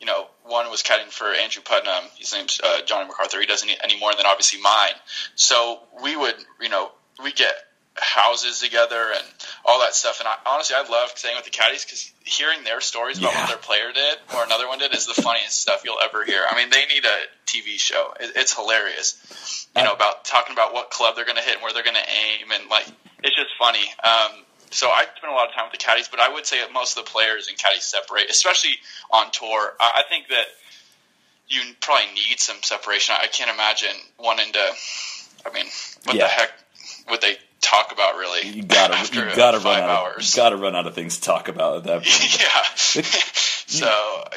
you 0.01 0.07
know, 0.07 0.27
one 0.45 0.71
was 0.71 0.83
caddying 0.83 1.11
for 1.11 1.27
Andrew 1.27 1.63
Putnam. 1.63 2.05
His 2.17 2.33
name's 2.33 2.61
uh, 2.63 2.83
Johnny 2.85 3.07
MacArthur. 3.07 3.41
He 3.41 3.47
doesn't 3.47 3.71
any 3.83 3.99
more 3.99 4.15
than 4.15 4.27
obviously 4.27 4.61
mine. 4.61 4.95
So 5.35 5.81
we 6.03 6.17
would, 6.17 6.35
you 6.61 6.69
know, 6.69 6.91
we 7.23 7.33
get 7.33 7.55
houses 7.97 8.61
together 8.61 9.13
and 9.15 9.25
all 9.67 9.81
that 9.81 9.95
stuff. 9.95 10.19
And 10.21 10.29
I, 10.29 10.37
honestly, 10.47 10.75
I 10.77 10.89
love 10.91 11.11
staying 11.15 11.37
with 11.37 11.45
the 11.45 11.51
caddies 11.51 11.85
because 11.85 12.11
hearing 12.25 12.65
their 12.65 12.81
stories 12.81 13.19
about 13.19 13.33
Yeah. 13.35 13.41
what 13.41 13.49
their 13.49 13.59
player 13.59 13.93
did 13.93 14.19
or 14.35 14.45
another 14.45 14.67
one 14.67 14.79
did 14.79 14.95
is 14.95 15.07
the 15.07 15.15
funniest 15.21 15.61
stuff 15.61 15.83
you'll 15.85 16.01
ever 16.03 16.25
hear. 16.25 16.43
I 16.51 16.57
mean, 16.57 16.71
they 16.71 16.87
need 16.87 17.05
a 17.05 17.19
TV 17.47 17.79
show. 17.79 18.15
It, 18.19 18.33
it's 18.37 18.55
hilarious. 18.55 19.67
You 19.77 19.85
know, 19.85 19.93
about 19.93 20.25
talking 20.25 20.53
about 20.55 20.73
what 20.73 20.91
club 20.91 21.17
they're 21.17 21.25
going 21.27 21.37
to 21.37 21.43
hit 21.43 21.55
and 21.55 21.63
where 21.63 21.73
they're 21.73 21.83
going 21.85 21.97
to 21.97 22.01
aim, 22.09 22.51
and 22.53 22.69
like 22.71 22.87
it's 23.23 23.37
just 23.37 23.51
funny. 23.59 23.85
Um, 24.03 24.43
so 24.71 24.89
I 24.89 25.05
spend 25.17 25.31
a 25.33 25.37
lot 25.37 25.49
of 25.49 25.55
time 25.55 25.65
with 25.71 25.73
the 25.79 25.85
caddies, 25.85 26.09
but 26.09 26.19
I 26.21 26.33
would 26.33 26.47
say 26.47 26.61
that 26.61 26.73
most 26.73 26.97
of 26.97 27.05
the 27.05 27.11
players 27.11 27.49
and 27.49 27.59
caddies 27.59 27.85
separate, 27.85 28.31
especially 28.31 28.73
on 29.11 29.31
tour. 29.33 29.75
I, 29.79 30.01
I 30.01 30.03
think 30.09 30.29
that 30.29 30.47
you 31.49 31.61
probably 31.83 32.07
need 32.15 32.39
some 32.41 32.57
separation. 32.63 33.15
I 33.21 33.27
can't 33.27 33.51
imagine 33.51 33.95
wanting 34.19 34.53
to. 34.53 34.73
I 35.47 35.53
mean, 35.53 35.67
what 36.05 36.17
Yeah. 36.17 36.25
the 36.25 36.29
heck 36.29 36.51
would 37.11 37.21
they 37.21 37.37
talk 37.63 37.93
about 37.93 38.17
really? 38.17 38.47
you 38.49 38.63
gotta 38.63 38.95
after 38.95 39.29
you 39.31 39.35
gotta 39.37 39.59
five 39.61 39.81
run 39.81 39.91
out 39.91 40.05
hours. 40.05 40.29
of, 40.29 40.37
you 40.37 40.43
gotta 40.43 40.57
run 40.57 40.77
out 40.77 40.87
of 40.87 40.95
things 40.95 41.17
to 41.17 41.23
talk 41.23 41.49
about 41.49 41.79
at 41.79 41.85
that 41.85 42.03
point 42.05 42.41
yeah. 42.43 43.03
so 43.67 43.87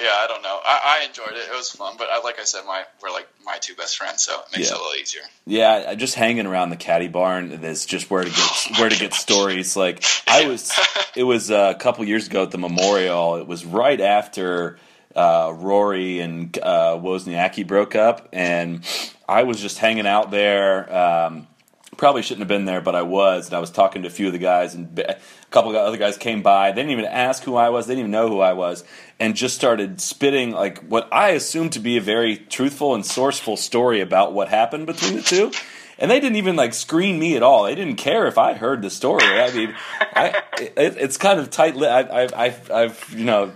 yeah, 0.01 0.09
I 0.09 0.25
don't 0.27 0.41
know. 0.43 0.59
I, 0.63 0.99
I 1.01 1.05
enjoyed 1.07 1.31
it. 1.37 1.49
It 1.51 1.55
was 1.55 1.69
fun, 1.71 1.95
but 1.97 2.07
I, 2.09 2.21
like 2.21 2.39
I 2.39 2.43
said, 2.43 2.61
my 2.65 2.83
we're 3.01 3.11
like 3.11 3.27
my 3.45 3.57
two 3.57 3.75
best 3.75 3.97
friends, 3.97 4.23
so 4.23 4.33
it 4.39 4.57
makes 4.57 4.69
Yeah. 4.69 4.75
it 4.75 4.79
a 4.79 4.83
little 4.83 5.01
easier. 5.01 5.21
Yeah, 5.45 5.93
just 5.95 6.15
hanging 6.15 6.45
around 6.45 6.69
the 6.69 6.75
caddy 6.77 7.07
barn 7.07 7.51
is 7.51 7.85
just 7.85 8.09
where 8.09 8.23
to 8.23 8.29
get 8.29 8.79
where 8.79 8.89
to 8.89 8.97
get 8.97 9.13
stories. 9.13 9.75
Like 9.75 10.03
I 10.27 10.47
was, 10.47 10.71
it 11.15 11.23
was 11.23 11.49
a 11.51 11.75
couple 11.79 12.05
years 12.05 12.27
ago 12.27 12.43
at 12.43 12.51
the 12.51 12.57
memorial. 12.57 13.35
It 13.37 13.47
was 13.47 13.65
right 13.65 13.99
after 13.99 14.77
uh, 15.15 15.51
Rory 15.55 16.19
and 16.19 16.57
uh, 16.61 16.97
Wozniacki 17.01 17.65
broke 17.65 17.95
up, 17.95 18.29
and 18.33 18.83
I 19.27 19.43
was 19.43 19.59
just 19.61 19.77
hanging 19.79 20.07
out 20.07 20.31
there. 20.31 20.93
Um, 20.95 21.47
probably 21.97 22.21
shouldn't 22.21 22.41
have 22.41 22.47
been 22.47 22.65
there, 22.65 22.81
but 22.81 22.95
I 22.95 23.01
was, 23.01 23.47
and 23.47 23.55
I 23.55 23.59
was 23.59 23.71
talking 23.71 24.01
to 24.03 24.07
a 24.07 24.11
few 24.11 24.27
of 24.27 24.33
the 24.33 24.39
guys, 24.39 24.75
and 24.75 24.97
a 24.99 25.17
couple 25.51 25.71
of 25.71 25.77
other 25.77 25.97
guys 25.97 26.17
came 26.17 26.41
by. 26.41 26.71
They 26.71 26.81
didn't 26.81 26.91
even 26.91 27.05
ask 27.05 27.43
who 27.43 27.55
I 27.55 27.69
was; 27.69 27.87
they 27.87 27.93
didn't 27.93 28.09
even 28.09 28.11
know 28.11 28.27
who 28.27 28.39
I 28.39 28.53
was, 28.53 28.83
and 29.19 29.35
just 29.35 29.55
started 29.55 30.01
spitting 30.01 30.51
like 30.51 30.83
what 30.87 31.07
I 31.11 31.29
assumed 31.29 31.73
to 31.73 31.79
be 31.79 31.97
a 31.97 32.01
very 32.01 32.37
truthful 32.37 32.95
and 32.95 33.03
sourceful 33.03 33.57
story 33.57 34.01
about 34.01 34.33
what 34.33 34.49
happened 34.49 34.85
between 34.85 35.15
the 35.15 35.21
two. 35.21 35.51
And 35.97 36.11
they 36.11 36.19
didn't 36.19 36.35
even 36.35 36.57
like 36.57 36.73
screen 36.73 37.19
me 37.19 37.37
at 37.37 37.43
all. 37.43 37.63
They 37.63 37.75
didn't 37.75 37.95
care 37.95 38.27
if 38.27 38.37
I 38.37 38.53
heard 38.53 38.81
the 38.81 38.89
story. 38.89 39.23
I 39.23 39.51
mean, 39.53 39.73
I, 40.01 40.41
it, 40.59 40.97
it's 40.97 41.15
kind 41.15 41.39
of 41.39 41.49
tight. 41.49 41.77
Li- 41.77 41.87
I, 41.87 42.01
I, 42.01 42.45
I've, 42.45 42.69
I've, 42.69 43.13
you 43.15 43.23
know, 43.23 43.53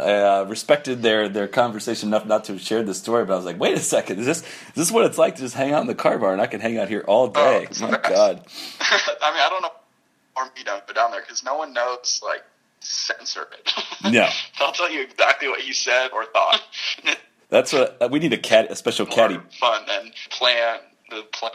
uh, 0.00 0.44
respected 0.48 1.02
their 1.02 1.28
their 1.28 1.48
conversation 1.48 2.08
enough 2.08 2.26
not 2.26 2.44
to 2.44 2.52
have 2.52 2.60
shared 2.60 2.86
the 2.86 2.94
story. 2.94 3.24
But 3.24 3.34
I 3.34 3.36
was 3.36 3.44
like, 3.44 3.60
wait 3.60 3.76
a 3.76 3.80
second, 3.80 4.18
is 4.20 4.26
this 4.26 4.42
is 4.42 4.74
this 4.74 4.92
what 4.92 5.04
it's 5.06 5.18
like 5.18 5.36
to 5.36 5.42
just 5.42 5.54
hang 5.54 5.72
out 5.72 5.80
in 5.82 5.86
the 5.86 5.94
car 5.94 6.18
bar 6.18 6.32
and 6.32 6.40
I 6.40 6.46
can 6.46 6.60
hang 6.60 6.78
out 6.78 6.88
here 6.88 7.04
all 7.06 7.28
day? 7.28 7.66
it's 7.70 7.80
My. 7.80 7.90
God. 7.90 8.00
I 8.80 9.30
mean, 9.32 9.42
I 9.42 9.48
don't 9.50 9.62
know 9.62 9.70
or 10.36 10.44
me 10.56 10.62
down 10.64 10.80
go 10.86 10.94
down 10.94 11.10
there 11.10 11.20
because 11.20 11.44
no 11.44 11.56
one 11.56 11.72
knows 11.72 12.20
like 12.24 12.44
censor 12.80 13.46
it. 13.52 13.72
No. 14.12 14.28
They'll 14.58 14.72
tell 14.72 14.90
you 14.90 15.02
exactly 15.02 15.46
what 15.48 15.66
you 15.66 15.74
said 15.74 16.08
or 16.12 16.24
thought. 16.24 16.62
That's 17.50 17.70
what 17.70 18.10
we 18.10 18.18
need 18.18 18.32
a 18.32 18.38
cat, 18.38 18.70
a 18.70 18.76
special 18.76 19.04
caddy. 19.04 19.38
Fun 19.58 19.84
than 19.86 20.12
plan 20.30 20.78
the 21.10 21.22
plain 21.32 21.52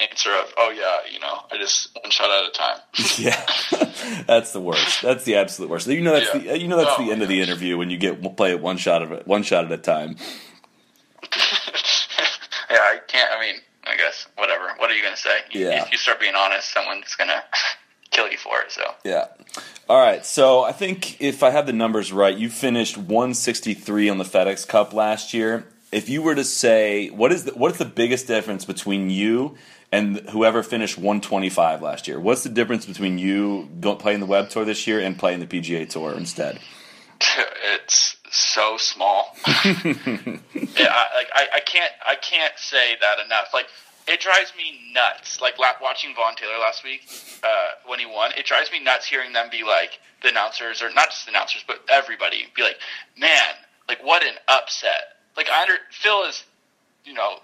answer 0.00 0.30
of, 0.34 0.52
"Oh 0.58 0.70
yeah, 0.70 0.98
you 1.12 1.18
know, 1.20 1.40
I 1.50 1.56
just 1.58 1.96
one 2.02 2.10
shot 2.10 2.30
at 2.30 2.48
a 2.48 2.52
time." 2.52 2.80
yeah, 3.18 4.22
that's 4.26 4.52
the 4.52 4.60
worst. 4.60 5.02
That's 5.02 5.24
the 5.24 5.36
absolute 5.36 5.70
worst. 5.70 5.86
You 5.86 6.00
know 6.00 6.12
that's 6.12 6.34
Yeah. 6.34 6.52
the 6.52 6.58
you 6.58 6.68
know 6.68 6.76
that's 6.76 6.90
Oh, 6.98 7.04
the 7.04 7.12
end 7.12 7.22
of 7.22 7.28
the 7.28 7.40
interview 7.40 7.76
when 7.78 7.88
you 7.90 7.96
get 7.98 8.20
play 8.36 8.50
it 8.50 8.60
one 8.60 8.76
shot 8.76 9.02
of 9.02 9.12
it 9.12 9.26
one 9.26 9.42
shot 9.42 9.64
at 9.64 9.72
a 9.72 9.78
time. 9.78 10.16
yeah, 12.70 12.78
I 12.78 12.98
can't. 13.06 13.30
I 13.32 13.40
mean, 13.40 13.56
I 13.84 13.96
guess 13.96 14.26
whatever. 14.36 14.68
What 14.78 14.90
are 14.90 14.94
you 14.94 15.02
gonna 15.02 15.16
say? 15.16 15.38
You, 15.52 15.68
Yeah. 15.68 15.84
If 15.84 15.92
you 15.92 15.98
start 15.98 16.20
being 16.20 16.34
honest, 16.34 16.72
someone's 16.72 17.14
gonna 17.14 17.42
kill 18.10 18.30
you 18.30 18.38
for 18.38 18.60
it. 18.60 18.72
So 18.72 18.82
Yeah. 19.04 19.26
All 19.88 19.98
right. 20.00 20.24
So 20.24 20.62
I 20.62 20.72
think 20.72 21.20
if 21.20 21.42
I 21.42 21.50
have 21.50 21.66
the 21.66 21.72
numbers 21.72 22.12
right, 22.12 22.36
you 22.36 22.48
finished 22.50 22.96
163 22.96 24.08
on 24.08 24.18
the 24.18 24.24
FedEx 24.24 24.66
Cup 24.66 24.92
last 24.92 25.34
year. 25.34 25.66
If 25.92 26.08
you 26.08 26.22
were 26.22 26.34
to 26.34 26.44
say 26.44 27.08
what 27.10 27.32
is 27.32 27.44
the, 27.44 27.52
what 27.52 27.72
is 27.72 27.78
the 27.78 27.84
biggest 27.84 28.26
difference 28.26 28.64
between 28.64 29.10
you 29.10 29.56
and 29.90 30.20
whoever 30.30 30.62
finished 30.62 30.96
125 30.96 31.82
last 31.82 32.06
year? 32.06 32.20
What's 32.20 32.44
the 32.44 32.48
difference 32.48 32.86
between 32.86 33.18
you 33.18 33.68
go, 33.80 33.96
playing 33.96 34.20
the 34.20 34.26
Web 34.26 34.50
Tour 34.50 34.64
this 34.64 34.86
year 34.86 35.00
and 35.00 35.18
playing 35.18 35.40
the 35.40 35.46
PGA 35.46 35.88
Tour 35.88 36.14
instead? 36.14 36.60
it's 37.74 38.16
so 38.30 38.76
small. 38.76 39.36
yeah, 39.46 39.52
I, 39.74 41.06
like 41.16 41.28
I, 41.34 41.46
I 41.56 41.60
can't 41.66 41.92
I 42.06 42.14
can't 42.14 42.56
say 42.56 42.96
that 43.00 43.24
enough. 43.24 43.48
Like 43.52 43.66
it 44.06 44.20
drives 44.20 44.52
me 44.56 44.92
nuts. 44.94 45.40
Like 45.40 45.58
watching 45.58 46.14
Vaughn 46.14 46.36
Taylor 46.36 46.58
last 46.58 46.84
week 46.84 47.02
uh, 47.42 47.48
when 47.86 47.98
he 47.98 48.06
won, 48.06 48.32
it 48.36 48.46
drives 48.46 48.70
me 48.70 48.80
nuts 48.80 49.06
hearing 49.06 49.32
them 49.32 49.48
be 49.50 49.64
like 49.64 49.98
the 50.22 50.28
announcers 50.28 50.82
or 50.82 50.92
not 50.94 51.10
just 51.10 51.26
the 51.26 51.32
announcers, 51.32 51.64
but 51.66 51.80
everybody 51.88 52.46
be 52.54 52.62
like, 52.62 52.78
"Man, 53.18 53.54
like 53.88 54.04
what 54.04 54.22
an 54.22 54.34
upset!" 54.48 55.19
Like 55.40 55.48
I 55.48 55.62
under 55.62 55.72
Phil 55.90 56.24
is, 56.24 56.44
you 57.06 57.14
know, 57.14 57.36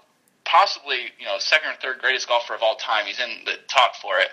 possibly 0.45 0.97
you 1.19 1.25
know 1.25 1.37
second 1.39 1.71
or 1.71 1.73
third 1.81 1.97
greatest 1.99 2.27
golfer 2.27 2.53
of 2.53 2.61
all 2.61 2.75
time. 2.75 3.07
He's 3.07 3.19
in 3.19 3.29
the 3.45 3.53
top 3.67 3.95
for 3.95 4.19
it, 4.19 4.29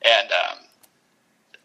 and 0.00 0.30
um, 0.32 0.58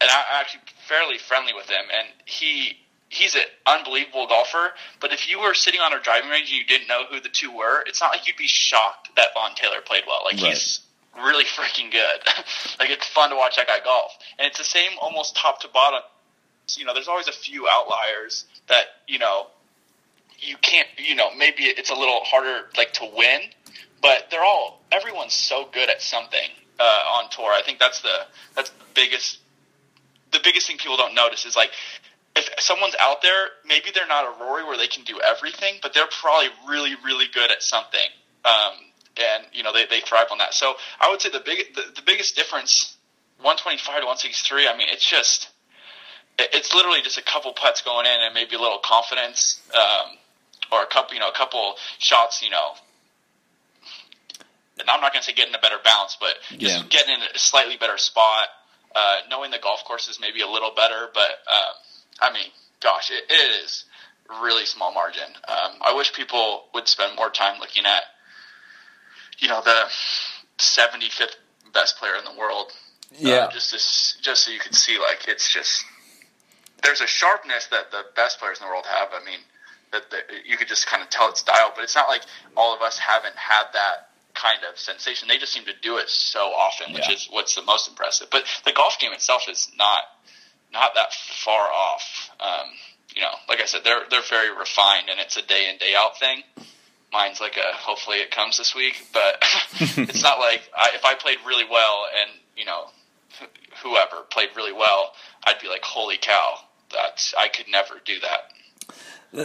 and 0.02 0.10
I- 0.10 0.24
I'm 0.34 0.40
actually 0.42 0.60
fairly 0.86 1.16
friendly 1.16 1.54
with 1.54 1.70
him, 1.70 1.84
and 1.96 2.06
he 2.26 2.76
he's 3.08 3.34
an 3.34 3.48
unbelievable 3.64 4.26
golfer. 4.26 4.72
But 5.00 5.14
if 5.14 5.26
you 5.30 5.40
were 5.40 5.54
sitting 5.54 5.80
on 5.80 5.94
a 5.94 6.00
driving 6.02 6.28
range 6.28 6.50
and 6.50 6.58
you 6.58 6.66
didn't 6.66 6.86
know 6.86 7.04
who 7.10 7.18
the 7.18 7.30
two 7.30 7.50
were, 7.50 7.82
it's 7.86 8.02
not 8.02 8.12
like 8.12 8.26
you'd 8.26 8.36
be 8.36 8.46
shocked 8.46 9.08
that 9.16 9.28
Vaughn 9.32 9.54
Taylor 9.54 9.80
played 9.80 10.04
well. 10.06 10.20
Like 10.26 10.36
Right. 10.42 10.50
he's 10.52 10.80
really 11.16 11.44
freaking 11.44 11.90
good. 11.90 12.20
like 12.78 12.90
it's 12.90 13.06
fun 13.08 13.30
to 13.30 13.36
watch 13.36 13.56
that 13.56 13.68
guy 13.68 13.80
golf, 13.82 14.12
and 14.38 14.46
it's 14.46 14.58
the 14.58 14.64
same 14.64 14.90
almost 15.00 15.34
top 15.34 15.62
to 15.62 15.68
bottom. 15.68 16.02
You 16.76 16.84
know, 16.84 16.92
there's 16.92 17.08
always 17.08 17.28
a 17.28 17.32
few 17.32 17.66
outliers 17.66 18.44
that 18.68 18.84
you 19.06 19.18
know 19.18 19.46
you 20.38 20.56
can't. 20.60 20.88
You 20.96 21.14
know, 21.14 21.34
maybe 21.36 21.64
it's 21.64 21.90
a 21.90 21.94
little 21.94 22.20
harder 22.24 22.68
like 22.76 22.92
to 22.94 23.10
win, 23.14 23.40
but 24.02 24.28
they're 24.30 24.44
all 24.44 24.80
everyone's 24.92 25.34
so 25.34 25.68
good 25.72 25.90
at 25.90 26.00
something 26.02 26.50
uh, 26.78 26.82
on 27.18 27.30
tour. 27.30 27.52
I 27.52 27.62
think 27.64 27.78
that's 27.78 28.00
the 28.00 28.26
that's 28.54 28.70
the 28.70 28.84
biggest 28.94 29.38
the 30.32 30.40
biggest 30.42 30.66
thing 30.66 30.78
people 30.78 30.96
don't 30.96 31.14
notice 31.14 31.46
is 31.46 31.56
like 31.56 31.70
if 32.36 32.48
someone's 32.60 32.94
out 33.00 33.22
there, 33.22 33.48
maybe 33.66 33.90
they're 33.94 34.06
not 34.06 34.24
a 34.24 34.44
Rory 34.44 34.64
where 34.64 34.76
they 34.76 34.86
can 34.86 35.04
do 35.04 35.20
everything, 35.20 35.74
but 35.82 35.92
they're 35.92 36.06
probably 36.20 36.48
really, 36.68 36.94
really 37.04 37.26
good 37.32 37.50
at 37.50 37.62
something. 37.62 38.08
Um, 38.44 38.74
and 39.16 39.44
you 39.52 39.62
know 39.62 39.72
they, 39.72 39.86
they 39.86 40.00
thrive 40.00 40.28
on 40.30 40.38
that. 40.38 40.54
So 40.54 40.74
I 41.00 41.10
would 41.10 41.20
say 41.20 41.30
the 41.30 41.40
big 41.40 41.74
the, 41.74 41.82
the 41.96 42.02
biggest 42.02 42.36
difference, 42.36 42.96
one 43.40 43.56
twenty 43.56 43.78
five 43.78 44.00
to 44.00 44.06
one 44.06 44.16
sixty 44.16 44.46
three. 44.48 44.68
I 44.68 44.76
mean, 44.76 44.88
it's 44.90 45.08
just 45.08 45.50
it's 46.38 46.72
literally 46.72 47.02
just 47.02 47.18
a 47.18 47.22
couple 47.22 47.52
putts 47.52 47.82
going 47.82 48.06
in 48.06 48.22
and 48.22 48.32
maybe 48.32 48.54
a 48.54 48.60
little 48.60 48.78
confidence, 48.78 49.60
um, 49.74 50.16
or 50.72 50.82
a 50.82 50.86
couple 50.86 51.14
you 51.14 51.20
know 51.20 51.28
a 51.28 51.36
couple 51.36 51.74
shots. 51.98 52.42
You 52.42 52.50
know, 52.50 52.72
and 54.78 54.88
I'm 54.88 55.00
not 55.00 55.12
going 55.12 55.22
to 55.22 55.26
say 55.26 55.32
getting 55.34 55.54
a 55.54 55.58
better 55.58 55.78
bounce, 55.84 56.16
but 56.20 56.34
just 56.58 56.60
Yeah. 56.60 56.82
getting 56.88 57.14
in 57.14 57.22
a 57.22 57.38
slightly 57.38 57.76
better 57.76 57.98
spot. 57.98 58.48
Uh, 58.94 59.16
knowing 59.28 59.50
the 59.50 59.58
golf 59.58 59.84
course 59.84 60.08
is 60.08 60.18
maybe 60.18 60.40
a 60.40 60.48
little 60.48 60.72
better, 60.74 61.10
but 61.12 61.30
um, 61.46 61.74
I 62.20 62.32
mean, 62.32 62.50
gosh, 62.80 63.10
it, 63.10 63.22
it 63.28 63.62
is 63.64 63.84
really 64.40 64.64
small 64.64 64.92
margin. 64.92 65.28
Um, 65.46 65.72
I 65.82 65.94
wish 65.94 66.12
people 66.14 66.64
would 66.74 66.88
spend 66.88 67.14
more 67.14 67.30
time 67.30 67.60
looking 67.60 67.84
at, 67.84 68.02
you 69.38 69.48
know, 69.48 69.60
the 69.62 69.84
75th 70.58 71.36
best 71.72 71.98
player 71.98 72.14
in 72.16 72.24
the 72.24 72.38
world. 72.38 72.72
Yeah. 73.12 73.44
Uh, 73.44 73.50
just 73.52 73.72
this, 73.72 74.16
just 74.22 74.44
so 74.44 74.50
you 74.50 74.58
can 74.58 74.72
see, 74.72 74.98
like, 74.98 75.28
it's 75.28 75.52
just 75.52 75.84
there's 76.82 77.00
a 77.00 77.06
sharpness 77.06 77.66
that 77.70 77.90
the 77.90 78.02
best 78.16 78.38
players 78.38 78.58
in 78.60 78.66
the 78.66 78.70
world 78.70 78.86
have. 78.86 79.08
I 79.12 79.24
mean, 79.24 79.40
that, 79.92 80.10
that 80.10 80.22
you 80.46 80.56
could 80.56 80.68
just 80.68 80.86
kind 80.86 81.02
of 81.02 81.10
tell 81.10 81.28
its 81.28 81.40
style, 81.40 81.72
but 81.74 81.84
it's 81.84 81.94
not 81.94 82.08
like 82.08 82.22
all 82.56 82.74
of 82.74 82.82
us 82.82 82.98
haven't 82.98 83.36
had 83.36 83.64
that 83.72 84.08
kind 84.34 84.60
of 84.70 84.78
sensation. 84.78 85.28
They 85.28 85.38
just 85.38 85.52
seem 85.52 85.64
to 85.64 85.72
do 85.82 85.96
it 85.98 86.08
so 86.08 86.40
often, 86.52 86.92
which 86.92 87.08
Yeah. 87.08 87.14
is 87.14 87.26
what's 87.30 87.54
the 87.54 87.62
most 87.62 87.88
impressive. 87.88 88.28
But 88.30 88.44
the 88.64 88.72
golf 88.72 88.98
game 89.00 89.12
itself 89.12 89.42
is 89.48 89.70
not 89.76 90.02
not 90.72 90.94
that 90.96 91.12
far 91.14 91.66
off. 91.72 92.30
Um, 92.40 92.66
you 93.16 93.22
know, 93.22 93.32
like 93.48 93.60
I 93.60 93.64
said, 93.64 93.80
they're 93.84 94.02
they're 94.10 94.22
very 94.28 94.50
refined, 94.56 95.08
and 95.10 95.18
it's 95.18 95.36
a 95.36 95.42
day 95.42 95.68
in 95.70 95.78
day 95.78 95.94
out 95.96 96.18
thing. 96.18 96.42
Mine's 97.10 97.40
like 97.40 97.56
a 97.56 97.74
hopefully 97.74 98.18
it 98.18 98.30
comes 98.30 98.58
this 98.58 98.74
week, 98.74 98.94
but 99.14 99.42
it's 99.80 100.22
not 100.22 100.38
like 100.38 100.60
I, 100.76 100.90
if 100.94 101.04
I 101.04 101.14
played 101.14 101.38
really 101.46 101.64
well 101.70 102.04
and 102.20 102.30
you 102.54 102.66
know 102.66 102.90
wh- 103.40 103.82
whoever 103.82 104.22
played 104.30 104.50
really 104.54 104.74
well, 104.74 105.12
I'd 105.44 105.58
be 105.60 105.68
like, 105.68 105.82
holy 105.82 106.18
cow, 106.18 106.56
that's 106.92 107.32
I 107.36 107.48
could 107.48 107.66
never 107.68 107.94
do 108.04 108.20
that. 108.20 108.52
Uh, 109.36 109.44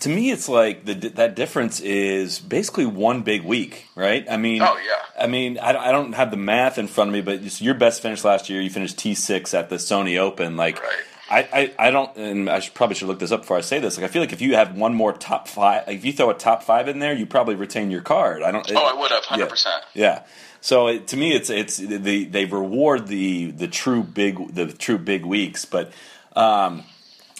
to 0.00 0.08
me, 0.08 0.30
it's 0.30 0.48
like 0.48 0.84
the, 0.84 0.94
that 0.94 1.34
difference 1.36 1.80
is 1.80 2.38
basically 2.40 2.86
one 2.86 3.22
big 3.22 3.42
week, 3.44 3.86
right? 3.94 4.26
I 4.30 4.36
mean, 4.36 4.62
Oh, 4.62 4.76
yeah. 4.84 5.22
I 5.22 5.26
mean, 5.26 5.58
I, 5.58 5.72
don't- 5.72 5.82
I 5.84 5.92
don't 5.92 6.12
have 6.14 6.30
the 6.30 6.36
math 6.36 6.78
in 6.78 6.86
front 6.88 7.08
of 7.08 7.14
me, 7.14 7.20
but 7.20 7.42
just 7.42 7.60
your 7.60 7.74
best 7.74 8.02
finish 8.02 8.24
last 8.24 8.50
year, 8.50 8.60
you 8.60 8.70
finished 8.70 8.98
T 8.98 9.14
six 9.14 9.54
at 9.54 9.68
the 9.70 9.76
Sony 9.76 10.18
Open. 10.18 10.56
Like, 10.56 10.80
Right. 10.82 10.92
I, 11.32 11.38
I, 11.78 11.86
I 11.86 11.90
don't, 11.92 12.16
and 12.16 12.50
I 12.50 12.58
should, 12.58 12.74
probably 12.74 12.96
should 12.96 13.06
look 13.06 13.20
this 13.20 13.30
up 13.30 13.42
before 13.42 13.56
I 13.56 13.60
say 13.60 13.78
this. 13.78 13.96
Like, 13.96 14.04
I 14.04 14.08
feel 14.08 14.20
like 14.20 14.32
if 14.32 14.40
you 14.40 14.56
have 14.56 14.76
one 14.76 14.94
more 14.96 15.12
top 15.12 15.46
five, 15.46 15.84
if 15.88 16.04
you 16.04 16.12
throw 16.12 16.30
a 16.30 16.34
top 16.34 16.64
five 16.64 16.88
in 16.88 16.98
there, 16.98 17.12
you 17.12 17.24
probably 17.24 17.54
retain 17.54 17.92
your 17.92 18.00
card. 18.00 18.42
I 18.42 18.50
don't. 18.50 18.68
Oh, 18.74 18.84
I 18.84 19.00
would 19.00 19.12
have 19.12 19.24
hundred 19.26 19.44
yeah. 19.44 19.48
percent. 19.48 19.84
Yeah. 19.94 20.22
So 20.60 20.88
it, 20.88 21.06
to 21.06 21.16
me, 21.16 21.32
it's 21.32 21.48
it's 21.48 21.76
they 21.76 22.24
they 22.24 22.46
reward 22.46 23.06
the 23.06 23.52
the 23.52 23.68
true 23.68 24.02
big 24.02 24.52
the 24.52 24.66
true 24.72 24.98
big 24.98 25.24
weeks. 25.24 25.64
But 25.64 25.92
um, 26.34 26.82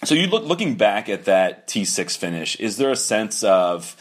so 0.04 0.14
you 0.14 0.26
look 0.26 0.44
looking 0.44 0.76
back 0.76 1.08
at 1.08 1.24
that 1.24 1.66
T 1.66 1.84
six 1.84 2.16
finish, 2.16 2.56
is 2.56 2.76
there 2.76 2.90
a 2.90 2.96
sense 2.96 3.42
of 3.42 3.96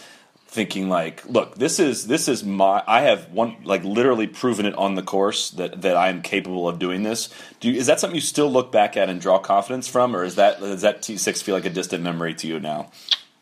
thinking 0.48 0.90
like, 0.90 1.24
look, 1.28 1.56
this 1.56 1.80
is 1.80 2.08
this 2.08 2.28
is 2.28 2.44
my 2.44 2.84
I 2.88 3.02
have 3.02 3.32
one 3.32 3.58
like 3.64 3.84
literally 3.84 4.26
proven 4.26 4.66
it 4.66 4.74
on 4.76 4.96
the 4.96 5.04
course 5.04 5.52
that 5.52 5.82
that 5.84 5.96
I 5.96 6.10
am 6.10 6.22
capable 6.22 6.68
of 6.68 6.80
doing 6.80 7.04
this. 7.04 7.30
Do 7.60 7.70
you, 7.70 7.78
is 7.78 7.88
that 7.88 8.00
something 8.00 8.16
you 8.16 8.22
still 8.22 8.52
look 8.52 8.72
back 8.72 8.98
at 8.98 9.10
and 9.10 9.22
draw 9.22 9.38
confidence 9.38 9.88
from, 9.88 10.16
or 10.16 10.24
is 10.24 10.36
that 10.36 10.60
does 10.60 10.82
that 10.82 11.02
T 11.02 11.18
six 11.18 11.42
feel 11.42 11.56
like 11.56 11.66
a 11.66 11.70
distant 11.70 12.04
memory 12.04 12.34
to 12.36 12.48
you 12.48 12.60
now? 12.60 12.92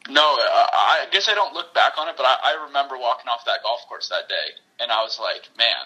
No, 0.09 0.21
I, 0.21 1.05
I 1.05 1.11
guess 1.11 1.27
I 1.27 1.33
don't 1.33 1.53
look 1.53 1.73
back 1.73 1.93
on 1.97 2.07
it, 2.07 2.15
but 2.15 2.25
I, 2.25 2.37
I 2.43 2.65
remember 2.67 2.97
walking 2.97 3.27
off 3.27 3.43
that 3.45 3.59
golf 3.63 3.81
course 3.89 4.09
that 4.09 4.29
day, 4.29 4.55
and 4.79 4.91
I 4.91 5.03
was 5.03 5.19
like, 5.19 5.49
man, 5.57 5.83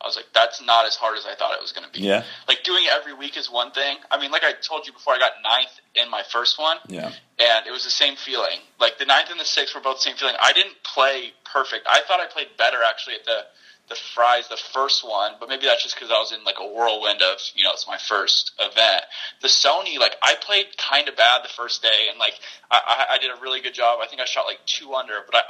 I 0.00 0.06
was 0.06 0.14
like, 0.14 0.26
that's 0.32 0.62
not 0.62 0.86
as 0.86 0.94
hard 0.94 1.18
as 1.18 1.26
I 1.26 1.34
thought 1.34 1.54
it 1.54 1.60
was 1.60 1.72
going 1.72 1.86
to 1.86 1.92
be. 1.92 2.06
Yeah. 2.06 2.22
Like 2.46 2.62
doing 2.62 2.84
it 2.84 2.92
every 2.94 3.14
week 3.14 3.36
is 3.36 3.50
one 3.50 3.72
thing. 3.72 3.98
I 4.10 4.20
mean, 4.20 4.30
like 4.30 4.44
I 4.44 4.52
told 4.52 4.86
you 4.86 4.92
before, 4.92 5.14
I 5.14 5.18
got 5.18 5.32
ninth 5.42 5.74
in 5.96 6.08
my 6.08 6.22
first 6.30 6.58
one. 6.58 6.76
Yeah. 6.86 7.10
And 7.38 7.66
it 7.66 7.72
was 7.72 7.82
the 7.82 7.90
same 7.90 8.14
feeling. 8.14 8.60
Like 8.78 8.98
the 8.98 9.06
ninth 9.06 9.30
and 9.30 9.40
the 9.40 9.44
sixth 9.44 9.74
were 9.74 9.80
both 9.80 9.96
the 9.96 10.02
same 10.02 10.16
feeling. 10.16 10.36
I 10.40 10.52
didn't 10.52 10.76
play 10.84 11.32
perfect. 11.44 11.86
I 11.90 12.02
thought 12.06 12.20
I 12.20 12.26
played 12.26 12.48
better 12.56 12.78
actually 12.86 13.16
at 13.16 13.24
the 13.24 13.42
the 13.88 13.96
Frys, 14.14 14.48
the 14.48 14.60
first 14.74 15.02
one, 15.02 15.32
but 15.40 15.48
maybe 15.48 15.64
that's 15.64 15.82
just 15.82 15.94
because 15.94 16.10
I 16.10 16.18
was 16.18 16.30
in 16.30 16.44
like 16.44 16.56
a 16.60 16.66
whirlwind 16.66 17.22
of, 17.22 17.38
you 17.54 17.64
know, 17.64 17.70
it's 17.72 17.86
my 17.86 17.96
first 17.96 18.52
event. 18.60 19.02
The 19.40 19.48
Sony, 19.48 19.98
like 19.98 20.14
I 20.22 20.34
played 20.40 20.66
kind 20.76 21.08
of 21.08 21.16
bad 21.16 21.42
the 21.42 21.48
first 21.48 21.82
day, 21.82 22.06
and 22.10 22.18
like 22.18 22.34
I, 22.70 22.80
I, 23.10 23.14
I 23.14 23.18
did 23.18 23.30
a 23.30 23.40
really 23.40 23.62
good 23.62 23.74
job. 23.74 24.00
I 24.02 24.06
think 24.06 24.20
I 24.20 24.26
shot 24.26 24.44
like 24.44 24.60
two 24.66 24.92
under, 24.92 25.14
but 25.24 25.36
I, 25.36 25.40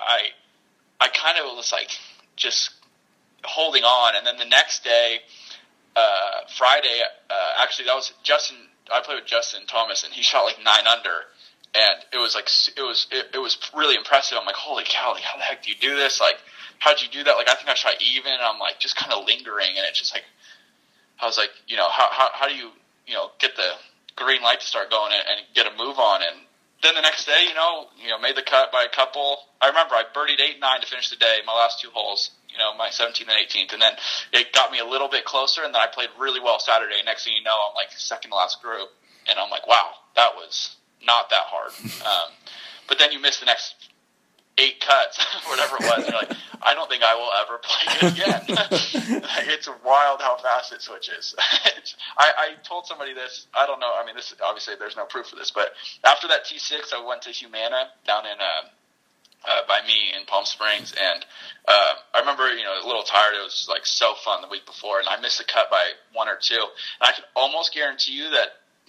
I, 1.01 1.07
I 1.07 1.09
kind 1.09 1.37
of 1.39 1.57
was 1.57 1.73
like 1.73 1.91
just 2.37 2.71
holding 3.45 3.85
on, 3.85 4.17
and 4.17 4.27
then 4.27 4.37
the 4.37 4.49
next 4.49 4.85
day, 4.85 5.19
uh, 5.97 6.41
Friday, 6.57 7.01
uh, 7.31 7.63
actually 7.63 7.87
that 7.87 7.95
was 7.95 8.13
Justin. 8.23 8.57
I 8.93 9.01
played 9.03 9.17
with 9.17 9.27
Justin 9.27 9.67
Thomas, 9.67 10.05
and 10.05 10.13
he 10.13 10.23
shot 10.29 10.45
like 10.45 10.63
nine 10.65 10.87
under, 10.87 11.27
and 11.75 12.05
it 12.13 12.19
was 12.19 12.35
like 12.35 12.49
it 12.77 12.83
was 12.83 13.07
it, 13.11 13.35
it 13.35 13.39
was 13.39 13.59
really 13.75 13.97
impressive. 13.97 14.39
I'm 14.39 14.47
like, 14.47 14.57
holy 14.57 14.85
cow! 14.87 15.13
Like, 15.13 15.23
how 15.23 15.37
the 15.37 15.45
heck 15.45 15.63
do 15.63 15.71
you 15.71 15.77
do 15.81 15.97
this? 15.97 16.21
Like, 16.21 16.37
how'd 16.79 17.01
you 17.01 17.09
do 17.09 17.25
that? 17.25 17.33
Like, 17.33 17.49
I 17.49 17.55
think 17.55 17.69
I 17.69 17.75
shot 17.75 17.95
even, 18.01 18.33
and 18.33 18.43
I'm 18.43 18.59
like 18.59 18.79
just 18.79 18.97
kind 18.97 19.13
of 19.13 19.27
lingering, 19.27 19.77
and 19.77 19.85
it's 19.89 19.99
just 19.99 20.15
like 20.15 20.25
I 21.21 21.27
was 21.27 21.37
like, 21.37 21.51
you 21.67 21.77
know, 21.77 21.89
how 21.89 22.09
how 22.11 22.31
how 22.33 22.49
do 22.49 22.55
you 22.55 22.71
you 23.07 23.15
know 23.15 23.31
get 23.39 23.57
the 23.57 23.73
green 24.17 24.43
light 24.43 24.61
to 24.61 24.67
start 24.67 24.91
going 24.91 25.13
and, 25.13 25.23
and 25.29 25.47
get 25.55 25.67
a 25.67 25.77
move 25.77 25.99
on? 25.99 26.23
And 26.23 26.47
then 26.83 26.95
the 26.95 27.01
next 27.01 27.27
day, 27.27 27.47
you 27.49 27.55
know, 27.55 27.87
you 28.03 28.09
know, 28.09 28.19
made 28.19 28.37
the 28.37 28.43
cut 28.43 28.71
by 28.71 28.85
a 28.85 28.95
couple. 28.95 29.39
I 29.61 29.69
remember 29.69 29.95
I 29.95 30.05
birdied 30.15 30.41
eight 30.41 30.61
nine 30.61 30.81
to 30.81 30.87
finish 30.87 31.11
the 31.11 31.17
day, 31.17 31.39
my 31.47 31.55
last 31.55 31.81
two 31.81 31.91
holes. 31.91 32.31
You 32.51 32.59
know, 32.59 32.75
my 32.77 32.89
17th 32.89 33.21
and 33.21 33.31
18th, 33.31 33.73
and 33.73 33.83
then 33.83 33.93
it 34.33 34.53
got 34.53 34.73
me 34.73 34.79
a 34.79 34.85
little 34.85 35.09
bit 35.09 35.25
closer, 35.25 35.63
and 35.63 35.75
then 35.75 35.81
I 35.81 35.87
played 35.87 36.09
really 36.19 36.41
well 36.41 36.59
Saturday. 36.59 36.97
Next 37.05 37.25
thing 37.25 37.35
you 37.35 37.43
know, 37.43 37.57
I'm 37.69 37.75
like 37.75 37.93
second 37.93 38.31
to 38.31 38.37
last 38.37 38.63
group, 38.63 38.89
and 39.29 39.39
I'm 39.39 39.51
like, 39.51 39.67
wow, 39.67 39.91
that 40.17 40.35
was 40.35 40.77
not 41.05 41.31
that 41.31 41.45
hard. 41.47 41.73
um, 42.07 42.35
but 42.89 42.99
then 42.99 43.13
you 43.13 43.21
miss 43.21 43.41
the 43.41 43.47
next 43.47 43.75
eight 44.59 44.81
cuts, 44.81 45.25
whatever 45.49 45.77
it 45.77 45.83
was. 45.83 46.05
And 46.05 46.07
you're 46.09 46.21
like, 46.21 46.33
I 46.63 46.75
don't 46.75 46.89
think 46.91 47.03
I 47.03 47.15
will 47.15 47.31
ever 47.41 47.59
play 47.63 48.09
it 48.09 48.13
again. 48.13 49.23
it's 49.49 49.69
wild 49.85 50.21
how 50.21 50.37
fast 50.39 50.73
it 50.73 50.83
switches. 50.83 51.35
I, 52.19 52.33
I 52.37 52.49
told 52.65 52.87
somebody 52.87 53.15
this. 53.15 53.47
I 53.55 53.67
don't 53.67 53.81
know. 53.81 53.93
I 53.95 54.05
mean, 54.05 54.17
this 54.17 54.35
obviously 54.45 54.75
there's 54.79 54.97
no 54.97 55.05
proof 55.05 55.33
of 55.33 55.39
this, 55.39 55.51
but 55.51 55.73
after 56.05 56.29
that 56.29 56.45
T6, 56.45 56.93
I 56.93 57.07
went 57.07 57.23
to 57.23 57.31
Humana 57.31 57.89
down 58.07 58.27
in. 58.27 58.39
Uh, 58.41 58.69
uh, 59.47 59.61
by 59.69 59.81
me 59.87 60.13
in 60.19 60.27
Palm 60.27 60.45
Springs, 60.45 60.93
and 60.93 61.25
uh, 61.67 61.93
I 62.15 62.21
remember, 62.21 62.51
you 62.53 62.65
know, 62.65 62.75
a 62.83 62.87
little 62.87 63.03
tired. 63.03 63.35
It 63.35 63.43
was 63.43 63.67
like 63.69 63.87
so 63.87 64.15
fun 64.25 64.43
the 64.43 64.49
week 64.49 64.67
before, 64.67 64.99
and 64.99 65.09
I 65.09 65.21
missed 65.21 65.41
a 65.41 65.45
cut 65.45 65.71
by 65.71 65.85
one 66.13 66.29
or 66.29 66.39
two. 66.41 66.55
And 67.01 67.09
I 67.09 67.13
can 67.13 67.25
almost 67.37 67.75
guarantee 67.75 68.13
you 68.13 68.31
that, 68.31 68.49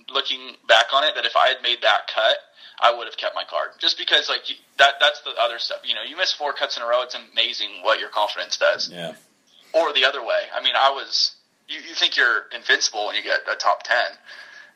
looking 0.10 0.56
back 0.68 0.86
on 0.94 1.04
it, 1.04 1.14
that 1.16 1.26
if 1.26 1.36
I 1.36 1.50
had 1.50 1.62
made 1.62 1.80
that 1.82 2.08
cut, 2.08 2.38
I 2.82 2.96
would 2.96 3.06
have 3.06 3.18
kept 3.18 3.36
my 3.36 3.44
card. 3.44 3.72
Just 3.80 3.98
because, 3.98 4.30
like, 4.30 4.42
that 4.78 4.94
that's 5.00 5.22
the 5.22 5.32
other 5.40 5.60
stuff. 5.60 5.80
You 5.84 5.94
know, 5.94 6.04
you 6.08 6.16
miss 6.16 6.32
four 6.32 6.54
cuts 6.54 6.78
in 6.78 6.84
a 6.84 6.88
row, 6.88 7.04
it's 7.04 7.16
amazing 7.16 7.84
what 7.84 8.00
your 8.00 8.10
confidence 8.10 8.58
does. 8.58 8.90
Yeah. 8.90 9.14
Or 9.74 9.94
the 9.94 10.06
other 10.06 10.22
way. 10.22 10.48
I 10.56 10.64
mean, 10.64 10.74
I 10.76 10.92
was. 10.92 11.36
You, 11.68 11.78
you 11.88 11.94
think 11.94 12.18
you're 12.18 12.46
invincible 12.56 13.06
when 13.06 13.16
you 13.16 13.22
get 13.22 13.42
a 13.52 13.56
top 13.56 13.84
ten, 13.84 14.18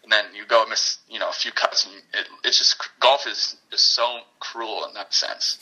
and 0.03 0.11
then 0.11 0.25
you 0.35 0.45
go 0.45 0.61
and 0.61 0.69
miss, 0.69 0.97
you 1.09 1.19
know, 1.19 1.29
a 1.29 1.33
few 1.33 1.51
cuts, 1.51 1.85
and 1.85 1.95
it, 2.13 2.27
it's 2.43 2.59
just 2.59 2.77
golf 2.99 3.25
is 3.27 3.55
is 3.71 3.81
so 3.81 4.19
cruel 4.39 4.85
in 4.87 4.93
that 4.93 5.13
sense. 5.13 5.57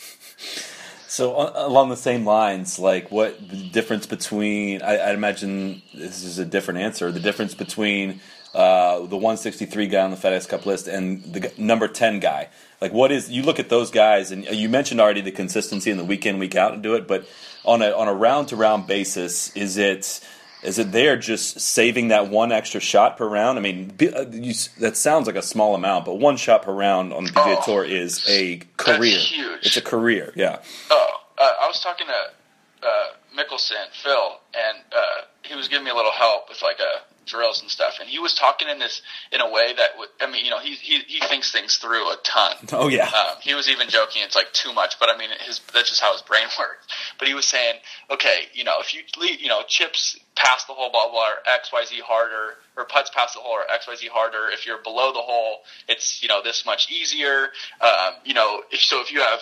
So 1.08 1.36
along 1.56 1.90
the 1.90 1.98
same 1.98 2.26
lines, 2.26 2.80
like 2.80 3.12
what 3.12 3.38
the 3.50 3.70
difference 3.70 4.06
between? 4.06 4.82
I, 4.82 5.10
I'd 5.10 5.16
imagine 5.16 5.82
this 5.94 6.24
is 6.24 6.40
a 6.40 6.46
different 6.46 6.80
answer. 6.80 7.12
The 7.12 7.20
difference 7.20 7.54
between 7.54 8.22
uh, 8.54 9.00
the 9.00 9.18
163 9.18 9.88
guy 9.88 10.02
on 10.02 10.12
the 10.12 10.18
FedEx 10.18 10.48
Cup 10.48 10.66
list 10.66 10.88
and 10.88 11.22
the 11.24 11.52
number 11.58 11.88
10 11.88 12.20
guy. 12.20 12.50
Like, 12.82 12.92
what 12.92 13.12
is 13.12 13.30
you 13.30 13.44
look 13.44 13.60
at 13.60 13.70
those 13.70 13.92
guys, 13.92 14.32
and 14.32 14.46
you 14.46 14.68
mentioned 14.68 15.00
already 15.00 15.22
the 15.22 15.32
consistency 15.32 15.92
in 15.92 15.98
the 15.98 16.04
week 16.04 16.26
in 16.26 16.40
week 16.40 16.56
out 16.56 16.74
and 16.74 16.82
do 16.82 16.96
it, 16.96 17.08
but 17.08 17.28
on 17.64 17.82
a 17.82 17.92
on 17.92 18.08
a 18.08 18.14
round 18.14 18.48
to 18.48 18.56
round 18.56 18.88
basis, 18.88 19.56
is 19.56 19.78
it 19.78 20.20
is 20.64 20.80
it 20.80 20.92
they're 20.92 21.18
just 21.18 21.60
saving 21.60 22.10
that 22.10 22.30
one 22.30 22.52
extra 22.52 22.80
shot 22.80 23.18
per 23.18 23.28
round? 23.28 23.58
I 23.58 23.62
mean, 23.62 23.94
uh, 24.02 24.26
you, 24.32 24.54
that 24.80 24.98
sounds 24.98 25.28
like 25.28 25.36
a 25.36 25.42
small 25.42 25.76
amount, 25.76 26.06
but 26.06 26.16
one 26.16 26.38
shot 26.38 26.64
per 26.64 26.74
round 26.74 27.14
on 27.14 27.26
the 27.26 27.32
PGA 27.32 27.58
oh, 27.60 27.66
Tour 27.66 27.84
is 27.84 28.26
a 28.30 28.62
career. 28.78 29.18
huge. 29.18 29.66
It's 29.66 29.78
a 29.78 29.82
career, 29.82 30.34
yeah. 30.36 30.62
Oh, 30.90 31.22
uh, 31.38 31.52
I 31.62 31.68
was 31.68 31.82
talking 31.82 32.08
to 32.08 32.88
uh, 32.88 33.06
Mickelson, 33.38 33.86
Phil, 34.04 34.40
and 34.54 34.78
uh, 34.92 35.26
he 35.44 35.56
was 35.56 35.68
giving 35.68 35.86
me 35.86 35.92
a 35.92 35.96
little 35.96 36.12
help 36.12 36.50
with 36.50 36.62
like 36.62 36.80
a 36.80 37.02
drills 37.26 37.62
and 37.62 37.70
stuff. 37.70 37.98
And 38.00 38.10
he 38.10 38.20
was 38.20 38.34
talking 38.34 38.68
in 38.70 38.80
this 38.80 39.02
in 39.32 39.42
a 39.42 39.50
way 39.50 39.74
that 39.76 39.98
would, 39.98 40.10
I 40.20 40.30
mean, 40.30 40.44
you 40.46 40.52
know, 40.52 40.60
he 40.60 40.74
he 40.76 41.00
he 41.08 41.20
thinks 41.20 41.52
things 41.52 41.78
through 41.78 42.12
a 42.12 42.18
ton. 42.24 42.56
Oh 42.74 42.88
yeah. 42.88 43.06
Um, 43.06 43.38
he 43.42 43.54
was 43.54 43.70
even 43.70 43.90
joking 43.90 44.22
it's 44.24 44.36
like 44.36 44.52
too 44.54 44.74
much, 44.74 45.00
but 45.00 45.10
I 45.10 45.18
mean, 45.18 45.30
his 45.46 45.60
that's 45.74 45.90
just 45.90 46.02
how 46.02 46.12
his 46.14 46.22
brain 46.22 46.48
works. 46.60 46.88
But 47.22 47.28
he 47.28 47.36
was 47.36 47.46
saying, 47.46 47.76
okay, 48.10 48.46
you 48.56 48.64
know, 48.64 48.78
if 48.80 48.96
you 48.96 49.02
leave, 49.16 49.42
you 49.42 49.48
know, 49.48 49.62
chips 49.68 50.18
past 50.34 50.66
the 50.66 50.74
hole, 50.74 50.90
blah 50.90 51.12
blah, 51.12 51.20
or 51.20 51.36
X 51.46 51.70
Y 51.72 51.86
Z 51.86 52.02
harder, 52.04 52.56
or 52.76 52.86
putts 52.86 53.12
past 53.14 53.36
the 53.36 53.42
hole, 53.42 53.54
or 53.54 53.72
X 53.72 53.88
Y 53.88 53.94
Z 53.96 54.10
harder. 54.12 54.50
If 54.52 54.66
you're 54.66 54.82
below 54.82 55.14
the 55.14 55.22
hole, 55.22 55.58
it's 55.88 56.24
you 56.24 56.30
know 56.30 56.42
this 56.42 56.66
much 56.66 56.92
easier. 56.92 57.50
Um, 57.80 58.16
you 58.26 58.34
know, 58.34 58.64
if, 58.72 58.82
so 58.82 59.02
if 59.02 59.12
you 59.12 59.20
have 59.20 59.40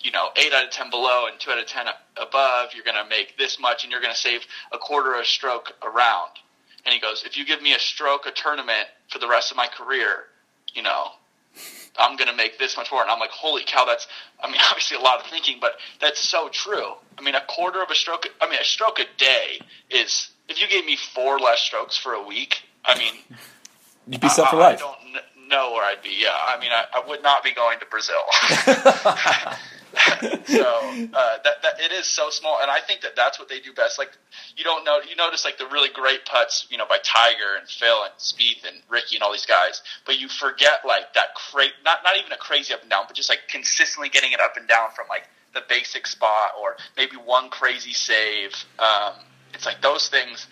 you 0.00 0.12
know, 0.12 0.28
eight 0.36 0.52
out 0.52 0.64
of 0.64 0.70
ten 0.70 0.90
below 0.90 1.26
and 1.26 1.40
two 1.40 1.50
out 1.50 1.58
of 1.58 1.66
ten 1.66 1.86
above, 2.16 2.68
you're 2.72 2.84
going 2.84 3.02
to 3.02 3.10
make 3.10 3.36
this 3.36 3.58
much, 3.58 3.82
and 3.82 3.90
you're 3.90 4.00
going 4.00 4.14
to 4.14 4.18
save 4.18 4.42
a 4.72 4.78
quarter 4.78 5.14
of 5.14 5.22
a 5.22 5.24
stroke 5.24 5.72
around. 5.82 6.30
And 6.86 6.94
he 6.94 7.00
goes, 7.00 7.24
if 7.26 7.36
you 7.36 7.44
give 7.44 7.60
me 7.60 7.74
a 7.74 7.80
stroke, 7.80 8.26
a 8.26 8.30
tournament 8.30 8.86
for 9.08 9.18
the 9.18 9.26
rest 9.26 9.50
of 9.50 9.56
my 9.56 9.66
career, 9.66 10.26
you 10.72 10.82
know, 10.82 11.08
I'm 11.98 12.16
going 12.16 12.28
to 12.28 12.36
make 12.36 12.58
this 12.58 12.76
much 12.76 12.90
more. 12.92 13.02
And 13.02 13.10
I'm 13.10 13.18
like, 13.18 13.30
holy 13.30 13.62
cow, 13.66 13.84
that's, 13.84 14.06
I 14.42 14.50
mean, 14.50 14.60
obviously 14.70 14.96
a 14.96 15.00
lot 15.00 15.20
of 15.20 15.26
thinking, 15.26 15.58
but 15.60 15.72
that's 16.00 16.20
so 16.20 16.48
true. 16.48 16.92
I 17.18 17.22
mean, 17.22 17.34
a 17.34 17.44
quarter 17.46 17.82
of 17.82 17.90
a 17.90 17.94
stroke, 17.94 18.26
I 18.40 18.48
mean, 18.48 18.60
a 18.60 18.64
stroke 18.64 18.98
a 18.98 19.06
day 19.18 19.60
is, 19.90 20.30
if 20.48 20.60
you 20.60 20.68
gave 20.68 20.84
me 20.84 20.96
four 20.96 21.38
less 21.38 21.60
strokes 21.60 21.96
for 21.96 22.12
a 22.12 22.22
week, 22.22 22.62
I 22.84 22.98
mean, 22.98 23.14
you'd 24.08 24.20
be 24.20 24.28
set 24.28 24.48
for 24.50 24.56
life. 24.56 24.82
I 24.82 24.94
don't 25.12 25.48
know 25.48 25.72
where 25.72 25.84
I'd 25.84 26.02
be. 26.02 26.16
Yeah. 26.20 26.28
I 26.32 26.58
mean, 26.60 26.70
I, 26.70 26.84
I 26.94 27.08
would 27.08 27.22
not 27.22 27.42
be 27.42 27.52
going 27.52 27.78
to 27.80 27.86
Brazil. 27.86 28.16
so 30.46 30.64
uh, 30.64 31.38
that, 31.44 31.62
that 31.62 31.80
it 31.80 31.92
is 31.92 32.06
so 32.06 32.30
small, 32.30 32.58
and 32.60 32.70
I 32.70 32.80
think 32.80 33.02
that 33.02 33.16
that's 33.16 33.38
what 33.38 33.48
they 33.48 33.60
do 33.60 33.72
best. 33.72 33.98
Like 33.98 34.10
you 34.56 34.64
don't 34.64 34.84
know, 34.84 35.00
you 35.08 35.16
notice 35.16 35.44
like 35.44 35.58
the 35.58 35.66
really 35.66 35.88
great 35.88 36.24
putts, 36.24 36.66
you 36.70 36.76
know, 36.76 36.86
by 36.86 36.98
Tiger 37.02 37.56
and 37.58 37.68
Phil 37.68 38.04
and 38.04 38.12
Spieth 38.18 38.66
and 38.66 38.82
Rickie 38.88 39.16
and 39.16 39.22
all 39.22 39.32
these 39.32 39.46
guys, 39.46 39.82
but 40.04 40.18
you 40.18 40.28
forget 40.28 40.84
like 40.86 41.14
that 41.14 41.34
cra- 41.34 41.74
not 41.84 41.98
not 42.04 42.16
even 42.18 42.32
a 42.32 42.36
crazy 42.36 42.74
up 42.74 42.82
and 42.82 42.90
down, 42.90 43.04
but 43.06 43.16
just 43.16 43.28
like 43.28 43.40
consistently 43.48 44.08
getting 44.08 44.32
it 44.32 44.40
up 44.40 44.56
and 44.56 44.68
down 44.68 44.90
from 44.94 45.06
like 45.08 45.24
the 45.54 45.62
basic 45.68 46.06
spot 46.06 46.50
or 46.60 46.76
maybe 46.96 47.16
one 47.16 47.48
crazy 47.50 47.92
save. 47.92 48.52
Um, 48.78 49.14
it's 49.54 49.64
like 49.64 49.80
those 49.80 50.08
things 50.08 50.46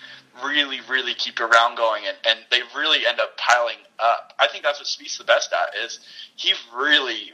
really, 0.45 0.81
really 0.89 1.15
keep 1.15 1.39
your 1.39 1.49
round 1.49 1.77
going, 1.77 2.05
and, 2.07 2.17
and 2.27 2.39
they 2.51 2.61
really 2.77 3.07
end 3.07 3.21
up 3.21 3.37
piling 3.37 3.77
up. 3.99 4.33
I 4.39 4.49
think 4.49 4.65
that's 4.65 4.81
what 4.81 4.87
Spieth's 4.87 5.19
the 5.19 5.25
best 5.25 5.53
at. 5.53 5.85
Is 5.85 6.01
he 6.37 6.55
really 6.75 7.33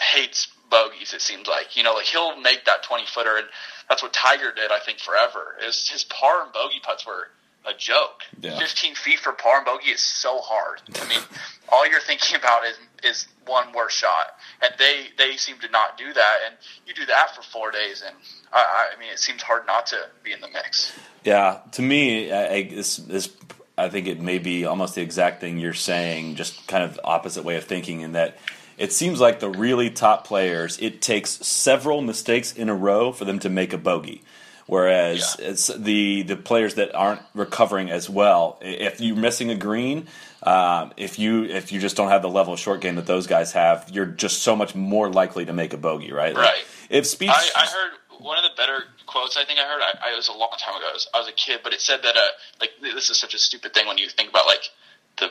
hates 0.00 0.48
bogeys. 0.70 1.12
It 1.12 1.20
seems 1.20 1.46
like 1.46 1.76
you 1.76 1.82
know, 1.82 1.94
like 1.94 2.06
he'll 2.06 2.36
make 2.40 2.64
that 2.66 2.82
twenty 2.82 3.06
footer, 3.06 3.36
and 3.36 3.46
that's 3.88 4.02
what 4.02 4.12
Tiger 4.12 4.52
did. 4.54 4.70
I 4.70 4.78
think 4.78 4.98
forever 4.98 5.56
is 5.66 5.88
his 5.88 6.04
par 6.04 6.44
and 6.44 6.52
bogey 6.52 6.80
putts 6.82 7.06
were 7.06 7.28
a 7.66 7.74
joke. 7.74 8.22
Yeah. 8.40 8.58
Fifteen 8.58 8.94
feet 8.94 9.18
for 9.18 9.32
par 9.32 9.58
and 9.58 9.66
bogey 9.66 9.90
is 9.90 10.00
so 10.00 10.38
hard. 10.38 10.80
I 11.00 11.08
mean, 11.08 11.20
all 11.72 11.88
you're 11.88 12.00
thinking 12.00 12.36
about 12.36 12.64
is 12.64 12.76
is 13.02 13.26
one 13.46 13.72
worse 13.72 13.94
shot, 13.94 14.36
and 14.62 14.72
they 14.78 15.06
they 15.18 15.36
seem 15.36 15.58
to 15.58 15.68
not 15.68 15.98
do 15.98 16.12
that. 16.12 16.36
And 16.46 16.56
you 16.86 16.94
do 16.94 17.06
that 17.06 17.34
for 17.34 17.42
four 17.42 17.70
days, 17.70 18.02
and 18.06 18.14
I, 18.52 18.90
I 18.94 19.00
mean, 19.00 19.10
it 19.12 19.18
seems 19.18 19.42
hard 19.42 19.66
not 19.66 19.86
to 19.86 19.96
be 20.22 20.32
in 20.32 20.40
the 20.40 20.48
mix. 20.48 20.92
Yeah, 21.24 21.60
to 21.72 21.82
me, 21.82 22.32
I, 22.32 22.54
I, 22.54 22.62
this 22.64 22.96
this 22.96 23.30
I 23.76 23.88
think 23.88 24.06
it 24.06 24.20
may 24.20 24.38
be 24.38 24.64
almost 24.64 24.94
the 24.94 25.02
exact 25.02 25.40
thing 25.40 25.58
you're 25.58 25.74
saying, 25.74 26.36
just 26.36 26.66
kind 26.68 26.84
of 26.84 27.00
opposite 27.02 27.44
way 27.44 27.56
of 27.56 27.64
thinking, 27.64 28.00
in 28.00 28.12
that 28.12 28.38
it 28.76 28.92
seems 28.92 29.20
like 29.20 29.40
the 29.40 29.50
really 29.50 29.90
top 29.90 30.26
players, 30.26 30.78
it 30.80 31.00
takes 31.00 31.30
several 31.46 32.00
mistakes 32.00 32.52
in 32.52 32.68
a 32.68 32.74
row 32.74 33.12
for 33.12 33.24
them 33.24 33.38
to 33.40 33.48
make 33.48 33.72
a 33.72 33.78
bogey. 33.78 34.22
Whereas 34.66 35.36
yeah. 35.38 35.50
it's 35.50 35.66
the 35.66 36.22
the 36.22 36.36
players 36.36 36.76
that 36.76 36.94
aren't 36.94 37.20
recovering 37.34 37.90
as 37.90 38.08
well, 38.08 38.58
if 38.62 38.98
you're 38.98 39.16
missing 39.16 39.50
a 39.50 39.54
green, 39.54 40.06
um, 40.42 40.92
if 40.96 41.18
you 41.18 41.44
if 41.44 41.70
you 41.70 41.80
just 41.80 41.96
don't 41.96 42.08
have 42.08 42.22
the 42.22 42.30
level 42.30 42.54
of 42.54 42.60
short 42.60 42.80
game 42.80 42.94
that 42.94 43.06
those 43.06 43.26
guys 43.26 43.52
have, 43.52 43.90
you're 43.92 44.06
just 44.06 44.42
so 44.42 44.56
much 44.56 44.74
more 44.74 45.10
likely 45.10 45.44
to 45.44 45.52
make 45.52 45.74
a 45.74 45.76
bogey, 45.76 46.12
right? 46.12 46.34
Like, 46.34 46.44
right. 46.44 46.64
If 46.88 47.04
Spieth, 47.04 47.28
I, 47.28 47.50
I, 47.54 47.66
heard 47.66 47.92
one 48.20 48.38
of 48.38 48.44
the 48.44 48.56
better 48.56 48.84
quotes 49.06 49.36
I 49.36 49.44
think 49.44 49.58
I 49.58 49.64
heard. 49.64 49.82
I, 49.82 50.08
I, 50.08 50.12
it 50.14 50.16
was 50.16 50.28
a 50.28 50.32
long 50.32 50.54
time 50.58 50.76
ago. 50.76 50.86
I 50.88 50.92
was, 50.92 51.08
I 51.14 51.18
was 51.18 51.28
a 51.28 51.32
kid, 51.32 51.60
but 51.62 51.74
it 51.74 51.80
said 51.82 52.00
that 52.02 52.16
uh, 52.16 52.20
like 52.58 52.70
this 52.80 53.10
is 53.10 53.18
such 53.18 53.34
a 53.34 53.38
stupid 53.38 53.74
thing 53.74 53.86
when 53.86 53.98
you 53.98 54.08
think 54.08 54.30
about 54.30 54.46
like 54.46 54.70
the 55.18 55.28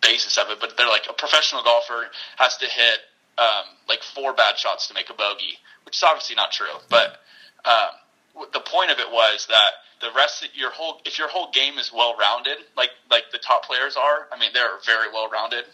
basis 0.00 0.38
of 0.38 0.50
it, 0.50 0.58
but 0.60 0.76
they're 0.76 0.88
like 0.88 1.06
a 1.08 1.12
professional 1.12 1.62
golfer 1.62 2.06
has 2.36 2.56
to 2.58 2.66
hit 2.66 3.00
um, 3.38 3.64
like 3.88 4.02
four 4.02 4.32
bad 4.32 4.58
shots 4.58 4.88
to 4.88 4.94
make 4.94 5.10
a 5.10 5.14
bogey, 5.14 5.58
which 5.84 5.96
is 5.96 6.02
obviously 6.02 6.36
not 6.36 6.52
true. 6.52 6.72
But 6.88 7.20
um, 7.64 8.46
the 8.52 8.60
point 8.60 8.90
of 8.90 8.98
it 8.98 9.10
was 9.10 9.46
that 9.48 9.84
the 10.00 10.08
rest 10.14 10.44
of 10.44 10.50
your 10.54 10.70
whole 10.70 11.00
if 11.04 11.18
your 11.18 11.28
whole 11.28 11.50
game 11.52 11.78
is 11.78 11.92
well 11.92 12.16
rounded, 12.18 12.58
like 12.76 12.90
like 13.10 13.24
the 13.32 13.38
top 13.38 13.64
players 13.64 13.96
are. 13.96 14.28
I 14.32 14.38
mean, 14.38 14.50
they're 14.52 14.78
very 14.84 15.08
well 15.12 15.28
rounded. 15.28 15.64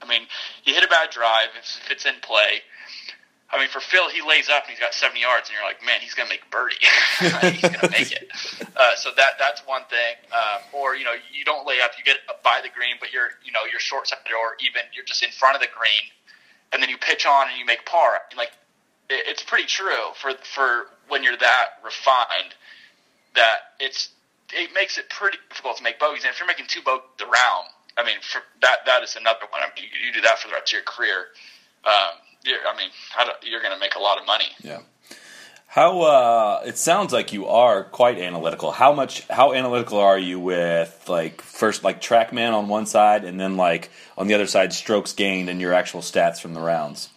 I 0.00 0.06
mean, 0.08 0.22
you 0.64 0.74
hit 0.74 0.84
a 0.84 0.88
bad 0.88 1.10
drive 1.10 1.48
if 1.58 1.90
it's 1.90 2.06
in 2.06 2.14
play. 2.22 2.62
I 3.52 3.58
mean, 3.58 3.68
for 3.68 3.80
Phil, 3.80 4.08
he 4.08 4.22
lays 4.26 4.48
up 4.48 4.64
and 4.64 4.70
he's 4.70 4.80
got 4.80 4.94
70 4.94 5.20
yards, 5.20 5.50
and 5.50 5.56
you're 5.56 5.66
like, 5.68 5.84
man, 5.84 6.00
he's 6.00 6.14
gonna 6.14 6.30
make 6.30 6.48
birdie. 6.50 6.80
he's 7.52 7.60
gonna 7.60 7.90
make 7.90 8.12
it. 8.12 8.30
Uh, 8.74 8.96
so 8.96 9.10
that 9.16 9.32
that's 9.38 9.60
one 9.66 9.82
thing. 9.90 10.16
Um, 10.32 10.62
or 10.72 10.96
you 10.96 11.04
know, 11.04 11.12
you 11.30 11.44
don't 11.44 11.66
lay 11.66 11.80
up, 11.82 11.92
you 11.98 12.04
get 12.04 12.16
by 12.42 12.58
the 12.62 12.70
green, 12.74 12.96
but 12.98 13.12
you're 13.12 13.36
you 13.44 13.52
know 13.52 13.60
you're 13.70 13.78
short 13.78 14.08
side 14.08 14.18
or 14.32 14.56
even 14.64 14.80
you're 14.94 15.04
just 15.04 15.22
in 15.22 15.30
front 15.30 15.54
of 15.54 15.60
the 15.60 15.68
green, 15.76 16.08
and 16.72 16.82
then 16.82 16.88
you 16.88 16.96
pitch 16.96 17.26
on 17.26 17.48
and 17.50 17.58
you 17.58 17.66
make 17.66 17.84
par. 17.84 18.18
And 18.30 18.38
like, 18.38 18.50
it, 19.10 19.28
it's 19.28 19.42
pretty 19.42 19.66
true 19.66 20.16
for 20.16 20.32
for 20.42 20.86
when 21.08 21.22
you're 21.22 21.36
that 21.36 21.84
refined 21.84 22.56
that 23.36 23.76
it's 23.78 24.08
it 24.52 24.72
makes 24.74 24.96
it 24.96 25.08
pretty 25.10 25.38
difficult 25.50 25.76
to 25.76 25.82
make 25.82 26.00
bogeys. 26.00 26.24
And 26.24 26.32
if 26.32 26.40
you're 26.40 26.48
making 26.48 26.66
two 26.66 26.82
bogeys 26.82 27.20
around, 27.20 27.68
I 27.98 28.04
mean, 28.04 28.16
for 28.22 28.40
that 28.62 28.86
that 28.86 29.02
is 29.02 29.16
another 29.16 29.46
one. 29.50 29.60
I 29.60 29.68
mean, 29.76 29.84
you, 29.84 30.08
you 30.08 30.12
do 30.12 30.22
that 30.22 30.38
for 30.38 30.48
the 30.48 30.54
rest 30.54 30.72
of 30.72 30.80
your 30.80 30.88
career. 30.88 31.28
Um, 31.84 32.16
I 32.46 32.76
mean, 32.76 32.90
you're 33.42 33.60
going 33.60 33.74
to 33.74 33.80
make 33.80 33.94
a 33.94 34.00
lot 34.00 34.18
of 34.18 34.26
money. 34.26 34.46
Yeah. 34.60 34.80
How 35.66 36.02
uh, 36.02 36.62
it 36.66 36.76
sounds 36.76 37.14
like 37.14 37.32
you 37.32 37.46
are 37.46 37.84
quite 37.84 38.18
analytical. 38.18 38.72
How 38.72 38.92
much? 38.92 39.26
How 39.28 39.54
analytical 39.54 39.98
are 39.98 40.18
you 40.18 40.38
with 40.38 41.06
like 41.08 41.40
first 41.40 41.82
like 41.82 42.02
TrackMan 42.02 42.52
on 42.52 42.68
one 42.68 42.84
side, 42.84 43.24
and 43.24 43.40
then 43.40 43.56
like 43.56 43.90
on 44.18 44.26
the 44.26 44.34
other 44.34 44.46
side, 44.46 44.74
strokes 44.74 45.14
gained 45.14 45.48
and 45.48 45.62
your 45.62 45.72
actual 45.72 46.02
stats 46.02 46.40
from 46.42 46.52
the 46.52 46.60
rounds? 46.60 47.08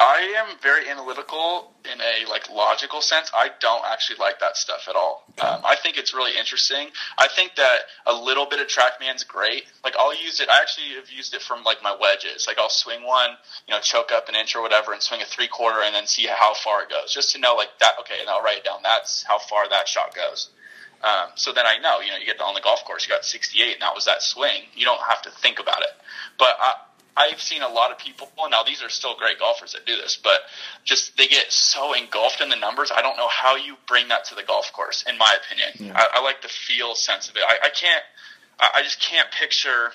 I 0.00 0.32
am 0.38 0.56
very 0.62 0.88
analytical 0.88 1.72
in 1.84 2.00
a 2.00 2.30
like 2.30 2.48
logical 2.50 3.00
sense. 3.00 3.32
I 3.34 3.50
don't 3.60 3.84
actually 3.84 4.18
like 4.20 4.38
that 4.38 4.56
stuff 4.56 4.86
at 4.88 4.94
all. 4.94 5.24
Um, 5.40 5.62
I 5.64 5.74
think 5.74 5.96
it's 5.96 6.14
really 6.14 6.38
interesting. 6.38 6.88
I 7.18 7.26
think 7.26 7.56
that 7.56 7.78
a 8.06 8.14
little 8.14 8.46
bit 8.46 8.60
of 8.60 8.68
TrackMan's 8.68 9.24
great. 9.24 9.64
Like 9.82 9.96
I'll 9.98 10.14
use 10.14 10.38
it. 10.38 10.48
I 10.48 10.60
actually 10.60 10.94
have 11.00 11.10
used 11.10 11.34
it 11.34 11.42
from 11.42 11.64
like 11.64 11.82
my 11.82 11.96
wedges. 12.00 12.46
Like 12.46 12.58
I'll 12.58 12.70
swing 12.70 13.04
one, 13.04 13.30
you 13.66 13.74
know, 13.74 13.80
choke 13.80 14.12
up 14.12 14.28
an 14.28 14.36
inch 14.36 14.54
or 14.54 14.62
whatever, 14.62 14.92
and 14.92 15.02
swing 15.02 15.20
a 15.20 15.24
three 15.24 15.48
quarter, 15.48 15.80
and 15.82 15.92
then 15.92 16.06
see 16.06 16.28
how 16.28 16.54
far 16.54 16.82
it 16.82 16.90
goes, 16.90 17.12
just 17.12 17.32
to 17.34 17.40
know 17.40 17.56
like 17.56 17.70
that. 17.80 17.94
Okay, 18.00 18.20
and 18.20 18.30
I'll 18.30 18.42
write 18.42 18.58
it 18.58 18.64
down. 18.64 18.78
That's 18.84 19.24
how 19.24 19.38
far 19.38 19.68
that 19.68 19.88
shot 19.88 20.14
goes. 20.14 20.50
Um, 21.02 21.30
so 21.36 21.52
then 21.52 21.66
I 21.66 21.78
know, 21.78 22.00
you 22.00 22.10
know, 22.10 22.18
you 22.18 22.26
get 22.26 22.40
on 22.40 22.54
the 22.54 22.60
golf 22.60 22.84
course, 22.84 23.06
you 23.06 23.14
got 23.14 23.24
68, 23.24 23.74
and 23.74 23.82
that 23.82 23.94
was 23.94 24.04
that 24.06 24.20
swing. 24.20 24.62
You 24.74 24.84
don't 24.84 25.00
have 25.00 25.22
to 25.22 25.30
think 25.30 25.60
about 25.60 25.82
it. 25.82 25.90
But 26.38 26.56
I, 26.58 26.74
I've 27.18 27.40
seen 27.40 27.62
a 27.62 27.68
lot 27.68 27.90
of 27.90 27.98
people. 27.98 28.28
Now 28.48 28.62
these 28.62 28.82
are 28.82 28.88
still 28.88 29.16
great 29.16 29.40
golfers 29.40 29.72
that 29.72 29.84
do 29.84 29.96
this, 29.96 30.16
but 30.22 30.40
just 30.84 31.16
they 31.16 31.26
get 31.26 31.50
so 31.50 31.92
engulfed 31.92 32.40
in 32.40 32.48
the 32.48 32.56
numbers. 32.56 32.92
I 32.94 33.02
don't 33.02 33.16
know 33.16 33.28
how 33.28 33.56
you 33.56 33.74
bring 33.88 34.08
that 34.08 34.26
to 34.26 34.36
the 34.36 34.44
golf 34.44 34.72
course. 34.72 35.04
In 35.08 35.18
my 35.18 35.36
opinion, 35.42 35.90
yeah. 35.92 36.00
I, 36.00 36.20
I, 36.20 36.22
like 36.22 36.42
the 36.42 36.48
feel 36.48 36.94
sense 36.94 37.28
of 37.28 37.36
it. 37.36 37.42
I, 37.46 37.66
I 37.66 37.70
can't. 37.70 38.02
I 38.60 38.82
just 38.82 39.00
can't 39.00 39.28
picture. 39.32 39.90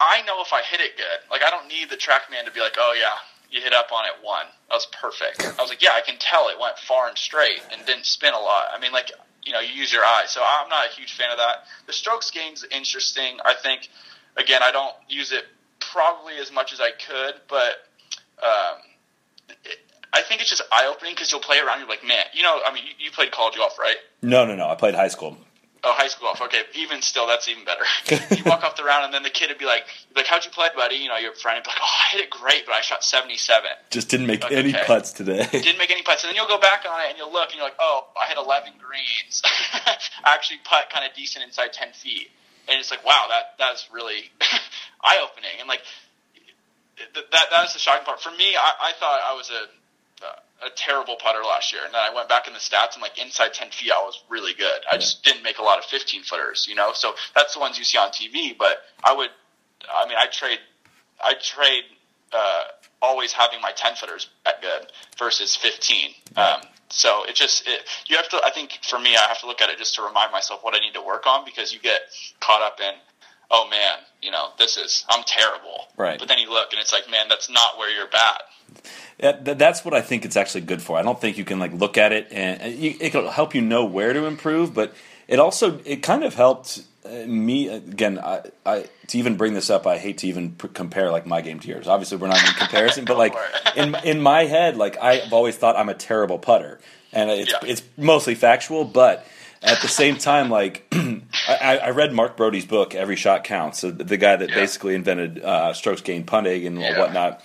I 0.00 0.22
know 0.22 0.40
if 0.42 0.52
I 0.52 0.62
hit 0.62 0.80
it 0.80 0.96
good. 0.96 1.30
Like 1.30 1.42
I 1.42 1.50
don't 1.50 1.66
need 1.66 1.90
the 1.90 1.96
TrackMan 1.96 2.44
to 2.46 2.52
be 2.52 2.60
like, 2.60 2.76
oh 2.78 2.94
yeah, 2.98 3.18
you 3.50 3.60
hit 3.60 3.72
up 3.72 3.90
on 3.92 4.04
it 4.06 4.12
one. 4.22 4.46
That 4.68 4.74
was 4.74 4.86
perfect. 4.86 5.42
I 5.42 5.60
was 5.60 5.70
like, 5.70 5.82
yeah, 5.82 5.90
I 5.94 6.02
can 6.02 6.18
tell 6.20 6.48
it 6.48 6.60
went 6.60 6.78
far 6.78 7.08
and 7.08 7.18
straight 7.18 7.60
and 7.72 7.84
didn't 7.84 8.06
spin 8.06 8.34
a 8.34 8.38
lot. 8.38 8.66
I 8.72 8.78
mean, 8.78 8.92
like 8.92 9.10
you 9.42 9.52
know, 9.52 9.60
you 9.60 9.74
use 9.74 9.92
your 9.92 10.04
eye. 10.04 10.24
So 10.28 10.40
I'm 10.40 10.68
not 10.68 10.86
a 10.86 10.94
huge 10.94 11.14
fan 11.14 11.30
of 11.30 11.38
that. 11.38 11.64
The 11.86 11.92
strokes 11.92 12.30
gained's 12.30 12.64
interesting. 12.70 13.38
I 13.44 13.54
think 13.54 13.88
again, 14.38 14.62
I 14.62 14.72
don't 14.72 14.94
use 15.08 15.32
it 15.32 15.44
probably 15.80 16.36
as 16.38 16.52
much 16.52 16.72
as 16.72 16.80
I 16.80 16.90
could, 16.90 17.34
but 17.48 17.74
um, 18.42 18.78
it, 19.64 19.78
I 20.12 20.22
think 20.22 20.40
it's 20.40 20.50
just 20.50 20.62
eye 20.72 20.86
opening 20.86 21.14
because 21.14 21.30
you'll 21.30 21.40
play 21.40 21.58
around. 21.58 21.80
You're 21.80 21.88
like, 21.88 22.06
man, 22.06 22.24
you 22.32 22.42
know, 22.42 22.60
I 22.64 22.72
mean, 22.72 22.84
you, 22.84 23.06
you 23.06 23.10
played 23.10 23.30
college 23.30 23.56
golf, 23.56 23.78
right? 23.78 23.96
No, 24.22 24.46
no, 24.46 24.54
no. 24.54 24.68
I 24.68 24.74
played 24.74 24.94
high 24.94 25.08
school. 25.08 25.36
Oh, 25.84 25.94
high 25.94 26.08
school 26.08 26.26
golf. 26.26 26.42
Okay, 26.42 26.62
even 26.74 27.02
still, 27.02 27.28
that's 27.28 27.48
even 27.48 27.64
better. 27.64 27.84
you 28.34 28.42
walk 28.44 28.64
off 28.64 28.76
the 28.76 28.82
round, 28.82 29.04
and 29.04 29.14
then 29.14 29.22
the 29.22 29.30
kid 29.30 29.48
would 29.48 29.58
be 29.58 29.64
like, 29.64 29.84
"Like, 30.16 30.26
how'd 30.26 30.44
you 30.44 30.50
play, 30.50 30.68
buddy?" 30.74 30.96
You 30.96 31.08
know, 31.08 31.16
your 31.18 31.34
friend 31.34 31.56
would 31.56 31.64
be 31.64 31.70
like, 31.70 31.78
"Oh, 31.80 31.86
I 31.86 32.16
hit 32.16 32.24
it 32.24 32.30
great, 32.30 32.66
but 32.66 32.74
I 32.74 32.80
shot 32.80 33.04
77." 33.04 33.70
Just 33.90 34.08
didn't 34.08 34.26
make 34.26 34.42
like, 34.42 34.52
any 34.52 34.74
okay. 34.74 34.82
putts 34.86 35.12
today. 35.12 35.46
Didn't 35.52 35.78
make 35.78 35.92
any 35.92 36.02
putts, 36.02 36.24
and 36.24 36.30
then 36.30 36.36
you'll 36.36 36.48
go 36.48 36.58
back 36.58 36.84
on 36.90 37.00
it 37.02 37.10
and 37.10 37.18
you'll 37.18 37.32
look, 37.32 37.50
and 37.50 37.58
you're 37.58 37.64
like, 37.64 37.78
"Oh, 37.78 38.08
I 38.20 38.26
hit 38.26 38.38
11 38.38 38.72
greens. 38.78 39.42
I 39.72 39.96
actually 40.24 40.58
putt 40.64 40.90
kind 40.92 41.08
of 41.08 41.14
decent 41.14 41.44
inside 41.44 41.72
10 41.72 41.92
feet." 41.92 42.30
And 42.68 42.78
it's 42.78 42.90
like, 42.90 43.04
wow, 43.04 43.26
that 43.28 43.54
that's 43.58 43.88
really 43.92 44.30
eye 45.02 45.18
opening, 45.22 45.58
and 45.60 45.68
like 45.68 45.80
that 47.14 47.50
that 47.50 47.64
is 47.66 47.72
the 47.72 47.78
shocking 47.78 48.04
part 48.04 48.20
for 48.20 48.30
me. 48.30 48.56
I, 48.56 48.90
I 48.90 48.92
thought 48.98 49.20
I 49.24 49.34
was 49.34 49.50
a 49.50 49.66
a 50.66 50.70
terrible 50.70 51.16
putter 51.16 51.42
last 51.44 51.72
year, 51.72 51.82
and 51.84 51.94
then 51.94 52.00
I 52.00 52.12
went 52.14 52.28
back 52.28 52.48
in 52.48 52.52
the 52.52 52.58
stats 52.58 52.94
and 52.94 53.02
like 53.02 53.18
inside 53.20 53.54
ten 53.54 53.70
feet, 53.70 53.92
I 53.92 54.02
was 54.02 54.22
really 54.28 54.54
good. 54.54 54.80
I 54.90 54.96
just 54.96 55.22
didn't 55.22 55.42
make 55.42 55.58
a 55.58 55.62
lot 55.62 55.78
of 55.78 55.84
fifteen 55.84 56.22
footers, 56.22 56.66
you 56.68 56.74
know. 56.74 56.92
So 56.94 57.14
that's 57.34 57.54
the 57.54 57.60
ones 57.60 57.78
you 57.78 57.84
see 57.84 57.98
on 57.98 58.10
TV. 58.10 58.56
But 58.58 58.78
I 59.02 59.14
would, 59.14 59.30
I 59.92 60.08
mean, 60.08 60.16
I 60.18 60.26
trade, 60.26 60.58
I 61.20 61.34
trade. 61.40 61.84
Uh, 62.32 62.64
always 63.00 63.32
having 63.32 63.60
my 63.60 63.72
10 63.72 63.94
footers 63.94 64.28
at 64.44 64.60
good 64.60 64.86
versus 65.18 65.56
15. 65.56 66.10
Um, 66.36 66.60
so 66.90 67.24
it 67.24 67.34
just 67.34 67.66
it, 67.66 67.82
you 68.06 68.16
have 68.16 68.28
to. 68.30 68.40
I 68.44 68.50
think 68.50 68.78
for 68.82 68.98
me, 68.98 69.14
I 69.14 69.28
have 69.28 69.38
to 69.40 69.46
look 69.46 69.60
at 69.60 69.68
it 69.68 69.78
just 69.78 69.94
to 69.96 70.02
remind 70.02 70.32
myself 70.32 70.64
what 70.64 70.74
I 70.74 70.78
need 70.78 70.94
to 70.94 71.02
work 71.02 71.26
on 71.26 71.44
because 71.44 71.72
you 71.72 71.78
get 71.78 72.00
caught 72.40 72.62
up 72.62 72.80
in, 72.80 72.92
oh 73.50 73.68
man, 73.70 73.98
you 74.22 74.30
know 74.30 74.48
this 74.58 74.76
is 74.76 75.04
I'm 75.10 75.22
terrible. 75.24 75.88
Right. 75.96 76.18
But 76.18 76.28
then 76.28 76.38
you 76.38 76.50
look 76.50 76.72
and 76.72 76.80
it's 76.80 76.92
like, 76.92 77.10
man, 77.10 77.28
that's 77.28 77.50
not 77.50 77.78
where 77.78 77.94
you're 77.94 78.08
bad. 78.08 78.40
Yeah, 79.18 79.32
that's 79.54 79.84
what 79.84 79.94
I 79.94 80.00
think 80.00 80.24
it's 80.24 80.36
actually 80.36 80.62
good 80.62 80.80
for. 80.80 80.96
I 80.96 81.02
don't 81.02 81.20
think 81.20 81.36
you 81.36 81.44
can 81.44 81.58
like 81.58 81.72
look 81.72 81.98
at 81.98 82.12
it 82.12 82.28
and 82.30 82.60
it 82.62 83.14
will 83.14 83.30
help 83.30 83.54
you 83.54 83.60
know 83.60 83.84
where 83.84 84.12
to 84.12 84.24
improve, 84.24 84.72
but 84.72 84.94
it 85.26 85.38
also 85.38 85.80
it 85.84 85.96
kind 85.96 86.24
of 86.24 86.34
helped 86.34 86.82
me 87.26 87.68
again. 87.68 88.18
I, 88.18 88.42
I 88.64 88.86
to 89.08 89.18
even 89.18 89.36
bring 89.36 89.54
this 89.54 89.70
up, 89.70 89.86
I 89.86 89.98
hate 89.98 90.18
to 90.18 90.28
even 90.28 90.54
compare 90.54 91.10
like 91.10 91.26
my 91.26 91.40
game 91.40 91.60
to 91.60 91.68
yours. 91.68 91.88
Obviously, 91.88 92.18
we're 92.18 92.28
not 92.28 92.46
in 92.46 92.54
comparison, 92.54 93.04
but 93.04 93.16
like 93.16 93.34
in 93.76 93.94
in 94.04 94.20
my 94.20 94.44
head, 94.44 94.76
like 94.76 94.96
I've 95.00 95.32
always 95.32 95.56
thought 95.56 95.76
I'm 95.76 95.88
a 95.88 95.94
terrible 95.94 96.38
putter, 96.38 96.80
and 97.12 97.30
it's 97.30 97.52
yeah. 97.52 97.58
it's 97.62 97.82
mostly 97.96 98.34
factual, 98.34 98.84
but 98.84 99.26
at 99.62 99.80
the 99.80 99.88
same 99.88 100.16
time, 100.16 100.50
like 100.50 100.86
I, 101.48 101.80
I, 101.84 101.90
read 101.90 102.12
Mark 102.12 102.36
Broadie's 102.36 102.66
book, 102.66 102.94
Every 102.94 103.16
Shot 103.16 103.44
Counts, 103.44 103.80
so 103.80 103.90
the 103.90 104.16
guy 104.16 104.36
that 104.36 104.50
yeah. 104.50 104.54
basically 104.54 104.94
invented 104.94 105.42
uh, 105.42 105.72
strokes 105.72 106.00
gained 106.00 106.26
putting 106.26 106.66
and 106.66 106.80
yeah. 106.80 106.98
whatnot. 106.98 107.42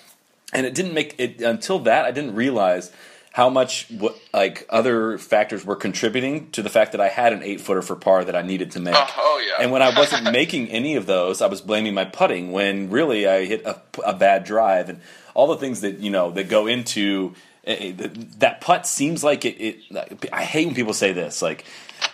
And 0.51 0.67
it 0.67 0.75
didn't 0.75 0.93
make 0.93 1.15
it 1.17 1.41
until 1.41 1.79
that 1.79 2.05
I 2.05 2.11
didn't 2.11 2.35
realize 2.35 2.91
how 3.33 3.49
much 3.49 3.91
like 4.31 4.63
other 4.69 5.17
factors 5.17 5.65
were 5.65 5.75
contributing 5.75 6.51
to 6.51 6.61
the 6.61 6.69
fact 6.69 6.91
that 6.91 7.01
I 7.01 7.09
had 7.09 7.33
an 7.33 7.41
eight 7.41 7.59
footer 7.61 7.81
for 7.81 7.95
par 7.95 8.23
that 8.23 8.35
I 8.35 8.43
needed 8.43 8.71
to 8.71 8.79
make. 8.79 8.93
Uh, 8.93 9.07
oh 9.17 9.43
yeah. 9.45 9.63
And 9.63 9.71
when 9.71 9.81
I 9.81 9.97
wasn't 9.97 10.23
making 10.31 10.69
any 10.69 10.95
of 10.95 11.07
those, 11.07 11.41
I 11.41 11.47
was 11.47 11.59
blaming 11.59 11.95
my 11.95 12.05
putting. 12.05 12.51
When 12.51 12.91
really 12.91 13.27
I 13.27 13.45
hit 13.45 13.65
a, 13.65 13.81
a 14.05 14.13
bad 14.13 14.43
drive 14.43 14.87
and 14.87 15.01
all 15.33 15.47
the 15.47 15.57
things 15.57 15.81
that 15.81 15.97
you 15.97 16.11
know 16.11 16.29
that 16.29 16.47
go 16.47 16.67
into 16.67 17.33
it, 17.63 17.99
it, 17.99 18.39
that 18.39 18.61
putt 18.61 18.85
seems 18.85 19.23
like 19.23 19.45
it, 19.45 19.59
it. 19.59 20.29
I 20.31 20.43
hate 20.43 20.67
when 20.67 20.75
people 20.75 20.93
say 20.93 21.11
this 21.11 21.41
like 21.41 21.65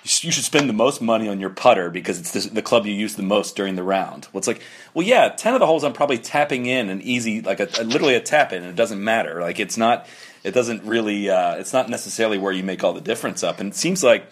you 0.04 0.32
should 0.32 0.46
spend 0.46 0.70
the 0.70 0.74
most 0.74 1.02
money 1.02 1.28
on 1.28 1.42
your 1.42 1.50
putter 1.50 1.90
because 1.90 2.20
it's 2.20 2.32
the, 2.32 2.54
the, 2.54 2.62
club 2.62 2.86
you 2.86 2.94
use 2.94 3.16
the 3.16 3.24
most 3.24 3.56
during 3.56 3.76
the 3.76 3.84
round. 3.84 4.28
Well, 4.32 4.40
it's 4.40 4.48
like, 4.48 4.62
well, 4.94 5.06
yeah, 5.06 5.30
ten 5.30 5.54
of 5.54 5.60
the 5.60 5.66
holes 5.66 5.84
I'm 5.84 5.94
probably 5.94 6.20
tapping 6.20 6.66
in 6.66 6.90
an 6.90 7.02
easy, 7.02 7.42
like 7.42 7.60
a, 7.60 7.68
a 7.80 7.84
literally 7.84 8.16
a 8.16 8.22
tap 8.22 8.54
in, 8.54 8.64
and 8.64 8.72
it 8.72 8.76
doesn't 8.76 9.04
matter. 9.04 9.42
Like 9.42 9.60
it's 9.60 9.78
not 9.78 10.08
it 10.44 10.52
doesn't 10.52 10.84
really 10.84 11.30
uh, 11.30 11.56
it's 11.56 11.74
not 11.74 11.90
necessarily 11.90 12.38
where 12.38 12.52
you 12.52 12.64
make 12.64 12.84
all 12.84 12.94
the 12.94 13.02
difference 13.02 13.44
up. 13.44 13.60
And 13.60 13.72
it 13.72 13.76
seems 13.76 14.04
like 14.04 14.26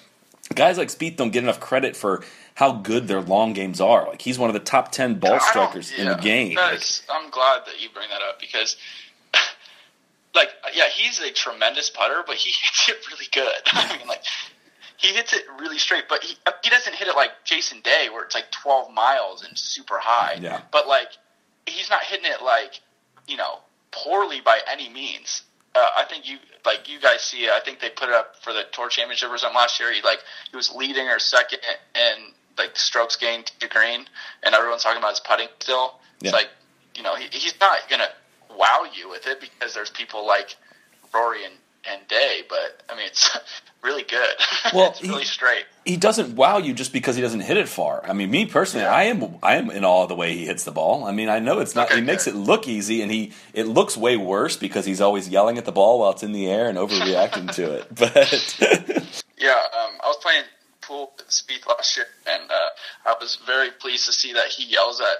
guys 0.54 0.78
like 0.78 0.90
Spieth 0.90 1.18
don't 1.18 1.32
get 1.32 1.44
enough 1.44 1.60
credit 1.60 1.96
for 1.96 2.24
how 2.56 2.72
good 2.74 3.08
their 3.08 3.22
long 3.22 3.54
games 3.54 3.82
are. 3.82 4.08
Like 4.08 4.22
he's 4.22 4.40
one 4.40 4.50
of 4.50 4.54
the 4.54 4.60
top 4.60 4.92
ten 4.92 5.16
ball 5.16 5.40
strikers 5.40 5.92
yeah, 5.92 6.02
in 6.02 6.08
the 6.08 6.16
game. 6.16 6.56
Like, 6.56 6.82
I'm 7.10 7.30
glad 7.30 7.66
that 7.66 7.82
you 7.82 7.90
bring 7.94 8.10
that 8.10 8.22
up 8.22 8.40
because. 8.40 8.78
Like 10.36 10.50
yeah, 10.76 10.84
he's 10.94 11.20
a 11.20 11.32
tremendous 11.32 11.90
putter, 11.90 12.22
but 12.28 12.36
he 12.36 12.52
hits 12.62 12.90
it 12.90 12.98
really 13.12 13.26
good. 13.32 13.62
I 13.72 13.98
mean, 13.98 14.08
like 14.08 14.22
he 14.98 15.08
hits 15.08 15.34
it 15.34 15.42
really 15.60 15.80
straight, 15.80 16.04
but 16.08 16.24
he 16.24 16.36
he 16.64 16.70
doesn't 16.70 16.94
hit 16.94 17.08
it 17.08 17.16
like 17.16 17.32
Jason 17.44 17.82
Day, 17.82 18.10
where 18.12 18.24
it's 18.24 18.36
like 18.36 18.52
12 18.52 18.94
miles 18.94 19.44
and 19.44 19.58
super 19.58 19.98
high. 20.00 20.38
Yeah. 20.40 20.62
But 20.72 20.88
like, 20.88 21.08
he's 21.66 21.90
not 21.90 22.04
hitting 22.04 22.30
it 22.30 22.44
like 22.44 22.82
you 23.28 23.36
know 23.36 23.62
poorly 23.90 24.42
by 24.42 24.60
any 24.72 24.90
means 24.90 25.42
uh, 25.78 25.90
I 25.96 26.06
think 26.10 26.28
you 26.28 26.38
like 26.66 26.90
you 26.90 27.00
guys 27.00 27.22
see 27.22 27.46
it. 27.46 27.52
I 27.52 27.60
think 27.60 27.80
they 27.80 27.90
put 27.90 28.10
it 28.10 28.16
up 28.16 28.36
for 28.42 28.52
the 28.52 28.64
tour 28.72 28.90
championship 28.90 29.30
or 29.30 29.38
something 29.38 29.56
last 29.56 29.80
year. 29.80 29.94
He 29.94 30.02
like 30.02 30.20
he 30.50 30.56
was 30.58 30.74
leading 30.74 31.08
or 31.08 31.20
second 31.20 31.60
and 31.96 32.34
like 32.58 32.76
strokes 32.76 33.16
gained 33.16 33.52
to 33.60 33.68
green, 33.68 34.06
and 34.44 34.56
everyone's 34.56 34.84
talking 34.84 34.98
about 34.98 35.12
his 35.12 35.20
putting 35.20 35.48
still. 35.60 35.96
Yeah. 36.20 36.30
It's 36.30 36.34
like 36.34 36.50
you 36.96 37.04
know 37.04 37.16
he, 37.16 37.28
he's 37.32 37.54
not 37.60 37.88
gonna 37.90 38.10
wow 38.58 38.86
you 38.92 39.10
with 39.10 39.28
it 39.28 39.40
because 39.40 39.74
there's 39.74 39.92
people 39.92 40.26
like 40.26 40.56
Rory 41.14 41.46
and 41.46 41.54
and 41.90 42.08
Day, 42.08 42.42
but 42.48 42.84
I 42.90 42.96
mean 42.96 43.08
it's 43.08 43.38
really 43.84 44.04
good. 44.04 44.30
Well, 44.74 44.90
it's 44.90 45.02
really 45.02 45.20
he, 45.20 45.26
straight. 45.26 45.66
He 45.86 45.96
doesn't 45.96 46.36
wow 46.36 46.58
you 46.58 46.74
just 46.74 46.92
because 46.92 47.16
he 47.16 47.22
doesn't 47.22 47.40
hit 47.40 47.56
it 47.56 47.70
far. 47.70 48.04
I 48.06 48.12
mean, 48.12 48.30
me 48.30 48.46
personally, 48.46 48.86
yeah. 48.86 48.94
I 48.94 49.04
am 49.04 49.38
I 49.42 49.56
am 49.56 49.72
in 49.72 49.86
awe 49.86 50.04
of 50.04 50.10
the 50.10 50.16
way 50.16 50.34
he 50.36 50.46
hits 50.46 50.66
the 50.66 50.72
ball. 50.72 51.06
I 51.06 51.14
mean, 51.14 51.30
I 51.30 51.40
know 51.40 51.60
it's 51.60 51.74
not. 51.74 51.88
Okay, 51.88 51.96
he 51.96 52.02
makes 52.02 52.28
it 52.28 52.36
look 52.36 52.68
easy, 52.68 53.02
and 53.02 53.10
he 53.10 53.32
it 53.54 53.66
looks 53.66 53.96
way 53.96 54.18
worse 54.18 54.58
because 54.58 54.86
he's 54.86 55.00
always 55.00 55.30
yelling 55.30 55.58
at 55.58 55.64
the 55.64 55.72
ball 55.72 56.00
while 56.00 56.12
it's 56.12 56.24
in 56.24 56.34
the 56.34 56.48
air 56.48 56.68
and 56.68 56.78
overreacting 56.78 57.54
to 57.56 57.74
it. 57.76 57.88
But 57.96 59.24
yeah, 59.38 59.52
um, 59.52 59.92
I 60.04 60.08
was 60.08 60.18
playing 60.18 60.44
pool 60.82 61.14
Spieth 61.30 61.68
last 61.68 61.96
year, 61.96 62.08
and 62.28 62.50
uh, 62.50 62.70
I 63.06 63.16
was 63.20 63.38
very 63.46 63.72
pleased 63.72 64.06
to 64.08 64.14
see 64.14 64.34
that 64.34 64.48
he 64.48 64.66
yells 64.66 65.00
at 65.00 65.18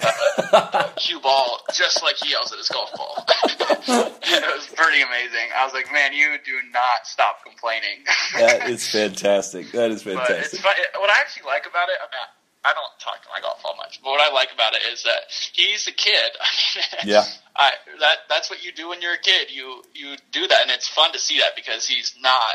uh, 0.00 0.90
cue 0.96 1.20
ball 1.20 1.60
just 1.72 2.02
like 2.02 2.16
he 2.16 2.30
yells 2.30 2.52
at 2.52 2.58
his 2.58 2.68
golf 2.68 2.92
ball. 2.94 3.24
it 3.26 4.56
was 4.56 4.66
pretty 4.74 5.02
amazing. 5.02 5.48
I 5.56 5.64
was 5.64 5.72
like, 5.72 5.92
man, 5.92 6.12
you 6.12 6.36
do 6.44 6.58
not 6.72 7.04
stop 7.04 7.44
complaining. 7.44 8.04
that 8.34 8.68
is 8.68 8.88
fantastic. 8.88 9.72
That 9.72 9.90
is 9.90 10.02
fantastic. 10.02 10.62
what 10.64 11.10
I 11.10 11.20
actually 11.20 11.46
like 11.46 11.66
about 11.66 11.88
it, 11.88 11.96
I, 12.00 12.06
mean, 12.06 12.26
I 12.64 12.72
don't 12.72 12.98
talk 12.98 13.22
to 13.22 13.28
my 13.32 13.40
golf 13.40 13.60
all 13.64 13.76
much, 13.76 14.00
but 14.02 14.10
what 14.10 14.20
I 14.20 14.32
like 14.34 14.52
about 14.52 14.74
it 14.74 14.82
is 14.92 15.02
that 15.04 15.30
he's 15.52 15.86
a 15.86 15.92
kid. 15.92 16.12
I 16.40 17.06
mean, 17.06 17.14
yeah. 17.14 17.24
I, 17.56 17.72
that 18.00 18.16
that's 18.28 18.50
what 18.50 18.64
you 18.64 18.72
do 18.72 18.88
when 18.88 19.00
you're 19.00 19.14
a 19.14 19.18
kid. 19.18 19.50
You 19.50 19.82
you 19.94 20.16
do 20.32 20.46
that, 20.46 20.62
and 20.62 20.70
it's 20.70 20.88
fun 20.88 21.12
to 21.12 21.18
see 21.18 21.38
that 21.38 21.56
because 21.56 21.86
he's 21.86 22.14
not 22.20 22.54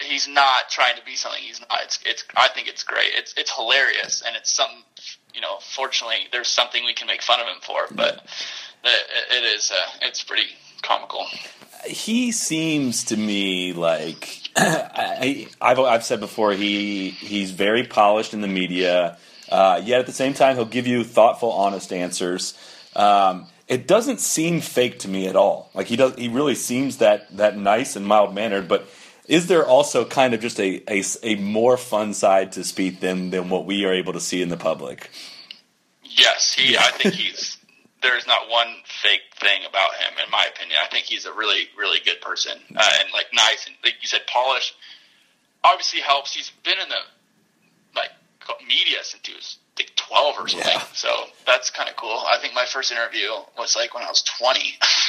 he's 0.00 0.28
not 0.28 0.68
trying 0.70 0.96
to 0.96 1.04
be 1.04 1.16
something 1.16 1.42
he's 1.42 1.60
not. 1.60 1.80
It's 1.84 1.98
it's 2.04 2.24
I 2.36 2.48
think 2.48 2.68
it's 2.68 2.82
great. 2.82 3.10
It's 3.14 3.34
it's 3.36 3.54
hilarious 3.54 4.22
and 4.26 4.36
it's 4.36 4.52
something 4.52 4.82
you 5.34 5.40
know. 5.40 5.58
Fortunately, 5.60 6.28
there's 6.32 6.48
something 6.48 6.84
we 6.84 6.94
can 6.94 7.06
make 7.06 7.22
fun 7.22 7.40
of 7.40 7.46
him 7.46 7.60
for, 7.62 7.86
but 7.94 8.24
it, 8.84 9.06
it 9.30 9.44
is 9.44 9.70
uh, 9.70 9.90
it's 10.02 10.22
pretty 10.22 10.48
comical. 10.82 11.26
He 11.86 12.32
seems 12.32 13.04
to 13.04 13.16
me 13.16 13.72
like 13.72 14.50
I, 14.56 15.48
have 15.60 15.78
I've 15.78 16.04
said 16.04 16.20
before 16.20 16.52
he 16.52 17.10
he's 17.10 17.50
very 17.50 17.84
polished 17.84 18.34
in 18.34 18.40
the 18.40 18.48
media. 18.48 19.18
Uh, 19.50 19.80
yet 19.82 20.00
at 20.00 20.06
the 20.06 20.12
same 20.12 20.34
time, 20.34 20.56
he'll 20.56 20.66
give 20.66 20.86
you 20.86 21.02
thoughtful, 21.04 21.50
honest 21.50 21.90
answers. 21.92 22.52
Um, 22.94 23.46
it 23.66 23.86
doesn't 23.86 24.20
seem 24.20 24.60
fake 24.60 24.98
to 25.00 25.08
me 25.08 25.26
at 25.26 25.36
all. 25.36 25.70
Like 25.74 25.86
he 25.86 25.96
does, 25.96 26.14
he 26.16 26.28
really 26.28 26.54
seems 26.54 26.98
that 26.98 27.34
that 27.36 27.56
nice 27.56 27.96
and 27.96 28.06
mild 28.06 28.34
mannered. 28.34 28.68
But 28.68 28.88
is 29.28 29.46
there 29.46 29.66
also 29.66 30.06
kind 30.06 30.32
of 30.32 30.40
just 30.40 30.58
a, 30.58 30.82
a, 30.88 31.04
a 31.22 31.36
more 31.36 31.76
fun 31.76 32.14
side 32.14 32.52
to 32.52 32.60
Spieth 32.60 33.00
than 33.00 33.30
than 33.30 33.50
what 33.50 33.66
we 33.66 33.84
are 33.84 33.92
able 33.92 34.14
to 34.14 34.20
see 34.20 34.42
in 34.42 34.48
the 34.48 34.56
public? 34.56 35.10
Yes, 36.02 36.54
he. 36.54 36.76
I 36.76 36.90
think 36.90 37.14
he's. 37.14 37.58
There's 38.00 38.26
not 38.26 38.48
one 38.48 38.68
fake 38.84 39.22
thing 39.40 39.62
about 39.68 39.94
him, 39.94 40.14
in 40.24 40.30
my 40.30 40.46
opinion. 40.54 40.78
I 40.82 40.86
think 40.88 41.06
he's 41.06 41.26
a 41.26 41.32
really, 41.32 41.68
really 41.76 41.98
good 42.04 42.20
person 42.20 42.52
uh, 42.76 42.90
and 43.00 43.08
like 43.12 43.26
nice 43.34 43.66
and 43.66 43.76
like 43.84 43.94
you 44.00 44.08
said, 44.08 44.22
polished. 44.26 44.74
Obviously 45.62 46.00
helps. 46.00 46.32
He's 46.32 46.50
been 46.64 46.78
in 46.80 46.88
the 46.88 47.02
like 47.96 48.10
media 48.66 48.98
since 49.02 49.26
he 49.26 49.34
was 49.34 49.58
like 49.76 49.92
12 49.96 50.34
or 50.38 50.48
something. 50.48 50.70
Yeah. 50.72 50.82
So 50.94 51.08
that's 51.44 51.70
kind 51.70 51.88
of 51.88 51.96
cool. 51.96 52.22
I 52.26 52.38
think 52.40 52.54
my 52.54 52.64
first 52.64 52.92
interview 52.92 53.28
was 53.58 53.76
like 53.76 53.94
when 53.94 54.04
I 54.04 54.08
was 54.08 54.22
20. 54.22 54.60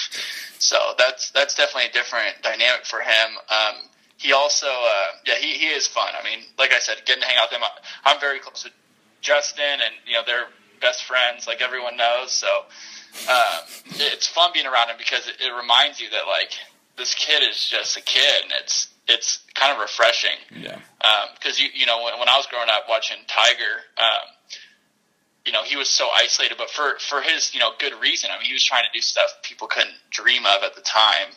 so 0.59 0.77
that's 0.97 1.31
that's 1.31 1.55
definitely 1.55 1.89
a 1.89 1.93
different 1.93 2.41
dynamic 2.41 2.85
for 2.85 2.99
him. 2.99 3.29
Um, 3.49 3.75
he 4.19 4.33
also, 4.33 4.67
uh, 4.67 5.05
yeah, 5.25 5.35
he, 5.35 5.53
he 5.53 5.67
is 5.67 5.87
fun. 5.87 6.09
I 6.19 6.23
mean, 6.23 6.43
like 6.57 6.73
I 6.73 6.79
said, 6.79 6.97
getting 7.05 7.21
to 7.21 7.27
hang 7.27 7.37
out 7.37 7.49
with 7.49 7.59
him. 7.59 7.67
I'm 8.03 8.19
very 8.19 8.39
close 8.39 8.65
with 8.65 8.73
Justin, 9.21 9.79
and 9.79 9.95
you 10.05 10.13
know 10.13 10.23
they're 10.25 10.47
best 10.81 11.05
friends, 11.05 11.47
like 11.47 11.61
everyone 11.61 11.95
knows. 11.95 12.31
So 12.31 12.47
um, 13.29 13.63
it's 13.95 14.27
fun 14.27 14.51
being 14.53 14.67
around 14.67 14.89
him 14.89 14.97
because 14.97 15.27
it, 15.27 15.35
it 15.39 15.51
reminds 15.55 16.01
you 16.01 16.09
that 16.11 16.27
like 16.27 16.51
this 16.97 17.15
kid 17.15 17.43
is 17.49 17.65
just 17.65 17.95
a 17.95 18.01
kid, 18.01 18.43
and 18.43 18.51
it's 18.61 18.89
it's 19.07 19.39
kind 19.55 19.73
of 19.73 19.79
refreshing. 19.79 20.37
Yeah. 20.53 20.79
Because 21.35 21.57
you 21.57 21.69
you 21.73 21.85
know 21.85 22.03
when, 22.03 22.19
when 22.19 22.27
I 22.27 22.35
was 22.35 22.45
growing 22.47 22.69
up 22.69 22.83
watching 22.89 23.17
Tiger, 23.25 23.87
um, 23.97 24.27
you 25.45 25.53
know 25.53 25.63
he 25.63 25.77
was 25.77 25.89
so 25.89 26.09
isolated, 26.13 26.57
but 26.57 26.69
for 26.69 26.99
for 26.99 27.21
his 27.21 27.53
you 27.53 27.61
know 27.61 27.71
good 27.79 27.93
reason. 28.01 28.31
I 28.33 28.37
mean, 28.37 28.47
he 28.47 28.53
was 28.53 28.65
trying 28.65 28.83
to 28.83 28.91
do 28.93 28.99
stuff 28.99 29.29
people 29.43 29.67
couldn't 29.67 29.95
dream 30.11 30.45
of 30.45 30.63
at 30.63 30.75
the 30.75 30.81
time. 30.81 31.31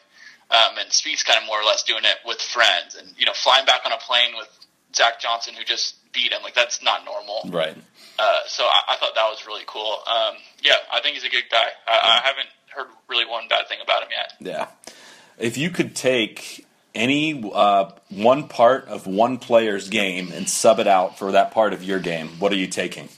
Um, 0.52 0.76
and 0.78 0.90
Spieth's 0.90 1.22
kind 1.22 1.40
of 1.40 1.46
more 1.46 1.58
or 1.58 1.64
less 1.64 1.82
doing 1.82 2.04
it 2.04 2.16
with 2.26 2.40
friends, 2.40 2.94
and 2.94 3.08
you 3.16 3.24
know 3.24 3.32
flying 3.34 3.64
back 3.64 3.82
on 3.86 3.92
a 3.92 3.96
plane 3.96 4.36
with 4.36 4.48
Zach 4.94 5.18
Johnson, 5.18 5.54
who 5.54 5.64
just 5.64 5.96
beat 6.12 6.32
him. 6.32 6.42
Like 6.42 6.54
that's 6.54 6.82
not 6.82 7.04
normal. 7.04 7.42
Right. 7.46 7.76
Uh, 8.18 8.40
so 8.46 8.64
I, 8.64 8.92
I 8.92 8.96
thought 8.96 9.14
that 9.14 9.28
was 9.28 9.46
really 9.46 9.64
cool. 9.66 9.96
Um, 10.06 10.34
yeah, 10.62 10.76
I 10.92 11.00
think 11.00 11.14
he's 11.14 11.24
a 11.24 11.30
good 11.30 11.44
guy. 11.50 11.68
I, 11.88 12.20
I 12.22 12.26
haven't 12.26 12.48
heard 12.68 12.86
really 13.08 13.26
one 13.26 13.48
bad 13.48 13.68
thing 13.68 13.78
about 13.82 14.02
him 14.02 14.08
yet. 14.10 14.54
Yeah. 14.54 14.94
If 15.38 15.56
you 15.56 15.70
could 15.70 15.96
take 15.96 16.66
any 16.94 17.50
uh, 17.52 17.90
one 18.10 18.48
part 18.48 18.86
of 18.88 19.06
one 19.06 19.38
player's 19.38 19.88
game 19.88 20.30
and 20.32 20.48
sub 20.48 20.78
it 20.78 20.86
out 20.86 21.18
for 21.18 21.32
that 21.32 21.52
part 21.52 21.72
of 21.72 21.82
your 21.82 21.98
game, 21.98 22.28
what 22.38 22.52
are 22.52 22.56
you 22.56 22.66
taking? 22.66 23.08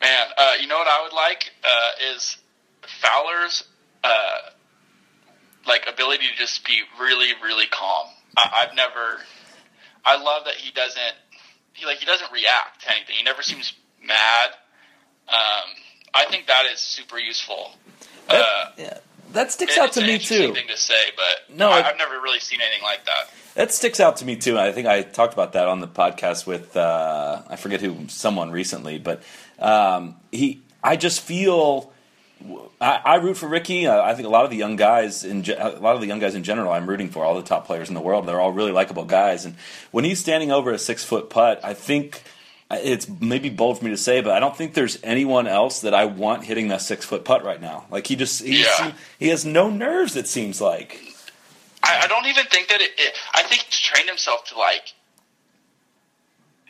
Man, 0.00 0.26
uh, 0.36 0.52
you 0.60 0.66
know 0.66 0.76
what 0.76 0.88
I 0.88 1.02
would 1.02 1.14
like 1.14 1.52
uh, 1.64 2.14
is 2.14 2.36
Fowler's 2.82 3.64
uh, 4.04 4.50
like 5.66 5.86
ability 5.88 6.24
to 6.28 6.36
just 6.36 6.64
be 6.66 6.80
really, 7.00 7.30
really 7.42 7.66
calm. 7.70 8.06
I, 8.36 8.66
I've 8.68 8.74
never. 8.76 9.20
I 10.04 10.22
love 10.22 10.44
that 10.44 10.54
he 10.54 10.70
doesn't. 10.72 11.14
He 11.72 11.86
like 11.86 11.98
he 11.98 12.06
doesn't 12.06 12.32
react 12.32 12.82
to 12.82 12.90
anything. 12.92 13.16
He 13.16 13.24
never 13.24 13.42
seems 13.42 13.72
mad. 14.02 14.50
Um, 15.28 15.68
I 16.14 16.26
think 16.30 16.46
that 16.46 16.64
is 16.72 16.78
super 16.78 17.18
useful. 17.18 17.72
Uh, 18.28 18.70
yeah, 18.78 18.98
that 19.32 19.52
sticks 19.52 19.76
it- 19.76 19.80
out 19.80 19.92
to 19.92 20.00
me 20.00 20.18
too. 20.18 20.52
Thing 20.54 20.68
to 20.68 20.76
say, 20.76 20.94
but 21.16 21.56
No, 21.56 21.70
I, 21.70 21.82
I've 21.82 21.98
never 21.98 22.14
really 22.20 22.40
seen 22.40 22.60
anything 22.60 22.82
like 22.82 23.04
that. 23.06 23.30
That 23.54 23.72
sticks 23.72 24.00
out 24.00 24.18
to 24.18 24.24
me 24.24 24.36
too. 24.36 24.58
I 24.58 24.70
think 24.72 24.86
I 24.86 25.02
talked 25.02 25.32
about 25.32 25.54
that 25.54 25.66
on 25.66 25.80
the 25.80 25.88
podcast 25.88 26.46
with 26.46 26.76
uh, 26.76 27.42
I 27.48 27.56
forget 27.56 27.80
who 27.80 28.08
someone 28.08 28.50
recently, 28.50 28.98
but 28.98 29.22
um, 29.58 30.16
he. 30.30 30.62
I 30.84 30.96
just 30.96 31.20
feel. 31.20 31.92
I, 32.80 33.00
I 33.04 33.14
root 33.16 33.36
for 33.36 33.48
Rickie. 33.48 33.86
Uh, 33.86 34.02
I 34.02 34.14
think 34.14 34.26
a 34.26 34.30
lot 34.30 34.44
of 34.44 34.50
the 34.50 34.56
young 34.56 34.76
guys 34.76 35.24
in 35.24 35.42
ge- 35.42 35.50
a 35.50 35.78
lot 35.80 35.94
of 35.94 36.00
the 36.00 36.06
young 36.06 36.18
guys 36.18 36.34
in 36.34 36.42
general. 36.44 36.70
I'm 36.72 36.86
rooting 36.88 37.08
for 37.08 37.24
all 37.24 37.34
the 37.34 37.42
top 37.42 37.66
players 37.66 37.88
in 37.88 37.94
the 37.94 38.00
world. 38.00 38.26
They're 38.26 38.40
all 38.40 38.52
really 38.52 38.72
likable 38.72 39.04
guys, 39.04 39.44
and 39.44 39.56
when 39.90 40.04
he's 40.04 40.20
standing 40.20 40.50
over 40.52 40.70
a 40.70 40.78
six 40.78 41.02
foot 41.04 41.30
putt, 41.30 41.60
I 41.64 41.72
think 41.74 42.22
it's 42.70 43.08
maybe 43.20 43.48
bold 43.48 43.78
for 43.78 43.84
me 43.84 43.90
to 43.92 43.96
say, 43.96 44.20
but 44.20 44.32
I 44.32 44.40
don't 44.40 44.56
think 44.56 44.74
there's 44.74 44.98
anyone 45.02 45.46
else 45.46 45.80
that 45.82 45.94
I 45.94 46.04
want 46.04 46.44
hitting 46.44 46.68
that 46.68 46.82
six 46.82 47.04
foot 47.06 47.24
putt 47.24 47.44
right 47.44 47.60
now. 47.60 47.86
Like 47.90 48.06
he 48.06 48.16
just 48.16 48.42
he, 48.42 48.62
Yeah. 48.64 48.92
he 49.18 49.28
has 49.28 49.44
no 49.46 49.70
nerves. 49.70 50.16
It 50.16 50.26
seems 50.28 50.60
like. 50.60 51.00
I, 51.82 52.00
I 52.02 52.06
don't 52.08 52.26
even 52.26 52.44
think 52.46 52.68
that 52.68 52.80
it, 52.80 52.90
it. 52.98 53.14
I 53.34 53.42
think 53.44 53.62
he's 53.62 53.78
trained 53.80 54.08
himself 54.08 54.44
to 54.46 54.58
like 54.58 54.92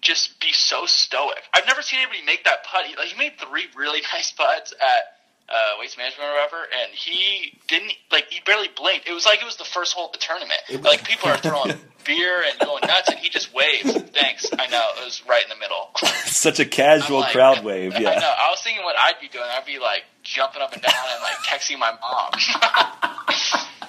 just 0.03 0.39
be 0.41 0.53
so 0.53 0.87
stoic. 0.87 1.43
I've 1.53 1.67
never 1.67 1.83
seen 1.83 1.99
anybody 2.01 2.23
make 2.25 2.45
that 2.45 2.65
putt. 2.65 2.85
He, 2.87 2.95
like, 2.97 3.09
he 3.09 3.19
made 3.19 3.33
three 3.41 3.65
really 3.77 4.03
nice 4.13 4.31
putts 4.33 4.73
at 4.73 5.16
uh, 5.49 5.79
Waste 5.79 5.97
Management 5.99 6.29
or 6.29 6.33
whatever, 6.35 6.63
and 6.65 6.93
he 6.93 7.59
didn't 7.69 7.93
like 8.11 8.27
he 8.31 8.41
barely 8.45 8.69
blinked. 8.77 9.07
It 9.09 9.13
was 9.13 9.25
like 9.27 9.41
it 9.41 9.45
was 9.45 9.57
the 9.57 9.65
first 9.65 9.95
hole 9.95 10.07
of 10.07 10.13
the 10.13 10.19
tournament. 10.19 10.61
Like 10.83 11.05
people 11.07 11.29
are 11.29 11.37
throwing 11.37 11.75
beer 12.05 12.43
and 12.49 12.59
going 12.59 12.83
nuts, 12.87 13.09
and 13.09 13.19
he 13.19 13.29
just 13.29 13.53
waves. 13.55 13.93
Thanks. 14.13 14.47
I 14.59 14.67
know 14.69 14.85
it 14.99 15.05
was 15.05 15.23
right 15.29 15.43
in 15.43 15.49
the 15.49 15.57
middle. 15.57 15.91
Such 16.25 16.59
a 16.61 16.65
casual 16.65 17.21
like- 17.21 17.33
crowd 17.33 17.65
wave. 17.65 17.95
I 17.95 17.99
Yeah. 18.01 18.19
know. 18.19 18.33
I 18.39 18.51
was 18.51 18.61
thinking 18.63 18.83
what 18.85 18.97
I'd 18.99 19.21
be 19.21 19.29
doing. 19.29 19.45
I'd 19.49 19.65
be 19.67 19.79
like 19.79 20.03
jumping 20.23 20.63
up 20.63 20.73
and 20.73 20.83
down 20.83 20.93
and 21.13 21.23
like 21.23 21.37
texting 21.47 21.79
my 21.79 21.93
mom. 22.01 22.33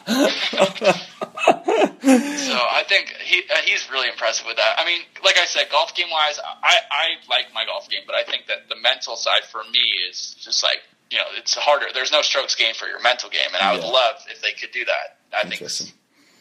so 1.38 2.56
I 2.56 2.84
think 2.88 3.10
he 3.24 3.42
uh, 3.54 3.58
he's 3.66 3.90
really 3.92 4.10
impressive 4.10 4.46
with 4.48 4.58
that. 4.58 4.76
I 4.78 4.86
mean, 4.86 5.02
like 5.24 5.38
I 5.38 5.46
said, 5.46 5.68
golf 5.72 5.96
game 5.96 6.10
wise, 6.12 6.40
I 6.40 6.76
I 6.92 7.06
like 7.30 7.54
my 7.54 7.66
golf 7.66 7.90
game, 7.90 8.02
but 8.06 8.16
I 8.16 8.24
think 8.24 8.48
that 8.48 8.70
the 8.70 8.76
mental 8.82 9.16
side 9.16 9.44
for 9.52 9.62
me 9.72 9.80
is 10.10 10.36
just 10.40 10.64
like 10.64 10.78
you 11.12 11.18
know 11.18 11.26
it's 11.38 11.56
harder. 11.56 11.86
There's 11.94 12.12
no 12.12 12.22
strokes 12.22 12.56
gained 12.56 12.76
for 12.78 12.88
your 12.88 13.02
mental 13.02 13.30
game, 13.30 13.50
and 13.54 13.62
I 13.62 13.74
would 13.74 13.84
Yeah. 13.84 13.90
love 13.90 14.16
if 14.30 14.42
they 14.42 14.52
could 14.54 14.72
do 14.72 14.86
that. 14.86 15.18
I 15.34 15.48
think 15.48 15.62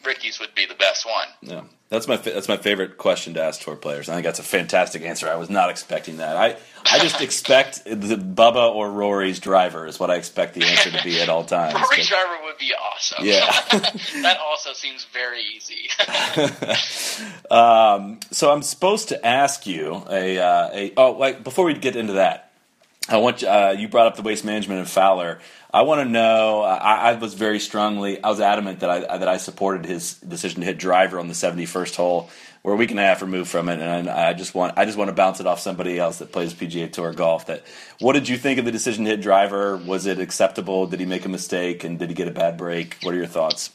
Rickie's 0.05 0.39
would 0.39 0.55
be 0.55 0.65
the 0.65 0.75
best 0.75 1.05
one. 1.05 1.27
Yeah, 1.41 1.61
that's 1.89 2.07
my 2.07 2.15
fa- 2.17 2.31
that's 2.31 2.47
my 2.47 2.55
favorite 2.57 2.97
question 2.97 3.33
to 3.33 3.43
ask 3.43 3.61
tour 3.61 3.75
players. 3.75 4.07
I 4.07 4.13
think 4.13 4.25
that's 4.25 4.39
a 4.39 4.43
fantastic 4.43 5.01
answer. 5.01 5.27
I 5.27 5.35
was 5.35 5.49
not 5.49 5.69
expecting 5.69 6.17
that. 6.17 6.37
I 6.37 6.55
I 6.89 6.99
just 6.99 7.19
expect 7.27 7.83
the 7.83 8.15
Bubba 8.15 8.73
or 8.73 8.89
Rory's 8.89 9.39
driver 9.39 9.85
is 9.85 9.99
what 9.99 10.09
I 10.09 10.15
expect 10.15 10.53
the 10.53 10.63
answer 10.63 10.91
to 10.91 11.03
be 11.03 11.19
at 11.21 11.27
all 11.27 11.43
times. 11.57 11.73
Rory 11.73 11.87
But- 11.97 12.05
Driver 12.07 12.37
would 12.45 12.57
be 12.57 12.73
awesome. 12.73 13.25
Yeah. 13.25 13.51
that 14.21 14.37
also 14.39 14.71
seems 14.73 15.05
very 15.11 15.41
easy. 15.41 15.89
um, 17.51 18.19
so 18.31 18.51
I'm 18.51 18.61
supposed 18.61 19.09
to 19.09 19.25
ask 19.25 19.65
you 19.67 20.03
a, 20.09 20.37
uh, 20.39 20.69
a 20.73 20.93
oh 20.97 21.11
like 21.13 21.43
before 21.43 21.65
we 21.65 21.73
get 21.73 21.95
into 21.95 22.13
that, 22.13 22.46
I 23.09 23.17
want 23.17 23.41
you, 23.41 23.47
uh, 23.47 23.75
you 23.77 23.87
brought 23.87 24.07
up 24.07 24.15
the 24.15 24.21
waste 24.21 24.43
management 24.43 24.79
and 24.79 24.89
Fowler. 24.89 25.39
I 25.73 25.83
want 25.83 26.01
to 26.01 26.05
know. 26.05 26.61
I, 26.61 27.11
I 27.11 27.13
was 27.13 27.33
very 27.33 27.59
strongly. 27.59 28.21
I 28.21 28.29
was 28.29 28.39
adamant 28.39 28.81
that 28.81 28.89
I 28.89 29.17
that 29.17 29.27
I 29.27 29.37
supported 29.37 29.85
his 29.85 30.15
decision 30.15 30.61
to 30.61 30.65
hit 30.65 30.77
driver 30.77 31.19
on 31.19 31.27
the 31.27 31.33
71st 31.33 31.95
hole. 31.95 32.29
We're 32.63 32.73
a 32.73 32.75
week 32.75 32.91
and 32.91 32.99
a 32.99 33.03
half 33.03 33.21
removed 33.21 33.49
from 33.49 33.69
it, 33.69 33.79
and 33.79 34.09
I 34.09 34.33
just 34.33 34.53
want 34.53 34.77
I 34.77 34.85
just 34.85 34.97
want 34.97 35.09
to 35.09 35.13
bounce 35.13 35.39
it 35.39 35.47
off 35.47 35.59
somebody 35.59 35.99
else 35.99 36.19
that 36.19 36.31
plays 36.31 36.53
PGA 36.53 36.91
Tour 36.91 37.13
golf. 37.13 37.45
That 37.45 37.63
what 37.99 38.13
did 38.13 38.27
you 38.27 38.37
think 38.37 38.59
of 38.59 38.65
the 38.65 38.71
decision 38.71 39.05
to 39.05 39.11
hit 39.11 39.21
driver? 39.21 39.77
Was 39.77 40.05
it 40.05 40.19
acceptable? 40.19 40.87
Did 40.87 40.99
he 40.99 41.05
make 41.05 41.25
a 41.25 41.29
mistake? 41.29 41.83
And 41.83 41.99
did 41.99 42.09
he 42.09 42.15
get 42.15 42.27
a 42.27 42.31
bad 42.31 42.57
break? 42.57 42.97
What 43.03 43.13
are 43.13 43.17
your 43.17 43.27
thoughts? 43.27 43.69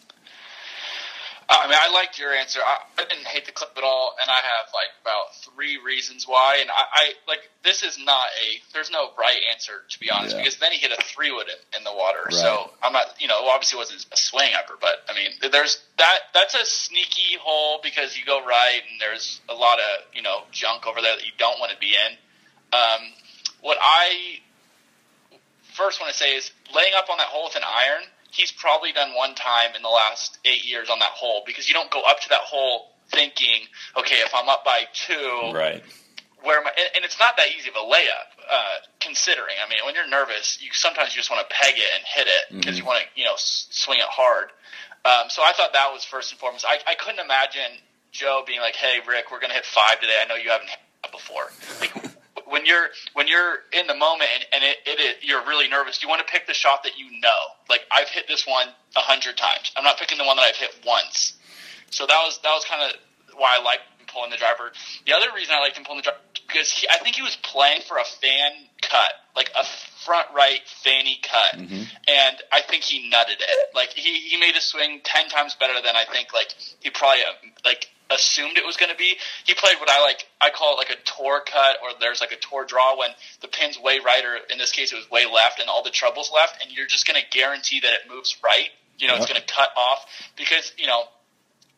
I 1.61 1.67
mean, 1.69 1.79
I 1.81 1.93
liked 1.93 2.19
your 2.19 2.33
answer. 2.33 2.61
I, 2.65 2.79
I 3.03 3.05
didn't 3.05 3.27
hate 3.27 3.47
the 3.47 3.53
clip 3.53 3.71
at 3.77 3.85
all, 3.85 4.15
and 4.21 4.31
I 4.31 4.37
have 4.37 4.67
like 4.73 4.89
about 5.03 5.35
three 5.45 5.79
reasons 5.85 6.25
why. 6.27 6.59
And 6.61 6.71
I, 6.71 6.85
I 6.93 7.13
like 7.29 7.41
this 7.63 7.83
is 7.83 7.99
not 7.99 8.29
a. 8.41 8.61
There's 8.73 8.91
no 8.91 9.11
right 9.19 9.39
answer 9.53 9.83
to 9.89 10.01
be 10.01 10.11
honest, 10.11 10.35
Yeah. 10.35 10.43
because 10.43 10.57
then 10.59 10.73
he 10.73 10.79
hit 10.79 10.93
a 10.93 11.03
three 11.03 11.31
wood 11.31 11.49
in, 11.49 11.79
in 11.79 11.85
the 11.85 11.93
water. 11.93 12.21
Right. 12.27 12.35
So 12.35 12.71
I'm 12.83 12.93
not, 12.93 13.07
you 13.21 13.29
know, 13.29 13.39
it 13.45 13.49
obviously 13.51 13.79
wasn't 13.79 14.07
a 14.13 14.17
swing 14.17 14.51
ever, 14.57 14.75
but 14.81 15.05
I 15.09 15.15
mean, 15.15 15.31
there's 15.51 15.83
that. 15.99 16.19
That's 16.35 16.55
a 16.55 16.65
sneaky 16.65 17.37
hole 17.41 17.81
because 17.83 18.17
you 18.17 18.25
go 18.25 18.45
right, 18.45 18.81
and 18.91 19.01
there's 19.01 19.41
a 19.49 19.55
lot 19.55 19.79
of 19.79 20.07
you 20.15 20.23
know 20.23 20.43
junk 20.53 20.87
over 20.87 21.01
there 21.03 21.17
that 21.17 21.25
you 21.25 21.33
don't 21.39 21.59
want 21.61 21.73
to 21.73 21.79
be 21.79 21.93
in. 21.95 22.13
Um, 22.73 23.01
what 23.61 23.79
I 23.81 24.39
first 25.75 26.01
want 26.01 26.13
to 26.13 26.19
say 26.19 26.35
is 26.37 26.51
laying 26.75 26.93
up 26.97 27.09
on 27.11 27.19
that 27.19 27.27
hole 27.29 27.45
with 27.45 27.57
an 27.57 27.63
iron. 27.65 28.03
He's 28.33 28.51
probably 28.53 28.93
done 28.93 29.15
one 29.15 29.35
time 29.35 29.71
in 29.77 29.83
the 29.83 29.89
last 29.89 30.39
eight 30.45 30.65
years 30.65 30.89
on 30.91 30.99
that 31.01 31.13
hole 31.13 31.43
because 31.47 31.69
you 31.69 31.75
don't 31.75 31.91
go 31.91 32.03
up 32.09 32.21
to 32.21 32.29
that 32.31 32.41
hole 32.41 32.89
thinking, 33.11 33.61
okay, 33.97 34.17
if 34.17 34.33
I'm 34.35 34.49
up 34.49 34.65
by 34.65 34.85
two, 34.95 35.53
Right. 35.55 35.85
where 36.43 36.59
am 36.59 36.67
I? 36.67 36.71
And, 36.77 36.89
and 36.97 37.05
it's 37.05 37.19
not 37.21 37.37
that 37.37 37.49
easy 37.57 37.69
of 37.69 37.77
a 37.77 37.79
layup. 37.87 38.29
Uh, 38.51 38.57
considering, 39.01 39.55
I 39.65 39.69
mean, 39.69 39.79
when 39.85 39.95
you're 39.95 40.09
nervous, 40.09 40.59
you 40.61 40.71
sometimes 40.73 41.15
you 41.15 41.21
just 41.21 41.31
want 41.31 41.47
to 41.49 41.55
peg 41.55 41.75
it 41.77 41.85
and 41.95 42.05
hit 42.05 42.27
it 42.27 42.57
because 42.59 42.79
you 42.79 42.85
want 42.85 43.03
to, 43.05 43.21
you 43.21 43.25
know, 43.25 43.35
s- 43.35 43.69
swing 43.71 43.99
it 44.01 44.09
hard. 44.09 44.49
Um, 45.05 45.29
so 45.31 45.43
I 45.43 45.53
thought 45.53 45.73
that 45.75 45.91
was 45.93 46.05
first 46.05 46.33
and 46.33 46.41
foremost. 46.41 46.65
I, 46.67 46.79
I 46.87 46.95
couldn't 46.95 47.21
imagine 47.21 47.79
Joe 48.13 48.43
being 48.47 48.61
like, 48.61 48.77
"Hey, 48.77 48.99
Rick, 49.07 49.31
we're 49.31 49.41
going 49.41 49.51
to 49.51 49.55
hit 49.55 49.65
five 49.65 50.01
today. 50.01 50.19
I 50.23 50.27
know 50.27 50.35
you 50.37 50.51
haven't 50.51 50.69
hit 50.71 50.79
before." 51.13 51.51
Like 51.81 51.93
when 52.53 52.67
you're 52.67 52.89
when 53.15 53.27
you're 53.29 53.65
in 53.73 53.87
the 53.87 53.97
moment 53.97 54.29
and, 54.35 54.45
and 54.53 54.63
it, 54.63 54.77
it, 54.85 55.01
it 55.01 55.17
you're 55.23 55.41
really 55.49 55.69
nervous, 55.69 56.03
you 56.03 56.09
want 56.09 56.25
to 56.25 56.31
pick 56.31 56.47
the 56.47 56.53
shot 56.53 56.85
that 56.85 56.99
you 56.99 57.07
know. 57.21 57.41
Like 57.71 57.81
I've 57.91 58.09
hit 58.09 58.29
this 58.29 58.47
one 58.47 58.69
a 58.95 59.01
hundred 59.01 59.39
times. 59.39 59.73
I'm 59.75 59.85
not 59.85 59.99
picking 59.99 60.19
the 60.19 60.25
one 60.25 60.37
that 60.37 60.43
I've 60.43 60.57
hit 60.57 60.71
once. 60.87 61.33
So 61.91 62.07
that 62.07 62.21
was 62.25 62.39
that 62.43 62.53
was 62.53 62.65
kind 62.69 62.83
of 62.83 63.01
why 63.39 63.57
I 63.59 63.63
liked 63.65 63.83
him 63.99 64.07
pulling 64.07 64.31
the 64.31 64.37
driver. 64.37 64.71
The 65.07 65.15
other 65.15 65.33
reason 65.35 65.55
I 65.57 65.61
liked 65.61 65.79
him 65.79 65.85
pulling 65.85 66.05
the 66.05 66.13
driver 66.13 66.21
because 66.47 66.71
he, 66.71 66.87
I 66.89 66.99
think 66.99 67.17
he 67.17 67.23
was 67.23 67.37
playing 67.43 67.81
for 67.89 67.97
a 67.97 68.05
fan 68.05 68.53
cut, 68.83 69.13
like 69.35 69.51
a 69.57 69.65
front 70.05 70.29
right 70.37 70.61
fanny 70.85 71.19
cut, 71.25 71.57
mm-hmm. 71.57 71.89
and 72.07 72.37
I 72.53 72.61
think 72.61 72.85
he 72.85 73.09
nutted 73.09 73.41
it. 73.41 73.75
Like 73.75 73.97
he 73.97 74.29
he 74.29 74.37
made 74.37 74.57
a 74.57 74.61
swing 74.61 75.01
ten 75.05 75.29
times 75.29 75.57
better 75.57 75.81
than 75.81 75.97
I 75.97 76.05
think. 76.05 76.35
Like 76.35 76.53
he 76.81 76.91
probably 76.91 77.25
like 77.65 77.89
assumed 78.15 78.57
it 78.57 78.67
was 78.67 78.77
going 78.77 78.91
to 78.91 78.97
be. 78.97 79.17
He 79.45 79.55
played 79.55 79.77
what 79.81 79.89
I 79.89 80.01
like. 80.01 80.27
I 80.41 80.51
call 80.51 80.75
it 80.75 80.77
like 80.79 80.91
a 80.91 81.01
tour 81.05 81.43
cut, 81.45 81.77
or 81.83 81.91
there's 82.01 82.21
like 82.21 82.33
a 82.33 82.37
tour 82.37 82.65
draw 82.65 82.99
when 82.99 83.11
the 83.41 83.49
pin's 83.49 83.79
way 83.79 84.01
right, 84.05 84.25
or 84.25 84.37
in 84.51 84.59
this 84.59 84.73
case 84.73 84.93
it 84.93 84.97
was 84.97 85.11
way 85.11 85.27
left, 85.27 85.61
and 85.61 85.69
all 85.69 85.83
the 85.83 85.91
trouble's 85.91 86.31
left, 86.35 86.63
and 86.63 86.73
you're 86.73 86.87
just 86.87 87.07
going 87.07 87.21
to 87.21 87.27
guarantee 87.37 87.81
that 87.81 87.93
it 87.93 88.11
moves 88.11 88.37
right. 88.43 88.69
You 88.99 89.09
know, 89.09 89.17
it's 89.17 89.27
going 89.27 89.41
to 89.41 89.47
cut 89.47 89.71
off 89.77 90.07
because 90.37 90.73
you 90.79 90.87
know 90.87 91.05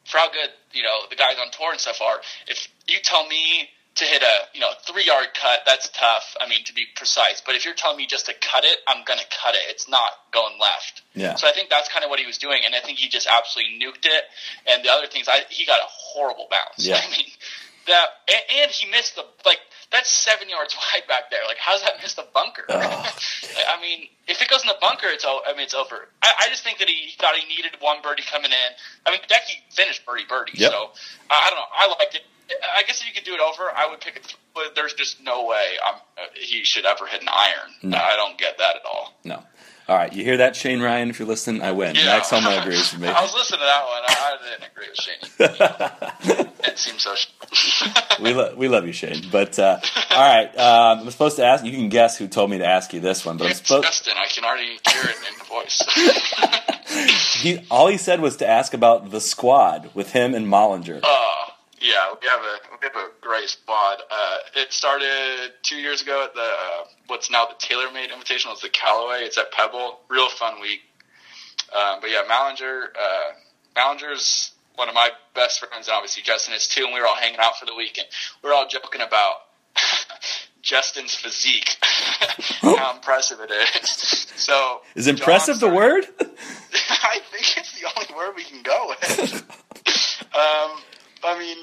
for 0.05 0.18
how 0.18 0.30
good 0.30 0.51
you 0.72 0.82
know 0.82 1.01
the 1.09 1.16
guys 1.16 1.37
on 1.41 1.51
tour 1.51 1.70
and 1.70 1.80
stuff 1.80 2.01
are. 2.03 2.20
If 2.49 2.68
you 2.87 2.99
tell 3.03 3.26
me 3.26 3.68
to 3.97 4.05
hit 4.05 4.22
a 4.22 4.34
you 4.55 4.61
know 4.61 4.70
three 4.86 5.05
yard 5.07 5.28
cut, 5.40 5.61
that's 5.66 5.88
tough. 5.90 6.36
I 6.40 6.49
mean 6.49 6.64
to 6.64 6.74
be 6.74 6.84
precise. 6.97 7.42
But 7.45 7.55
if 7.55 7.64
you're 7.64 7.74
telling 7.74 7.97
me 7.97 8.07
just 8.07 8.26
to 8.26 8.32
cut 8.34 8.64
it, 8.64 8.78
I'm 8.88 9.05
gonna 9.05 9.22
cut 9.42 9.55
it. 9.55 9.62
It's 9.68 9.88
not 9.88 10.11
going 10.32 10.59
left. 10.61 11.03
Yeah. 11.14 11.36
So 11.36 11.47
I 11.47 11.53
think 11.53 11.70
that's 11.70 11.88
kind 11.88 12.05
of 12.05 12.11
what 12.11 12.18
he 12.18 12.26
was 12.26 12.38
doing, 12.38 12.62
and 12.64 12.74
I 12.74 12.80
think 12.80 12.99
he 12.99 13.09
just 13.09 13.26
absolutely 13.30 13.78
nuked 13.78 14.05
it. 14.05 14.24
And 14.66 14.84
the 14.84 14.90
other 14.90 15.07
things, 15.07 15.28
I 15.28 15.40
he 15.49 15.64
got 15.66 15.80
a 15.80 15.86
horrible 15.88 16.49
bounce. 16.51 16.86
Yeah. 16.86 16.97
I 17.05 17.11
mean 17.11 17.26
that, 17.86 18.07
and, 18.32 18.62
and 18.62 18.70
he 18.70 18.90
missed 18.90 19.14
the 19.14 19.24
like 19.45 19.59
that's 19.92 20.09
seven 20.11 20.49
yards 20.49 20.74
wide 20.95 21.07
back 21.07 21.30
there. 21.30 21.40
Like 21.47 21.59
how's 21.59 21.82
that 21.82 21.92
miss 22.03 22.14
the 22.14 22.26
bunker? 22.34 22.64
I 22.68 23.80
mean, 23.80 24.09
if 24.26 24.40
it 24.42 24.49
goes 24.49 24.62
in 24.62 24.68
the 24.68 24.76
bunker, 24.80 25.07
it's 25.07 25.24
o- 25.24 25.42
I 25.47 25.53
mean 25.53 25.62
it's 25.62 25.74
over. 25.74 26.09
I, 26.22 26.32
I 26.40 26.49
just 26.49 26.64
think 26.64 26.78
that 26.78 26.88
he 26.88 27.12
thought 27.20 27.36
he 27.36 27.47
needed 27.47 27.72
one 27.80 27.99
birdie 28.03 28.24
coming 28.24 28.51
in. 28.51 28.70
I 29.07 29.11
mean, 29.12 29.20
Hideki 29.20 29.72
finished 29.74 30.05
birdie 30.07 30.24
birdie, 30.28 30.53
Yep. 30.57 30.70
so 30.72 30.90
I, 31.30 31.47
I 31.47 31.51
don't 31.51 31.59
know. 31.59 31.70
I 31.72 31.86
liked 32.01 32.14
it. 32.16 32.22
I 32.76 32.82
guess 32.82 33.01
if 33.01 33.09
you 33.09 33.14
could 33.14 33.24
do 33.24 33.34
it 33.34 33.40
over, 33.40 33.70
I 33.74 33.88
would 33.90 34.01
pick 34.01 34.16
it. 34.16 34.34
But 34.55 34.74
there's 34.74 34.95
just 34.95 35.22
no 35.22 35.47
way 35.47 35.64
I'm, 35.84 35.95
uh, 35.95 36.26
he 36.34 36.64
should 36.64 36.84
ever 36.84 37.07
hit 37.07 37.22
an 37.22 37.28
iron. 37.28 37.72
No. 37.82 37.99
I 37.99 38.16
don't 38.16 38.38
get 38.38 38.59
that 38.59 38.76
at 38.76 38.82
all. 38.84 39.14
No. 39.24 39.42
All 39.86 39.97
right, 39.97 40.11
you 40.14 40.24
hear 40.24 40.38
that, 40.38 40.57
Shane 40.57 40.80
Ryan? 40.80 41.11
If 41.11 41.18
you're 41.18 41.28
listening, 41.28 41.61
I 41.61 41.72
win. 41.72 41.95
Max 41.95 42.30
Homa 42.30 42.59
agrees 42.62 42.92
with 42.92 43.03
me. 43.03 43.09
I 43.09 43.20
was 43.20 43.34
listening 43.34 43.61
to 43.61 43.66
that 43.66 43.84
one. 43.84 44.03
I, 44.09 44.14
I 44.16 44.51
didn't 44.51 44.70
agree 44.72 44.88
with 44.88 44.99
Shane. 44.99 46.49
it 46.72 46.78
seems 46.78 47.03
so. 47.03 47.14
we, 48.22 48.32
lo- 48.32 48.55
we 48.57 48.68
love 48.68 48.86
you, 48.86 48.95
Shane. 48.95 49.24
But 49.30 49.59
uh, 49.59 49.78
all 50.12 50.26
right, 50.26 50.49
um, 50.57 51.01
I'm 51.01 51.11
supposed 51.11 51.36
to 51.36 51.45
ask. 51.45 51.66
You 51.66 51.72
can 51.72 51.90
guess 51.90 52.16
who 52.16 52.28
told 52.28 52.51
me 52.51 52.59
to 52.59 52.66
ask 52.66 52.95
you 52.95 53.01
this 53.01 53.26
one, 53.26 53.36
but 53.36 53.45
I'm 53.45 53.51
it's 53.51 53.61
supposed. 53.61 53.84
Justin. 53.84 54.14
I 54.16 54.26
can 54.28 54.45
already 54.45 54.78
hear 54.90 55.03
it 55.05 55.16
in 55.28 55.38
the 55.38 55.45
voice. 55.45 57.42
He, 57.42 57.66
all 57.70 57.88
he 57.88 57.99
said 57.99 58.20
was 58.20 58.38
to 58.38 58.49
ask 58.49 58.72
about 58.72 59.11
the 59.11 59.20
squad 59.20 59.90
with 59.95 60.12
him 60.12 60.34
and 60.34 60.47
Mallinger. 60.47 61.01
Uh, 61.03 61.34
yeah, 61.85 62.14
we 62.20 62.26
have 62.28 62.41
a 62.41 62.57
we 62.80 62.89
have 62.89 62.97
a 62.97 63.11
great 63.20 63.49
squad. 63.49 63.99
Uh, 64.11 64.39
it 64.57 64.72
started 64.72 65.53
two 65.62 65.76
years 65.76 66.01
ago 66.01 66.24
at 66.24 66.35
the 66.35 66.41
uh, 66.41 66.85
what's 67.09 67.30
now 67.30 67.45
the 67.45 67.55
TaylorMade 67.55 68.09
Invitational. 68.09 68.53
It's 68.53 68.62
the 68.62 68.70
Callaway. 68.70 69.18
It's 69.20 69.37
at 69.37 69.53
Pebble. 69.53 70.01
Real 70.09 70.30
fun 70.30 70.61
week. 70.62 70.80
Um, 71.76 71.99
but 72.01 72.11
yeah, 72.11 72.22
Mallinger. 72.28 72.85
Uh, 72.99 73.32
Mallinger's 73.76 74.53
one 74.76 74.89
of 74.89 74.95
my 74.95 75.11
best 75.35 75.61
friends, 75.61 75.87
and 75.89 75.95
obviously 75.95 76.22
Justin 76.22 76.55
is 76.55 76.66
too. 76.66 76.85
And 76.85 76.95
we 76.95 77.01
were 77.01 77.07
all 77.07 77.16
hanging 77.16 77.39
out 77.39 77.59
for 77.59 77.66
the 77.66 77.74
week, 77.74 77.99
and 77.99 78.07
we're 78.43 78.55
all 78.55 78.66
joking 78.66 79.03
about 79.03 79.35
Justin's 80.62 81.14
physique, 81.14 81.76
how 82.62 82.95
impressive 82.95 83.41
it 83.41 83.51
is. 83.51 84.20
So 84.35 84.80
Is 84.97 85.07
impressive 85.07 85.61
the 85.61 85.68
word? 85.70 86.05
I 86.20 87.20
think 87.30 87.57
it's 87.57 87.80
the 87.80 87.87
only 87.97 88.14
word 88.14 88.35
we 88.37 88.43
can 88.43 88.62
go 88.62 88.89
with. 88.89 89.43
um, 90.35 90.82
I 91.24 91.39
mean, 91.39 91.57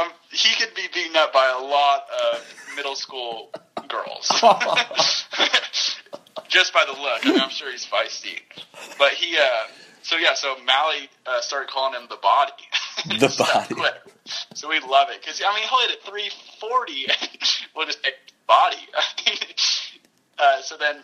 um, 0.00 0.10
he 0.30 0.54
could 0.56 0.74
be 0.74 0.82
beaten 0.92 1.16
up 1.16 1.32
by 1.32 1.52
a 1.58 1.62
lot 1.62 2.04
of 2.32 2.44
middle 2.76 2.94
school 2.94 3.50
girls. 3.88 4.28
Just 6.48 6.72
by 6.72 6.84
the 6.86 6.92
look. 6.92 7.26
I 7.26 7.30
mean, 7.30 7.40
I'm 7.40 7.50
sure 7.50 7.70
he's 7.70 7.86
feisty. 7.86 8.40
But 8.98 9.12
he, 9.12 9.36
uh, 9.36 9.64
so 10.02 10.16
yeah, 10.16 10.34
so 10.34 10.56
Mally 10.64 11.08
uh, 11.26 11.40
started 11.40 11.70
calling 11.70 12.00
him 12.00 12.06
the 12.08 12.16
body. 12.16 12.52
The 13.18 13.28
So 13.34 13.44
body. 13.44 13.74
quick. 13.74 13.94
So 14.54 14.68
we 14.68 14.80
love 14.80 15.08
it. 15.10 15.20
Because, 15.20 15.42
I 15.44 15.54
mean, 15.54 15.66
he'll 15.68 15.80
hit 15.80 15.90
it 15.90 16.02
340. 16.04 17.06
we'll 17.74 17.86
just 17.86 18.02
take 18.02 18.14
body. 18.46 18.76
uh, 20.38 20.62
so 20.62 20.76
then, 20.76 20.96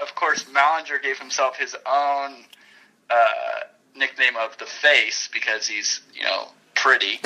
of 0.00 0.14
course, 0.14 0.44
Mallinger 0.44 1.02
gave 1.02 1.18
himself 1.18 1.56
his 1.56 1.74
own 1.86 2.44
uh, 3.10 3.14
nickname 3.96 4.36
of 4.36 4.56
the 4.58 4.66
face 4.66 5.28
because 5.32 5.66
he's 5.66 6.00
you 6.14 6.22
know 6.24 6.48
pretty, 6.74 7.20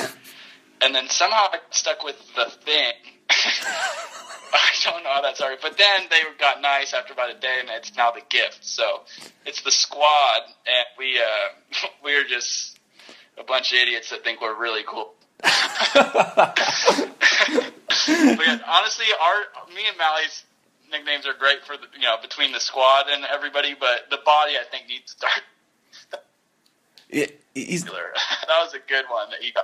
and 0.81 0.93
then 0.93 1.09
somehow 1.09 1.47
I 1.51 1.59
stuck 1.71 2.03
with 2.03 2.17
the 2.35 2.45
thing. 2.45 2.93
I 4.53 4.71
don't 4.83 5.03
know 5.03 5.09
how 5.09 5.21
that 5.21 5.37
started, 5.37 5.59
but 5.61 5.77
then 5.77 6.07
they 6.09 6.19
got 6.37 6.61
nice 6.61 6.93
after 6.93 7.13
about 7.13 7.29
a 7.29 7.39
day, 7.39 7.57
and 7.59 7.69
it's 7.69 7.95
now 7.95 8.11
the 8.11 8.21
gift. 8.29 8.65
So 8.65 9.01
it's 9.45 9.61
the 9.61 9.71
squad, 9.71 10.41
and 10.65 10.85
we 10.97 11.17
uh, 11.19 11.87
we're 12.03 12.25
just 12.25 12.79
a 13.37 13.43
bunch 13.43 13.71
of 13.71 13.79
idiots 13.79 14.09
that 14.09 14.23
think 14.23 14.41
we're 14.41 14.59
really 14.59 14.83
cool. 14.85 15.13
but 15.41 16.57
yeah, 18.15 18.59
honestly, 18.67 19.05
our 19.21 19.73
me 19.73 19.87
and 19.87 19.97
Mally's 19.97 20.43
nicknames 20.91 21.25
are 21.25 21.33
great 21.33 21.63
for 21.65 21.77
the, 21.77 21.87
you 21.95 22.01
know 22.01 22.17
between 22.21 22.51
the 22.51 22.59
squad 22.59 23.05
and 23.09 23.23
everybody, 23.25 23.75
but 23.79 24.09
the 24.09 24.19
body 24.25 24.53
I 24.59 24.63
think 24.69 24.87
needs 24.87 25.13
to 25.13 25.19
start. 25.19 25.41
It- 27.09 27.40
he's, 27.53 27.83
that 27.85 27.93
was 28.63 28.73
a 28.73 28.79
good 28.87 29.05
one 29.09 29.29
that 29.29 29.41
he 29.41 29.51
got. 29.51 29.63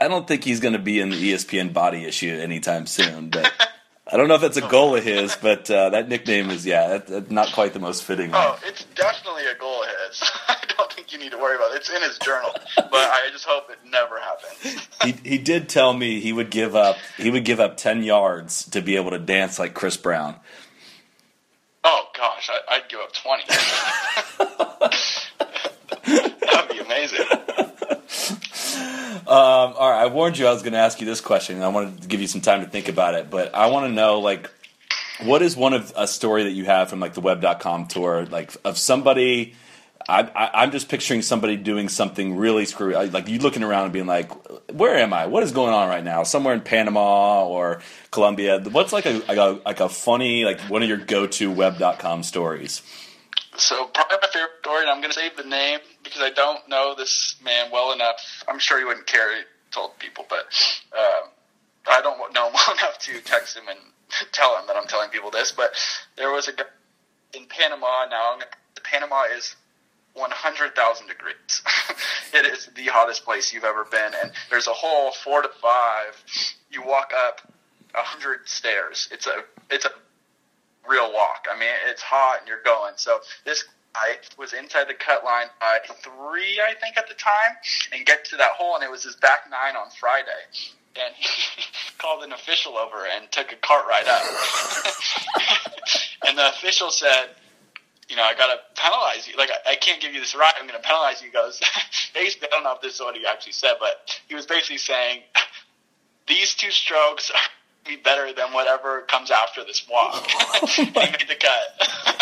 I 0.00 0.08
don't 0.08 0.28
think 0.28 0.44
he's 0.44 0.60
going 0.60 0.74
to 0.74 0.78
be 0.78 1.00
in 1.00 1.10
the 1.10 1.32
ESPN 1.32 1.72
body 1.72 2.04
issue 2.04 2.30
anytime 2.30 2.86
soon. 2.86 3.30
But 3.30 3.52
I 4.10 4.16
don't 4.16 4.28
know 4.28 4.36
if 4.36 4.40
that's 4.40 4.56
a 4.56 4.68
goal 4.68 4.96
of 4.96 5.04
his. 5.04 5.36
But 5.36 5.70
uh, 5.70 5.90
that 5.90 6.08
nickname 6.08 6.50
is 6.50 6.64
yeah, 6.64 6.88
that, 6.88 7.06
that's 7.06 7.30
not 7.30 7.52
quite 7.52 7.72
the 7.72 7.80
most 7.80 8.04
fitting. 8.04 8.30
one. 8.30 8.40
Oh, 8.40 8.58
it's 8.64 8.84
definitely 8.94 9.46
a 9.46 9.54
goal 9.58 9.82
of 9.82 9.88
his. 10.08 10.22
I 10.48 10.56
don't 10.76 10.92
think 10.92 11.12
you 11.12 11.18
need 11.18 11.32
to 11.32 11.38
worry 11.38 11.56
about 11.56 11.72
it. 11.72 11.78
It's 11.78 11.90
in 11.90 12.02
his 12.02 12.18
journal, 12.18 12.50
but 12.76 12.94
I 12.94 13.28
just 13.32 13.44
hope 13.44 13.70
it 13.70 13.78
never 13.90 14.18
happens. 14.20 14.88
He 15.02 15.28
he 15.28 15.38
did 15.38 15.68
tell 15.68 15.92
me 15.92 16.20
he 16.20 16.32
would 16.32 16.50
give 16.50 16.76
up 16.76 16.96
he 17.16 17.30
would 17.30 17.44
give 17.44 17.60
up 17.60 17.76
ten 17.76 18.02
yards 18.02 18.64
to 18.70 18.80
be 18.80 18.96
able 18.96 19.10
to 19.10 19.18
dance 19.18 19.58
like 19.58 19.74
Chris 19.74 19.96
Brown. 19.96 20.36
Oh 21.84 22.06
gosh, 22.16 22.50
I, 22.50 22.76
I'd 22.76 22.88
give 22.88 23.00
up 23.00 23.12
twenty. 23.12 23.44
That'd 26.40 26.70
be 26.70 26.78
amazing. 26.78 27.26
Um, 29.28 29.74
all 29.76 29.90
right, 29.90 30.04
I 30.04 30.06
warned 30.06 30.38
you 30.38 30.46
I 30.46 30.52
was 30.52 30.62
going 30.62 30.72
to 30.72 30.78
ask 30.78 31.00
you 31.00 31.06
this 31.06 31.20
question, 31.20 31.56
and 31.56 31.64
I 31.64 31.68
wanted 31.68 32.00
to 32.00 32.08
give 32.08 32.22
you 32.22 32.26
some 32.26 32.40
time 32.40 32.64
to 32.64 32.66
think 32.66 32.88
about 32.88 33.14
it. 33.14 33.28
But 33.28 33.54
I 33.54 33.66
want 33.66 33.86
to 33.86 33.92
know, 33.92 34.20
like, 34.20 34.50
what 35.22 35.42
is 35.42 35.54
one 35.54 35.74
of 35.74 35.92
a 35.96 36.08
story 36.08 36.44
that 36.44 36.52
you 36.52 36.64
have 36.64 36.88
from 36.88 36.98
like 36.98 37.12
the 37.12 37.20
Web.com 37.20 37.88
tour, 37.88 38.24
like 38.24 38.56
of 38.64 38.78
somebody? 38.78 39.54
I, 40.08 40.50
I'm 40.54 40.70
just 40.70 40.88
picturing 40.88 41.20
somebody 41.20 41.56
doing 41.56 41.90
something 41.90 42.38
really 42.38 42.64
screwy, 42.64 42.94
like 43.10 43.28
you 43.28 43.38
looking 43.40 43.62
around 43.62 43.84
and 43.84 43.92
being 43.92 44.06
like, 44.06 44.30
"Where 44.72 44.96
am 44.96 45.12
I? 45.12 45.26
What 45.26 45.42
is 45.42 45.52
going 45.52 45.74
on 45.74 45.90
right 45.90 46.02
now? 46.02 46.22
Somewhere 46.22 46.54
in 46.54 46.62
Panama 46.62 47.46
or 47.46 47.82
Colombia? 48.10 48.58
What's 48.60 48.94
like 48.94 49.04
a 49.04 49.18
like 49.28 49.36
a, 49.36 49.60
like 49.66 49.80
a 49.80 49.90
funny 49.90 50.46
like 50.46 50.60
one 50.62 50.82
of 50.82 50.88
your 50.88 50.96
go-to 50.96 51.50
Web.com 51.50 52.22
stories?" 52.22 52.80
So 53.58 53.86
probably 53.86 54.16
my 54.22 54.28
favorite 54.32 54.52
story, 54.60 54.80
and 54.82 54.90
I'm 54.90 55.02
going 55.02 55.12
to 55.12 55.18
save 55.18 55.36
the 55.36 55.44
name 55.44 55.80
because 56.08 56.22
I 56.22 56.30
don't 56.30 56.68
know 56.68 56.94
this 56.96 57.36
man 57.44 57.70
well 57.70 57.92
enough. 57.92 58.44
I'm 58.48 58.58
sure 58.58 58.78
he 58.78 58.84
wouldn't 58.84 59.06
care 59.06 59.36
he 59.36 59.42
told 59.70 59.98
people, 59.98 60.24
but 60.28 60.46
um, 60.96 61.30
I 61.88 62.00
don't 62.00 62.18
know 62.32 62.46
him 62.48 62.52
well 62.54 62.76
enough 62.76 62.98
to 62.98 63.20
text 63.20 63.56
him 63.56 63.68
and 63.68 63.78
tell 64.32 64.58
him 64.58 64.66
that 64.66 64.76
I'm 64.76 64.86
telling 64.86 65.10
people 65.10 65.30
this. 65.30 65.52
But 65.52 65.72
there 66.16 66.30
was 66.30 66.48
a 66.48 66.52
guy 66.52 66.64
in 67.34 67.46
Panama. 67.46 68.06
Now, 68.10 68.34
I'm 68.34 68.42
Panama 68.82 69.24
is 69.36 69.54
100,000 70.14 71.06
degrees. 71.06 71.62
it 72.32 72.46
is 72.46 72.68
the 72.74 72.86
hottest 72.86 73.24
place 73.24 73.52
you've 73.52 73.64
ever 73.64 73.84
been, 73.84 74.12
and 74.22 74.32
there's 74.50 74.66
a 74.66 74.72
whole 74.72 75.12
four 75.12 75.42
to 75.42 75.50
five. 75.60 76.24
You 76.70 76.82
walk 76.82 77.12
up 77.14 77.52
a 77.94 78.02
hundred 78.02 78.48
stairs. 78.48 79.08
It's 79.12 79.26
a 79.26 79.44
it's 79.70 79.84
a 79.84 79.90
real 80.88 81.12
walk. 81.12 81.46
I 81.52 81.58
mean, 81.58 81.68
it's 81.88 82.02
hot 82.02 82.38
and 82.40 82.48
you're 82.48 82.62
going. 82.64 82.94
So 82.96 83.20
this 83.44 83.64
was 84.38 84.52
inside 84.52 84.88
the 84.88 84.94
cut 84.94 85.24
line 85.24 85.46
by 85.60 85.78
three, 86.02 86.60
I 86.60 86.74
think, 86.80 86.96
at 86.96 87.08
the 87.08 87.14
time, 87.14 87.56
and 87.92 88.06
get 88.06 88.24
to 88.26 88.36
that 88.36 88.52
hole, 88.52 88.74
and 88.74 88.84
it 88.84 88.90
was 88.90 89.04
his 89.04 89.16
back 89.16 89.40
nine 89.50 89.76
on 89.76 89.90
Friday. 89.98 90.28
And 90.96 91.14
he 91.14 91.26
called 91.98 92.24
an 92.24 92.32
official 92.32 92.76
over 92.76 93.06
and 93.06 93.30
took 93.30 93.52
a 93.52 93.56
cart 93.56 93.84
ride 93.88 94.08
up. 94.08 94.22
and 96.26 96.38
the 96.38 96.48
official 96.48 96.90
said, 96.90 97.30
you 98.08 98.16
know, 98.16 98.22
I 98.22 98.34
got 98.34 98.46
to 98.46 98.80
penalize 98.80 99.28
you. 99.28 99.36
Like, 99.36 99.50
I, 99.50 99.72
I 99.72 99.76
can't 99.76 100.00
give 100.00 100.14
you 100.14 100.20
this 100.20 100.34
ride. 100.34 100.54
I'm 100.58 100.66
to 100.68 100.78
penalize 100.78 101.20
you. 101.20 101.28
He 101.28 101.32
goes, 101.32 101.60
basically, 102.14 102.48
I 102.48 102.56
don't 102.56 102.64
know 102.64 102.74
if 102.74 102.80
this 102.80 102.94
is 102.94 103.00
what 103.00 103.16
he 103.16 103.26
actually 103.26 103.52
said, 103.52 103.74
but 103.78 104.18
he 104.28 104.34
was 104.34 104.46
basically 104.46 104.78
saying, 104.78 105.22
these 106.26 106.54
two 106.54 106.70
strokes 106.70 107.30
are 107.30 107.40
be 107.88 107.96
better 107.96 108.32
than 108.34 108.52
whatever 108.52 109.00
comes 109.02 109.30
after 109.30 109.64
this 109.64 109.86
walk. 109.90 110.26
he 110.68 110.84
made 110.84 111.24
the 111.26 111.34
cut. 111.34 112.14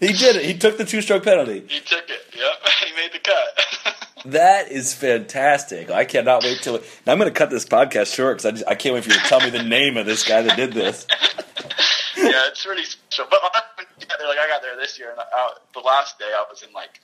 He 0.00 0.12
did 0.12 0.36
it. 0.36 0.44
He 0.44 0.54
took 0.58 0.78
the 0.78 0.84
two-stroke 0.84 1.22
penalty. 1.24 1.64
he 1.68 1.78
took 1.80 2.08
it. 2.10 2.20
Yep, 2.36 2.68
he 2.86 2.92
made 2.96 3.12
the 3.12 3.18
cut. 3.20 3.96
That 4.26 4.70
is 4.70 4.94
fantastic. 4.94 5.90
I 5.90 6.04
cannot 6.04 6.44
wait 6.44 6.58
till. 6.62 6.74
Now 7.04 7.12
I'm 7.12 7.18
going 7.18 7.28
to 7.28 7.36
cut 7.36 7.50
this 7.50 7.64
podcast 7.64 8.14
short 8.14 8.36
because 8.38 8.46
I, 8.46 8.50
just- 8.52 8.68
I 8.68 8.74
can't 8.76 8.94
wait 8.94 9.02
for 9.02 9.10
you 9.10 9.16
to 9.18 9.24
tell 9.26 9.40
me 9.40 9.50
the 9.50 9.64
name 9.64 9.96
of 9.96 10.06
this 10.06 10.22
guy 10.22 10.42
that 10.42 10.56
did 10.56 10.72
this. 10.72 11.08
yeah, 12.16 12.46
it's 12.46 12.64
really 12.64 12.84
special. 12.84 13.26
But 13.28 13.40
honestly, 13.42 13.86
yeah, 13.98 14.14
there, 14.20 14.28
like 14.28 14.38
I 14.38 14.46
got 14.46 14.62
there 14.62 14.76
this 14.76 14.96
year, 14.96 15.10
and 15.10 15.18
I, 15.18 15.50
the 15.74 15.80
last 15.80 16.20
day 16.20 16.26
I 16.32 16.44
was 16.48 16.62
in 16.62 16.72
like 16.72 17.00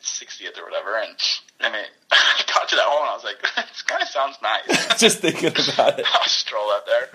60th 0.00 0.60
or 0.60 0.64
whatever, 0.64 0.96
and 0.96 1.16
I 1.60 1.72
mean, 1.72 1.84
I 2.12 2.42
got 2.54 2.68
to 2.68 2.76
that 2.76 2.84
hole 2.86 3.00
and 3.02 3.10
I 3.10 3.14
was 3.14 3.24
like, 3.24 3.40
this 3.68 3.82
kind 3.82 4.02
of 4.02 4.08
sounds 4.08 4.36
nice. 4.40 5.00
Just 5.00 5.18
thinking 5.18 5.48
about 5.74 5.98
it. 5.98 6.06
I'll 6.08 6.28
stroll 6.28 6.70
out 6.70 6.86
there. 6.86 7.08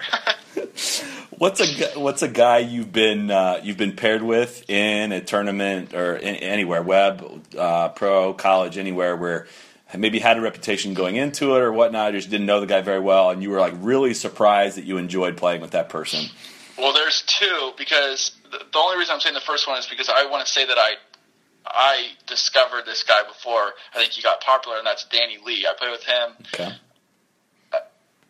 What's 1.37 1.61
a 1.61 1.99
what's 1.99 2.21
a 2.21 2.27
guy 2.27 2.59
you've 2.59 2.91
been 2.91 3.31
uh, 3.31 3.59
you've 3.63 3.77
been 3.77 3.95
paired 3.95 4.23
with 4.23 4.69
in 4.69 5.11
a 5.11 5.21
tournament 5.21 5.93
or 5.93 6.15
in, 6.15 6.35
anywhere, 6.35 6.81
web, 6.81 7.43
uh, 7.57 7.89
pro, 7.89 8.33
college, 8.33 8.77
anywhere 8.77 9.15
where 9.15 9.47
maybe 9.97 10.19
had 10.19 10.37
a 10.37 10.41
reputation 10.41 10.93
going 10.93 11.15
into 11.15 11.55
it 11.55 11.61
or 11.61 11.71
whatnot, 11.71 12.13
or 12.13 12.17
just 12.17 12.29
didn't 12.29 12.45
know 12.45 12.59
the 12.59 12.65
guy 12.65 12.81
very 12.81 12.99
well, 12.99 13.29
and 13.29 13.41
you 13.41 13.49
were 13.49 13.59
like 13.59 13.73
really 13.77 14.13
surprised 14.13 14.77
that 14.77 14.85
you 14.85 14.97
enjoyed 14.97 15.37
playing 15.37 15.61
with 15.61 15.71
that 15.71 15.89
person. 15.89 16.25
Well, 16.77 16.93
there's 16.93 17.21
two 17.21 17.71
because 17.77 18.35
the, 18.51 18.59
only 18.77 18.97
reason 18.97 19.13
I'm 19.13 19.21
saying 19.21 19.35
the 19.35 19.41
first 19.41 19.67
one 19.67 19.77
is 19.79 19.85
because 19.85 20.09
I 20.09 20.25
want 20.25 20.45
to 20.45 20.51
say 20.51 20.65
that 20.65 20.77
I 20.77 20.95
I 21.65 22.09
discovered 22.27 22.85
this 22.85 23.03
guy 23.03 23.23
before 23.27 23.71
I 23.93 23.97
think 23.97 24.11
he 24.11 24.21
got 24.21 24.41
popular, 24.41 24.77
and 24.77 24.85
that's 24.85 25.05
Danny 25.05 25.37
Lee. 25.45 25.65
I 25.69 25.73
played 25.77 25.91
with 25.91 26.03
him 26.03 26.33
Okay. 26.53 26.75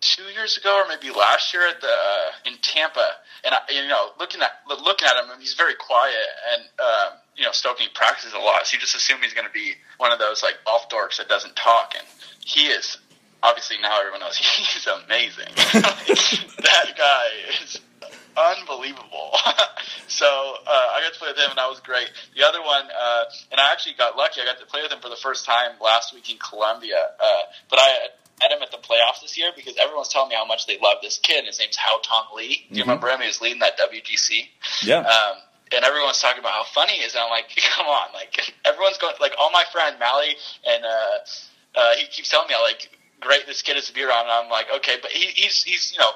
Two 0.06 0.30
years 0.34 0.58
ago 0.58 0.84
or 0.84 0.88
maybe 0.88 1.10
last 1.10 1.54
year 1.54 1.68
at 1.68 1.82
the 1.82 1.88
uh, 1.88 2.50
in 2.50 2.54
Tampa, 2.62 3.10
and 3.44 3.56
I, 3.56 3.60
you 3.72 3.88
know, 3.88 4.12
looking 4.20 4.42
at 4.42 4.52
looking 4.68 5.08
at 5.08 5.18
him, 5.18 5.30
he's 5.40 5.56
very 5.56 5.74
quiet 5.76 6.28
and 6.54 6.64
uh, 6.80 7.10
you 7.36 7.44
know, 7.44 7.52
Stokely 7.52 7.88
practices 7.94 8.34
a 8.34 8.40
lot, 8.40 8.66
so 8.66 8.76
you 8.76 8.80
just 8.80 8.96
assume 8.96 9.18
he's 9.22 9.34
going 9.34 9.48
to 9.48 9.54
be 9.54 9.74
one 9.98 10.12
of 10.12 10.20
those 10.20 10.42
like 10.42 10.56
golf 10.66 10.88
dorks 10.90 11.18
that 11.18 11.28
doesn't 11.28 11.56
talk, 11.56 11.94
and 11.98 12.08
he 12.46 12.68
is. 12.68 12.98
Obviously, 13.44 13.78
now 13.82 14.00
everyone 14.00 14.22
knows 14.22 14.38
he's 14.38 14.88
amazing. 14.88 15.52
that 15.56 16.98
guy 16.98 17.26
is 17.64 17.80
unbelievable. 18.38 19.32
so 20.08 20.26
uh, 20.26 20.88
I 20.94 21.02
got 21.04 21.14
to 21.14 21.20
play 21.20 21.30
with 21.30 21.38
him, 21.38 21.50
and 21.50 21.58
that 21.58 21.70
was 21.70 21.80
great. 21.82 22.10
The 22.36 22.46
other 22.46 22.62
one, 22.62 22.86
uh, 22.86 23.24
and 23.52 23.60
I 23.60 23.72
actually 23.72 23.96
got 23.98 24.18
lucky. 24.18 24.42
I 24.42 24.46
got 24.46 24.60
to 24.60 24.66
play 24.66 24.82
with 24.82 24.92
him 24.92 25.00
for 25.00 25.10
the 25.10 25.20
first 25.22 25.46
time 25.46 25.72
last 25.82 26.14
week 26.14 26.30
in 26.30 26.38
Colombia. 26.38 27.10
Uh, 27.20 27.42
but 27.70 27.80
I 27.80 28.08
met 28.40 28.52
him 28.52 28.62
at 28.62 28.72
the 28.72 28.78
playoffs 28.78 29.22
this 29.22 29.38
year 29.38 29.52
because 29.56 29.76
everyone's 29.78 30.10
telling 30.10 30.30
me 30.30 30.36
how 30.36 30.46
much 30.46 30.68
they 30.68 30.78
love 30.80 30.98
this 31.02 31.18
kid. 31.18 31.46
His 31.46 31.60
name's 31.60 31.78
Hao 31.78 32.00
Tong 32.04 32.36
Li. 32.36 32.66
Do 32.70 32.78
you 32.78 32.84
remember 32.84 33.08
him? 33.08 33.22
He 33.22 33.28
was 33.28 33.42
leading 33.42 33.60
that 33.60 33.80
WGC. 33.80 34.48
Yeah. 34.84 35.00
Um, 35.00 35.38
and 35.72 35.84
everyone's 35.84 36.20
talking 36.20 36.40
about 36.40 36.52
how 36.54 36.64
funny 36.64 36.94
he 36.94 37.04
is, 37.04 37.16
and 37.16 37.24
I'm 37.24 37.30
like, 37.30 37.50
come 37.76 37.88
on, 37.88 38.14
like 38.14 38.54
everyone's 38.66 38.98
going, 38.98 39.16
like 39.20 39.34
all 39.40 39.52
my 39.52 39.64
friend 39.72 39.98
Mally 40.00 40.36
and 40.68 40.86
uh, 40.86 41.18
uh, 41.76 41.96
he 41.96 42.08
keeps 42.08 42.30
telling 42.30 42.48
me 42.48 42.54
how 42.54 42.64
like 42.64 42.90
great 43.20 43.46
this 43.48 43.62
kid 43.62 43.78
is 43.78 43.88
to 43.88 43.94
be 43.94 44.04
around. 44.04 44.24
And 44.24 44.32
I'm 44.32 44.50
like, 44.50 44.68
okay, 44.78 44.98
but 45.02 45.12
he, 45.12 45.28
he's 45.28 45.64
he's 45.64 45.92
you 45.94 46.00
know 46.00 46.12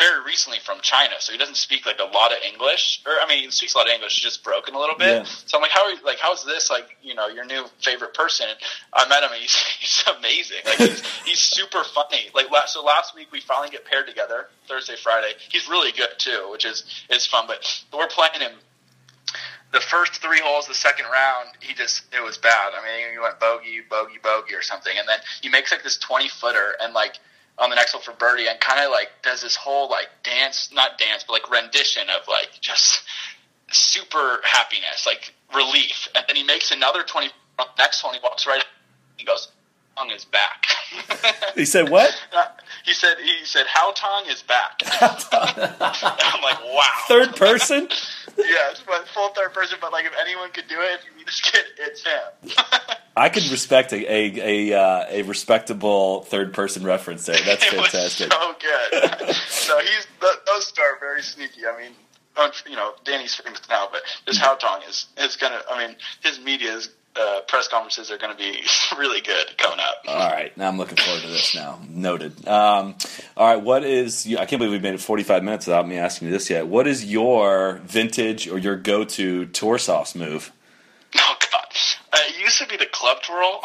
very 0.00 0.24
recently 0.24 0.58
from 0.64 0.80
China, 0.80 1.14
so 1.18 1.30
he 1.30 1.38
doesn't 1.38 1.56
speak 1.56 1.84
like 1.84 2.00
a 2.00 2.04
lot 2.04 2.32
of 2.32 2.38
English. 2.50 3.02
Or 3.04 3.12
I 3.12 3.28
mean, 3.28 3.44
he 3.44 3.50
speaks 3.50 3.74
a 3.74 3.78
lot 3.78 3.86
of 3.86 3.92
English, 3.92 4.16
just 4.16 4.42
broken 4.42 4.74
a 4.74 4.78
little 4.78 4.96
bit. 4.96 5.22
Yeah. 5.22 5.24
So 5.24 5.58
I'm 5.58 5.62
like, 5.62 5.70
how 5.70 5.84
are 5.84 5.90
you, 5.90 5.98
like 6.04 6.18
how's 6.18 6.44
this 6.44 6.70
like 6.70 6.96
you 7.02 7.14
know 7.14 7.28
your 7.28 7.44
new 7.44 7.66
favorite 7.80 8.14
person? 8.14 8.46
I 8.92 9.06
met 9.08 9.22
him, 9.22 9.30
and 9.32 9.40
he's 9.40 9.54
he's 9.80 10.04
amazing. 10.18 10.64
Like 10.64 10.78
he's 10.78 11.06
he's 11.26 11.38
super 11.38 11.84
funny. 11.84 12.30
Like 12.34 12.50
last, 12.50 12.72
so 12.72 12.82
last 12.82 13.14
week 13.14 13.28
we 13.30 13.40
finally 13.40 13.70
get 13.70 13.84
paired 13.84 14.06
together 14.06 14.48
Thursday 14.66 14.96
Friday. 14.96 15.32
He's 15.50 15.68
really 15.68 15.92
good 15.92 16.10
too, 16.18 16.48
which 16.50 16.64
is 16.64 16.84
is 17.10 17.26
fun. 17.26 17.46
But 17.46 17.84
we're 17.92 18.08
playing 18.08 18.40
him 18.40 18.52
the 19.72 19.80
first 19.80 20.20
three 20.20 20.40
holes, 20.40 20.66
the 20.66 20.74
second 20.74 21.06
round, 21.12 21.50
he 21.60 21.74
just 21.74 22.02
it 22.12 22.22
was 22.22 22.38
bad. 22.38 22.72
I 22.74 22.82
mean, 22.82 23.12
he 23.12 23.18
went 23.18 23.38
bogey, 23.38 23.80
bogey, 23.88 24.18
bogey, 24.22 24.54
or 24.54 24.62
something, 24.62 24.92
and 24.98 25.06
then 25.06 25.18
he 25.42 25.48
makes 25.48 25.70
like 25.70 25.82
this 25.82 25.98
twenty 25.98 26.28
footer, 26.28 26.74
and 26.80 26.94
like 26.94 27.18
on 27.60 27.70
the 27.70 27.76
next 27.76 27.92
hole 27.92 28.00
for 28.00 28.12
birdie, 28.12 28.48
and 28.48 28.58
kind 28.60 28.84
of 28.84 28.90
like 28.90 29.08
does 29.22 29.42
this 29.42 29.54
whole 29.54 29.88
like 29.88 30.08
dance, 30.22 30.70
not 30.72 30.98
dance, 30.98 31.24
but 31.26 31.34
like 31.34 31.50
rendition 31.50 32.04
of 32.10 32.26
like 32.26 32.48
just 32.60 33.02
super 33.70 34.40
happiness, 34.44 35.06
like 35.06 35.34
relief, 35.54 36.08
and 36.14 36.24
then 36.26 36.36
he 36.36 36.42
makes 36.42 36.70
another 36.70 37.02
twenty. 37.02 37.30
On 37.58 37.66
the 37.76 37.82
next 37.82 38.02
one, 38.02 38.14
he 38.14 38.20
walks 38.22 38.46
right. 38.46 38.64
He 39.16 39.24
goes, 39.26 39.48
"Tong 40.00 40.10
is 40.10 40.24
back." 40.24 40.66
He 41.54 41.64
said 41.64 41.88
what? 41.88 42.10
he 42.84 42.92
said, 42.92 43.16
"He 43.18 43.44
said, 43.44 43.66
Hao 43.68 43.92
Tong 43.92 44.26
is 44.26 44.42
back." 44.42 44.80
I'm 45.32 46.42
like, 46.42 46.60
"Wow." 46.64 46.84
Third 47.08 47.36
person? 47.36 47.88
Yes, 48.36 48.82
but 48.86 49.06
full 49.08 49.28
third 49.30 49.52
person. 49.52 49.78
But 49.80 49.92
like, 49.92 50.06
if 50.06 50.12
anyone 50.20 50.50
could 50.50 50.68
do 50.68 50.80
it, 50.80 51.00
if 51.00 51.04
you 51.06 51.16
meet 51.16 51.26
this 51.26 51.40
kid, 51.40 51.64
it's 51.78 52.04
him. 52.04 52.80
I 53.16 53.28
could 53.28 53.50
respect 53.50 53.92
a 53.92 53.96
a 54.10 54.70
a, 54.72 54.80
uh, 54.80 55.06
a 55.10 55.22
respectable 55.22 56.22
third 56.22 56.54
person 56.54 56.84
reference 56.84 57.26
there. 57.26 57.40
That's 57.44 57.64
fantastic. 57.64 58.32
so 58.32 58.54
good. 58.60 59.34
so 59.34 59.78
he's 59.78 60.06
th- 60.20 60.34
those 60.46 60.72
two 60.72 60.82
are 60.82 60.98
very 61.00 61.22
sneaky. 61.22 61.66
I 61.66 61.80
mean, 61.80 61.92
you 62.68 62.76
know, 62.76 62.94
Danny's 63.04 63.34
famous 63.34 63.60
now, 63.68 63.88
but 63.90 64.02
this 64.26 64.38
Hao 64.38 64.54
Tong 64.54 64.82
is 64.88 65.06
is 65.18 65.36
gonna. 65.36 65.60
I 65.70 65.86
mean, 65.86 65.96
his 66.22 66.40
media's 66.40 66.88
uh, 67.16 67.40
press 67.48 67.68
conferences 67.68 68.10
are 68.10 68.18
going 68.18 68.32
to 68.32 68.38
be 68.38 68.62
really 68.98 69.20
good 69.20 69.56
coming 69.58 69.80
up. 69.80 70.02
All 70.06 70.30
right, 70.30 70.56
now 70.56 70.68
I'm 70.68 70.78
looking 70.78 70.96
forward 70.96 71.22
to 71.22 71.28
this. 71.28 71.54
Now, 71.54 71.78
noted. 71.88 72.46
Um, 72.46 72.96
all 73.36 73.46
right, 73.48 73.62
what 73.62 73.84
is? 73.84 74.26
I 74.26 74.46
can't 74.46 74.60
believe 74.60 74.70
we've 74.70 74.82
made 74.82 74.94
it 74.94 75.00
45 75.00 75.42
minutes 75.42 75.66
without 75.66 75.88
me 75.88 75.96
asking 75.98 76.28
you 76.28 76.32
this 76.32 76.50
yet. 76.50 76.66
What 76.66 76.86
is 76.86 77.04
your 77.04 77.80
vintage 77.84 78.48
or 78.48 78.58
your 78.58 78.76
go-to 78.76 79.46
tour 79.46 79.78
sauce 79.78 80.14
move? 80.14 80.52
Oh 81.16 81.36
God, 81.50 81.64
uh, 82.12 82.18
it 82.28 82.38
used 82.38 82.58
to 82.58 82.68
be 82.68 82.76
the 82.76 82.86
club 82.86 83.18
twirl 83.24 83.60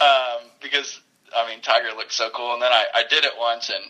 um, 0.00 0.50
because 0.60 1.00
I 1.34 1.48
mean 1.48 1.60
Tiger 1.60 1.96
looked 1.96 2.12
so 2.12 2.30
cool, 2.34 2.52
and 2.54 2.60
then 2.60 2.72
I, 2.72 2.86
I 2.92 3.04
did 3.08 3.24
it 3.24 3.34
once, 3.38 3.70
and 3.70 3.84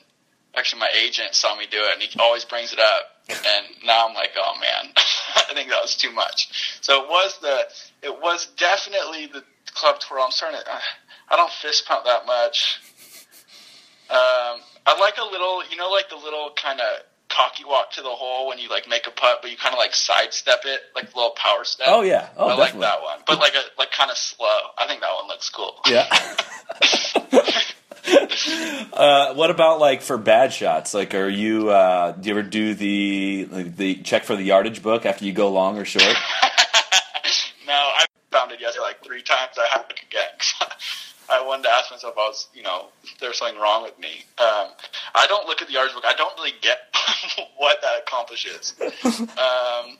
actually 0.54 0.80
my 0.80 0.90
agent 1.02 1.34
saw 1.34 1.56
me 1.56 1.64
do 1.70 1.78
it, 1.78 1.94
and 1.94 2.02
he 2.02 2.18
always 2.18 2.44
brings 2.44 2.74
it 2.74 2.78
up, 2.78 3.02
and 3.28 3.66
now 3.84 4.06
I'm 4.06 4.14
like, 4.14 4.30
oh 4.36 4.54
man, 4.60 4.92
I 5.36 5.54
think 5.54 5.70
that 5.70 5.80
was 5.82 5.96
too 5.96 6.12
much. 6.12 6.78
So 6.82 7.02
it 7.02 7.08
was 7.08 7.38
the, 7.40 7.64
it 8.04 8.20
was 8.20 8.46
definitely 8.56 9.26
the 9.26 9.42
club 9.72 10.00
twirl. 10.00 10.22
I'm 10.24 10.30
starting 10.30 10.60
to, 10.60 10.66
I 11.30 11.36
don't 11.36 11.50
fist 11.50 11.86
pump 11.86 12.04
that 12.04 12.26
much. 12.26 12.80
Um, 14.10 14.60
I 14.86 14.98
like 15.00 15.16
a 15.18 15.24
little, 15.24 15.62
you 15.70 15.76
know, 15.76 15.90
like 15.90 16.10
the 16.10 16.16
little 16.16 16.50
kind 16.54 16.80
of 16.80 16.86
cocky 17.28 17.64
walk 17.64 17.90
to 17.92 18.02
the 18.02 18.08
hole 18.10 18.48
when 18.48 18.58
you 18.58 18.68
like 18.68 18.88
make 18.88 19.06
a 19.06 19.10
putt, 19.10 19.38
but 19.42 19.50
you 19.50 19.56
kind 19.56 19.72
of 19.72 19.78
like 19.78 19.94
sidestep 19.94 20.60
it, 20.66 20.80
like 20.94 21.04
a 21.12 21.16
little 21.16 21.34
power 21.36 21.64
step. 21.64 21.86
Oh 21.88 22.02
yeah, 22.02 22.28
oh 22.36 22.48
I 22.48 22.54
like 22.54 22.78
that 22.78 23.02
one, 23.02 23.18
but 23.26 23.38
like 23.38 23.54
a 23.54 23.62
like 23.78 23.90
kind 23.92 24.10
of 24.10 24.16
slow. 24.16 24.58
I 24.78 24.86
think 24.86 25.00
that 25.00 25.10
one 25.18 25.26
looks 25.28 25.48
cool. 25.48 25.74
Yeah. 25.86 26.06
uh, 28.92 29.34
what 29.34 29.50
about 29.50 29.80
like 29.80 30.02
for 30.02 30.18
bad 30.18 30.52
shots? 30.52 30.92
Like, 30.92 31.14
are 31.14 31.28
you? 31.28 31.70
Uh, 31.70 32.12
do 32.12 32.28
you 32.28 32.34
ever 32.38 32.42
do 32.46 32.74
the 32.74 33.48
like, 33.50 33.76
the 33.76 33.96
check 34.02 34.24
for 34.24 34.36
the 34.36 34.42
yardage 34.42 34.82
book 34.82 35.06
after 35.06 35.24
you 35.24 35.32
go 35.32 35.50
long 35.50 35.78
or 35.78 35.84
short? 35.84 36.04
no, 37.66 37.72
I 37.72 38.04
found 38.30 38.52
it 38.52 38.60
yesterday 38.60 38.82
like 38.82 39.02
three 39.02 39.22
times. 39.22 39.52
I 39.56 39.66
have 39.72 39.88
to 39.88 39.94
again. 39.94 40.28
'cause 40.38 40.68
I 41.40 41.44
wanted 41.46 41.64
to 41.64 41.70
ask 41.70 41.90
myself, 41.90 42.14
I 42.16 42.20
was, 42.28 42.48
you 42.54 42.62
know, 42.62 42.86
if 43.02 43.18
there 43.18 43.32
something 43.32 43.58
wrong 43.60 43.82
with 43.82 43.98
me. 43.98 44.24
Um, 44.38 44.68
I 45.14 45.26
don't 45.28 45.46
look 45.46 45.60
at 45.62 45.68
the 45.68 45.74
yardage 45.74 45.94
book. 45.94 46.04
I 46.06 46.14
don't 46.14 46.36
really 46.38 46.52
get 46.60 46.78
what 47.56 47.80
that 47.82 48.00
accomplishes. 48.06 48.74
Um, 48.80 49.98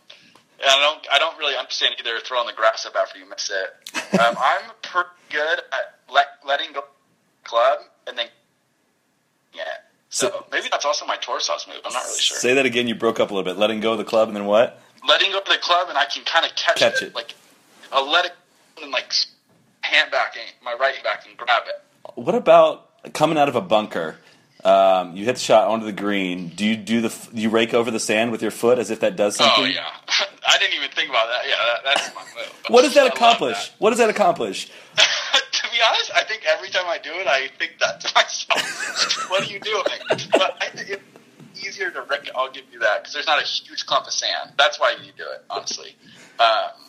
and 0.61 0.71
I 0.71 0.81
don't, 0.81 1.07
I 1.13 1.19
don't 1.19 1.37
really 1.39 1.57
understand 1.57 1.97
either 1.99 2.19
throwing 2.21 2.47
the 2.47 2.53
grass 2.53 2.87
up 2.87 2.95
after 2.97 3.19
you 3.19 3.29
miss 3.29 3.51
it. 3.51 4.19
Um, 4.21 4.37
I'm 4.41 4.71
pretty 4.83 5.09
good 5.31 5.59
at 5.73 5.99
let, 6.13 6.27
letting 6.47 6.73
go 6.73 6.85
club 7.45 7.81
and 8.07 8.17
then 8.17 8.27
yeah. 9.55 9.63
So, 10.11 10.29
So- 10.31 10.47
maybe 10.53 10.69
that's 10.71 10.85
also 10.85 11.07
my 11.07 11.19
sauce 11.21 11.67
move. 11.67 11.79
I'm 11.85 11.93
not 11.93 12.05
really 12.05 12.19
sure. 12.21 12.39
Say 12.39 12.55
that 12.55 12.67
again. 12.67 12.87
You 12.87 12.95
broke 12.95 13.19
up 13.21 13.31
a 13.31 13.35
little 13.35 13.51
bit. 13.51 13.59
Letting 13.59 13.81
go 13.81 13.93
of 13.93 13.99
the 13.99 14.05
club 14.05 14.29
and 14.29 14.37
then 14.37 14.47
what? 14.47 14.81
letting 15.07 15.33
go 15.33 15.39
of 15.39 15.45
the 15.45 15.59
club 15.61 15.89
and 15.91 15.99
I 15.99 16.07
can 16.07 16.25
kind 16.25 16.47
of 16.47 16.55
catch, 16.57 16.77
Catch 16.79 17.03
it. 17.03 17.09
it. 17.09 17.15
Like 17.15 17.35
I'll 17.93 18.11
let 18.11 18.25
it 18.25 18.33
and 18.83 18.91
like 18.91 19.13
hand 19.95 20.11
back 20.11 20.37
and 20.37 20.45
my 20.63 20.75
right 20.75 21.03
back 21.03 21.27
and 21.27 21.37
grab 21.37 21.63
it. 21.67 21.75
What 22.15 22.35
about 22.35 23.13
coming 23.13 23.39
out 23.39 23.49
of 23.49 23.57
a 23.57 23.61
bunker? 23.61 24.17
Um, 24.65 25.15
you 25.15 25.27
hit 25.27 25.35
the 25.35 25.41
shot 25.41 25.69
onto 25.69 25.85
the 25.85 25.93
green. 25.93 26.49
Do 26.49 26.65
you 26.65 26.77
do 26.77 27.03
the? 27.03 27.29
you 27.33 27.51
rake 27.51 27.75
over 27.75 27.91
the 27.91 28.01
sand 28.01 28.33
with 28.33 28.41
your 28.41 28.51
foot 28.51 28.79
as 28.79 28.91
if 28.91 29.01
that 29.01 29.15
does 29.15 29.37
something? 29.37 29.65
Oh 29.65 29.67
yeah, 29.67 29.85
I 30.49 30.57
didn't 30.59 30.75
even 30.77 30.91
think 30.91 31.11
about 31.11 31.27
that. 31.27 31.47
Yeah, 31.47 31.55
that, 31.57 31.85
that's 31.85 32.15
my 32.15 32.23
move. 32.35 32.51
What 32.69 32.83
does 32.83 32.95
that 32.95 33.05
love 33.05 33.13
accomplish? 33.13 33.73
What 33.79 33.91
does 33.91 33.99
that 33.99 34.09
accomplish? 34.09 34.71
to 34.97 35.63
be 35.71 35.79
honest, 35.87 36.13
I 36.15 36.25
think 36.25 36.45
every 36.47 36.71
time 36.71 36.87
I 36.87 36.97
do 36.97 37.13
it, 37.13 37.27
I 37.27 37.49
think 37.59 37.73
that 37.81 38.01
to 38.01 38.15
myself. 38.15 39.31
what 39.31 39.43
are 39.43 39.53
you 39.53 39.61
doing? 39.61 39.85
But 40.33 40.57
I 40.63 40.69
think 40.69 40.89
it's 40.89 41.67
easier 41.67 41.91
to 41.91 42.03
wreck. 42.03 42.29
I'll 42.35 42.51
give 42.51 42.65
you 42.73 42.79
that 42.79 43.03
because 43.03 43.13
there's 43.13 43.27
not 43.27 43.43
a 43.43 43.47
huge 43.47 43.85
clump 43.85 44.07
of 44.07 44.15
sand. 44.15 44.53
That's 44.57 44.81
why 44.81 44.93
you 44.93 45.13
do 45.17 45.25
it, 45.25 45.45
honestly. 45.51 45.95
Um, 46.39 46.84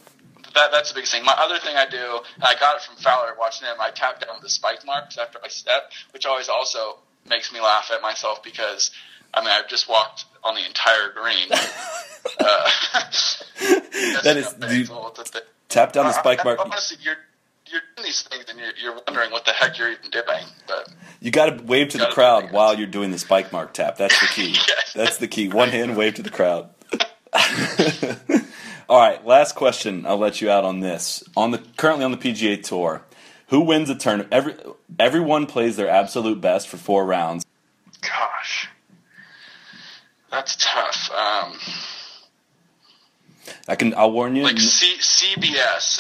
that, 0.55 0.71
that's 0.71 0.89
the 0.89 0.95
biggest 0.95 1.13
thing. 1.13 1.23
My 1.23 1.35
other 1.37 1.59
thing 1.59 1.75
I 1.77 1.85
do, 1.87 2.19
and 2.35 2.43
I 2.43 2.55
got 2.59 2.77
it 2.77 2.81
from 2.81 2.95
Fowler 2.97 3.33
watching 3.37 3.67
him, 3.67 3.75
I 3.79 3.91
tap 3.91 4.19
down 4.25 4.37
the 4.41 4.49
spike 4.49 4.85
marks 4.85 5.17
after 5.17 5.39
I 5.43 5.47
step, 5.49 5.91
which 6.11 6.25
always 6.25 6.49
also 6.49 6.97
makes 7.29 7.51
me 7.53 7.59
laugh 7.61 7.91
at 7.93 8.01
myself 8.01 8.43
because, 8.43 8.91
I 9.33 9.41
mean, 9.41 9.49
I've 9.51 9.67
just 9.67 9.87
walked 9.89 10.25
on 10.43 10.55
the 10.55 10.65
entire 10.65 11.11
green. 11.13 11.49
uh, 12.39 12.69
That 14.23 14.37
is- 14.37 14.53
that's 14.53 14.71
do 14.71 14.77
you- 14.77 14.85
painful 14.87 15.09
to 15.11 15.23
think. 15.23 15.45
Tap 15.69 15.91
down 15.93 16.05
the 16.05 16.13
spike 16.13 16.39
I- 16.41 16.43
mark. 16.43 16.59
Honestly, 16.59 16.97
you're, 17.01 17.15
you're 17.67 17.81
doing 17.95 18.05
these 18.05 18.21
things 18.23 18.45
and 18.49 18.59
you're, 18.59 18.71
you're 18.81 19.01
wondering 19.07 19.31
what 19.31 19.45
the 19.45 19.51
heck 19.51 19.77
you're 19.77 19.91
even 19.91 20.09
doing. 20.11 20.43
But 20.67 20.87
You 21.19 21.31
got 21.31 21.57
to 21.57 21.63
wave 21.63 21.89
to 21.89 21.97
the 21.97 22.07
crowd 22.07 22.51
while 22.51 22.77
you're 22.77 22.87
doing 22.87 23.11
the 23.11 23.17
spike 23.19 23.51
mark 23.51 23.73
tap. 23.73 23.97
That's 23.97 24.19
the 24.19 24.27
key. 24.27 24.51
Yes. 24.67 24.93
That's 24.93 25.17
the 25.17 25.27
key. 25.27 25.49
One 25.49 25.69
hand 25.69 25.97
wave 25.97 26.13
to 26.15 26.21
the 26.23 26.29
crowd. 26.29 26.69
All 28.88 28.99
right, 28.99 29.25
last 29.25 29.55
question. 29.55 30.05
I'll 30.05 30.17
let 30.17 30.41
you 30.41 30.49
out 30.49 30.63
on 30.63 30.79
this. 30.79 31.23
On 31.36 31.51
the 31.51 31.57
currently 31.77 32.05
on 32.05 32.11
the 32.11 32.17
PGA 32.17 32.61
Tour, 32.61 33.01
who 33.47 33.61
wins 33.61 33.89
a 33.89 33.95
tournament? 33.95 34.31
Every 34.31 34.55
everyone 34.99 35.47
plays 35.47 35.75
their 35.75 35.89
absolute 35.89 36.39
best 36.39 36.67
for 36.67 36.77
four 36.77 37.05
rounds. 37.05 37.43
Gosh, 38.01 38.69
that's 40.29 40.55
tough. 40.59 41.09
Um, 41.11 41.53
I 43.67 43.75
can. 43.75 43.95
I'll 43.95 44.11
warn 44.11 44.36
you. 44.36 44.43
like 44.43 44.59
C- 44.59 44.97
CBS. 44.99 45.99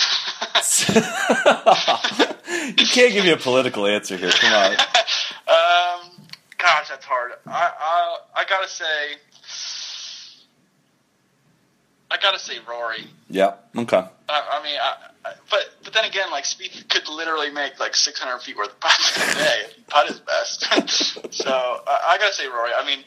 you 2.79 2.85
can't 2.87 3.13
give 3.13 3.25
me 3.25 3.31
a 3.31 3.37
political 3.37 3.87
answer 3.87 4.15
here. 4.17 4.29
Come 4.29 4.53
on. 4.53 4.71
um, 5.47 6.11
gosh, 6.59 6.89
that's 6.89 7.05
hard. 7.05 7.31
I 7.47 7.71
I, 7.79 8.17
I 8.35 8.45
gotta 8.45 8.67
say, 8.69 9.15
I 12.11 12.17
gotta 12.17 12.39
say 12.39 12.57
Rory. 12.67 13.07
Yeah. 13.29 13.55
Okay. 13.75 13.97
I, 13.97 14.59
I 14.59 14.63
mean, 14.63 14.77
I, 14.81 15.29
I, 15.29 15.33
but 15.49 15.69
but 15.83 15.93
then 15.93 16.05
again, 16.05 16.29
like 16.31 16.43
Spieth 16.43 16.87
could 16.89 17.07
literally 17.09 17.49
make 17.51 17.79
like 17.79 17.95
600 17.95 18.39
feet 18.39 18.57
worth 18.57 18.69
of 18.69 18.79
putts 18.79 19.17
a 19.17 19.35
day 19.37 19.61
if 19.65 19.73
he 19.73 19.81
putt 19.83 20.07
his 20.07 20.19
best. 20.19 21.33
so 21.33 21.49
I, 21.49 21.99
I 22.09 22.17
gotta 22.19 22.33
say 22.33 22.47
Rory. 22.47 22.71
I 22.77 22.85
mean, 22.85 22.99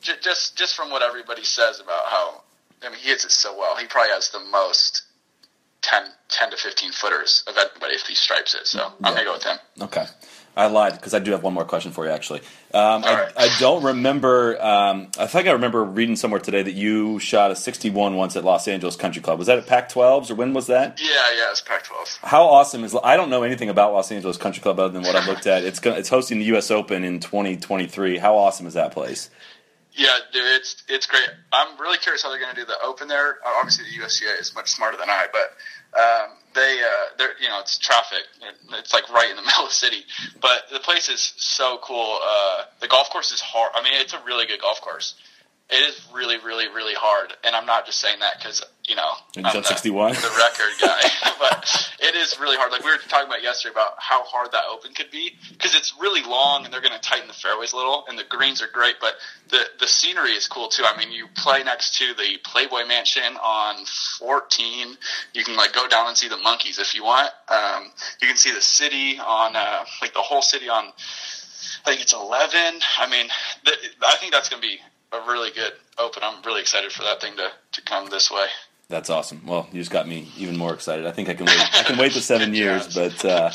j- 0.00 0.14
just 0.20 0.56
just 0.56 0.74
from 0.74 0.90
what 0.90 1.02
everybody 1.02 1.44
says 1.44 1.80
about 1.80 2.06
how 2.06 2.42
I 2.82 2.88
mean 2.90 2.98
he 2.98 3.08
hits 3.08 3.24
it 3.24 3.30
so 3.30 3.56
well, 3.56 3.76
he 3.76 3.86
probably 3.86 4.10
has 4.10 4.30
the 4.30 4.40
most 4.40 5.02
10, 5.82 6.02
10 6.28 6.50
to 6.50 6.56
15 6.56 6.92
footers 6.92 7.44
of 7.46 7.56
anybody 7.56 7.94
if 7.94 8.02
he 8.02 8.14
stripes 8.14 8.54
it. 8.54 8.66
So 8.66 8.92
I'm 9.02 9.14
gonna 9.14 9.24
go 9.24 9.32
with 9.34 9.44
him. 9.44 9.58
Okay. 9.82 10.06
I 10.56 10.66
lied 10.66 10.94
because 10.94 11.14
I 11.14 11.20
do 11.20 11.30
have 11.30 11.42
one 11.42 11.54
more 11.54 11.64
question 11.64 11.92
for 11.92 12.04
you. 12.04 12.10
Actually, 12.10 12.40
um, 12.74 13.04
I, 13.04 13.22
right. 13.22 13.32
I 13.36 13.56
don't 13.60 13.84
remember. 13.84 14.60
Um, 14.60 15.08
I 15.18 15.26
think 15.26 15.46
I 15.46 15.52
remember 15.52 15.84
reading 15.84 16.16
somewhere 16.16 16.40
today 16.40 16.62
that 16.62 16.72
you 16.72 17.18
shot 17.18 17.50
a 17.50 17.56
61 17.56 18.16
once 18.16 18.36
at 18.36 18.44
Los 18.44 18.66
Angeles 18.66 18.96
Country 18.96 19.22
Club. 19.22 19.38
Was 19.38 19.46
that 19.46 19.58
at 19.58 19.66
Pac-12s 19.66 20.30
or 20.30 20.34
when 20.34 20.52
was 20.52 20.66
that? 20.66 21.00
Yeah, 21.00 21.08
yeah, 21.36 21.50
it's 21.50 21.60
Pac-12. 21.60 22.18
How 22.22 22.44
awesome 22.44 22.84
is? 22.84 22.96
I 23.02 23.16
don't 23.16 23.30
know 23.30 23.42
anything 23.42 23.68
about 23.68 23.92
Los 23.92 24.10
Angeles 24.10 24.36
Country 24.36 24.60
Club 24.60 24.78
other 24.78 24.92
than 24.92 25.02
what 25.02 25.14
I've 25.14 25.28
looked 25.28 25.46
at. 25.46 25.64
It's 25.64 25.78
gonna, 25.78 25.96
it's 25.96 26.08
hosting 26.08 26.38
the 26.38 26.46
U.S. 26.46 26.70
Open 26.70 27.04
in 27.04 27.20
2023. 27.20 28.18
How 28.18 28.36
awesome 28.36 28.66
is 28.66 28.74
that 28.74 28.92
place? 28.92 29.30
Yeah, 29.92 30.16
dude, 30.32 30.42
it's 30.46 30.82
it's 30.88 31.06
great. 31.06 31.28
I'm 31.52 31.78
really 31.80 31.98
curious 31.98 32.22
how 32.22 32.30
they're 32.30 32.40
going 32.40 32.54
to 32.54 32.60
do 32.60 32.66
the 32.66 32.78
Open 32.84 33.08
there. 33.08 33.38
Obviously, 33.44 33.84
the 33.84 34.02
USGA 34.04 34.40
is 34.40 34.54
much 34.54 34.70
smarter 34.70 34.96
than 34.96 35.10
I, 35.10 35.26
but 35.32 35.52
um, 35.98 36.30
they 36.54 36.80
uh, 36.82 37.16
they're 37.18 37.34
you 37.40 37.48
know 37.48 37.60
it's 37.60 37.78
traffic. 37.78 38.22
It's 38.78 38.92
like 38.92 39.08
right 39.10 39.30
in 39.30 39.36
the 39.36 39.42
middle 39.46 39.64
of 39.64 39.70
the 39.70 39.74
city, 39.74 40.04
but 40.40 40.64
the 40.72 40.80
place 40.80 41.08
is 41.08 41.32
so 41.36 41.78
cool. 41.82 42.18
Uh, 42.22 42.64
the 42.80 42.88
golf 42.88 43.10
course 43.10 43.32
is 43.32 43.40
hard. 43.40 43.72
I 43.74 43.82
mean, 43.82 43.92
it's 43.94 44.12
a 44.12 44.22
really 44.24 44.46
good 44.46 44.60
golf 44.60 44.80
course. 44.80 45.14
It 45.68 45.88
is 45.88 46.04
really, 46.12 46.38
really, 46.38 46.66
really 46.66 46.94
hard, 46.94 47.32
and 47.44 47.54
I'm 47.54 47.66
not 47.66 47.86
just 47.86 48.00
saying 48.00 48.18
that 48.20 48.38
because 48.38 48.62
you 48.90 48.96
know 48.96 49.12
I'm 49.36 49.44
shot 49.44 49.62
the, 49.62 49.68
61? 49.68 50.14
the 50.14 50.18
record 50.36 50.74
guy, 50.80 51.00
but 51.38 51.92
it 52.00 52.16
is 52.16 52.38
really 52.40 52.56
hard. 52.56 52.72
Like 52.72 52.84
we 52.84 52.90
were 52.90 52.96
talking 52.96 53.28
about 53.28 53.42
yesterday 53.42 53.72
about 53.72 53.92
how 53.98 54.24
hard 54.24 54.50
that 54.50 54.64
Open 54.68 54.92
could 54.92 55.10
be 55.12 55.36
because 55.52 55.76
it's 55.76 55.94
really 56.00 56.22
long, 56.22 56.64
and 56.64 56.74
they're 56.74 56.80
going 56.80 56.92
to 56.92 57.00
tighten 57.00 57.28
the 57.28 57.34
fairways 57.34 57.72
a 57.72 57.76
little, 57.76 58.04
and 58.08 58.18
the 58.18 58.24
greens 58.24 58.60
are 58.60 58.68
great, 58.72 58.96
but 59.00 59.14
the 59.48 59.62
the 59.78 59.86
scenery 59.86 60.32
is 60.32 60.48
cool 60.48 60.68
too. 60.68 60.82
I 60.84 60.96
mean, 60.98 61.12
you 61.12 61.26
play 61.36 61.62
next 61.62 61.96
to 61.98 62.14
the 62.14 62.38
Playboy 62.42 62.84
Mansion 62.86 63.36
on 63.36 63.84
14. 64.18 64.96
You 65.34 65.44
can 65.44 65.56
like 65.56 65.72
go 65.72 65.86
down 65.86 66.08
and 66.08 66.16
see 66.16 66.28
the 66.28 66.38
monkeys 66.38 66.80
if 66.80 66.94
you 66.94 67.04
want. 67.04 67.30
Um, 67.48 67.92
you 68.20 68.26
can 68.26 68.36
see 68.36 68.52
the 68.52 68.60
city 68.60 69.20
on 69.20 69.54
uh, 69.54 69.84
like 70.02 70.12
the 70.14 70.22
whole 70.22 70.42
city 70.42 70.68
on. 70.68 70.86
I 71.86 71.90
think 71.90 72.02
it's 72.02 72.12
11. 72.12 72.80
I 72.98 73.08
mean, 73.08 73.28
th- 73.64 73.96
I 74.02 74.16
think 74.16 74.32
that's 74.32 74.48
going 74.48 74.60
to 74.60 74.68
be 74.68 74.80
a 75.12 75.20
really 75.26 75.50
good 75.50 75.72
open. 75.98 76.22
I'm 76.24 76.42
really 76.42 76.60
excited 76.60 76.92
for 76.92 77.02
that 77.02 77.20
thing 77.20 77.36
to, 77.36 77.50
to 77.72 77.82
come 77.82 78.08
this 78.10 78.30
way. 78.30 78.46
That's 78.90 79.08
awesome. 79.08 79.42
Well, 79.46 79.68
you 79.70 79.80
just 79.80 79.92
got 79.92 80.08
me 80.08 80.28
even 80.36 80.56
more 80.56 80.74
excited. 80.74 81.06
I 81.06 81.12
think 81.12 81.28
I 81.28 81.34
can 81.34 81.46
wait. 81.46 81.56
I 81.74 81.84
can 81.84 81.96
wait 81.96 82.12
the 82.12 82.20
seven 82.20 82.52
years. 82.62 82.92
But 82.92 83.24
uh, 83.24 83.50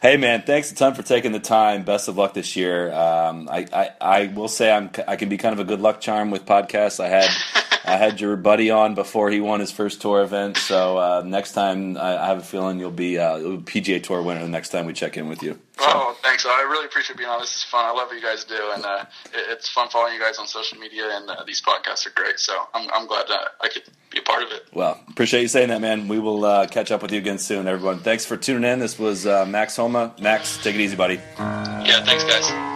hey, 0.00 0.16
man, 0.16 0.42
thanks 0.42 0.70
a 0.70 0.76
ton 0.76 0.94
for 0.94 1.02
taking 1.02 1.32
the 1.32 1.40
time. 1.40 1.82
Best 1.82 2.06
of 2.06 2.16
luck 2.16 2.34
this 2.34 2.54
year. 2.54 2.92
Um, 2.92 3.48
I, 3.50 3.66
I 3.72 3.90
I 4.00 4.26
will 4.28 4.46
say 4.46 4.70
I'm 4.70 4.90
I 5.08 5.16
can 5.16 5.28
be 5.28 5.38
kind 5.38 5.52
of 5.52 5.58
a 5.58 5.64
good 5.64 5.80
luck 5.80 6.00
charm 6.00 6.30
with 6.30 6.46
podcasts. 6.46 7.00
I 7.04 7.08
had 7.08 7.28
I 7.86 7.96
had 7.96 8.20
your 8.20 8.36
buddy 8.36 8.70
on 8.70 8.94
before 8.94 9.30
he 9.30 9.40
won 9.40 9.60
his 9.60 9.70
first 9.70 10.00
tour 10.00 10.22
event. 10.22 10.56
So 10.56 10.98
uh, 10.98 11.22
next 11.24 11.52
time, 11.52 11.96
I, 11.96 12.18
I 12.18 12.26
have 12.26 12.38
a 12.38 12.42
feeling 12.42 12.80
you'll 12.80 12.90
be 12.90 13.18
uh, 13.18 13.36
you'll 13.36 13.58
be 13.58 13.80
PGA 13.80 14.02
Tour 14.02 14.22
winner 14.22 14.40
the 14.40 14.48
next 14.48 14.70
time 14.70 14.86
we 14.86 14.92
check 14.92 15.16
in 15.16 15.28
with 15.28 15.42
you. 15.42 15.58
So, 15.78 15.84
Oh, 15.88 16.16
thanks. 16.22 16.44
I 16.46 16.62
really 16.62 16.86
appreciate 16.86 17.16
being 17.16 17.28
on. 17.28 17.38
This 17.40 17.54
is 17.54 17.62
fun. 17.62 17.84
I 17.84 17.90
love 17.92 18.08
what 18.08 18.16
you 18.16 18.22
guys 18.22 18.44
do, 18.44 18.58
and 18.74 18.84
uh, 18.84 19.04
it, 19.26 19.50
it's 19.50 19.68
fun 19.68 19.88
following 19.88 20.14
you 20.14 20.20
guys 20.20 20.38
on 20.38 20.46
social 20.46 20.78
media. 20.78 21.08
And 21.12 21.30
uh, 21.30 21.44
these 21.46 21.60
podcasts 21.62 22.06
are 22.06 22.10
great. 22.10 22.38
So 22.40 22.54
I'm, 22.74 22.88
I'm 22.92 23.06
glad 23.06 23.28
that 23.28 23.48
I 23.60 23.68
could 23.68 23.82
be 24.10 24.18
a 24.18 24.22
part 24.22 24.42
of 24.42 24.50
it. 24.50 24.66
well, 24.72 25.00
appreciate 25.08 25.42
you 25.42 25.48
saying 25.48 25.68
that, 25.68 25.80
man. 25.80 26.08
We 26.08 26.18
will 26.18 26.44
uh, 26.44 26.66
catch 26.66 26.90
up 26.90 27.02
with 27.02 27.12
you 27.12 27.18
again 27.18 27.38
soon, 27.38 27.66
everyone. 27.68 28.00
Thanks 28.00 28.24
for 28.24 28.36
tuning 28.36 28.68
in. 28.70 28.78
This 28.80 28.98
was 28.98 29.26
uh, 29.26 29.46
Max 29.46 29.76
Homa. 29.76 30.14
Max, 30.20 30.56
take 30.62 30.74
it 30.74 30.80
easy, 30.80 30.96
buddy. 30.96 31.20
Yeah, 31.38 32.04
thanks, 32.04 32.24
guys. 32.24 32.75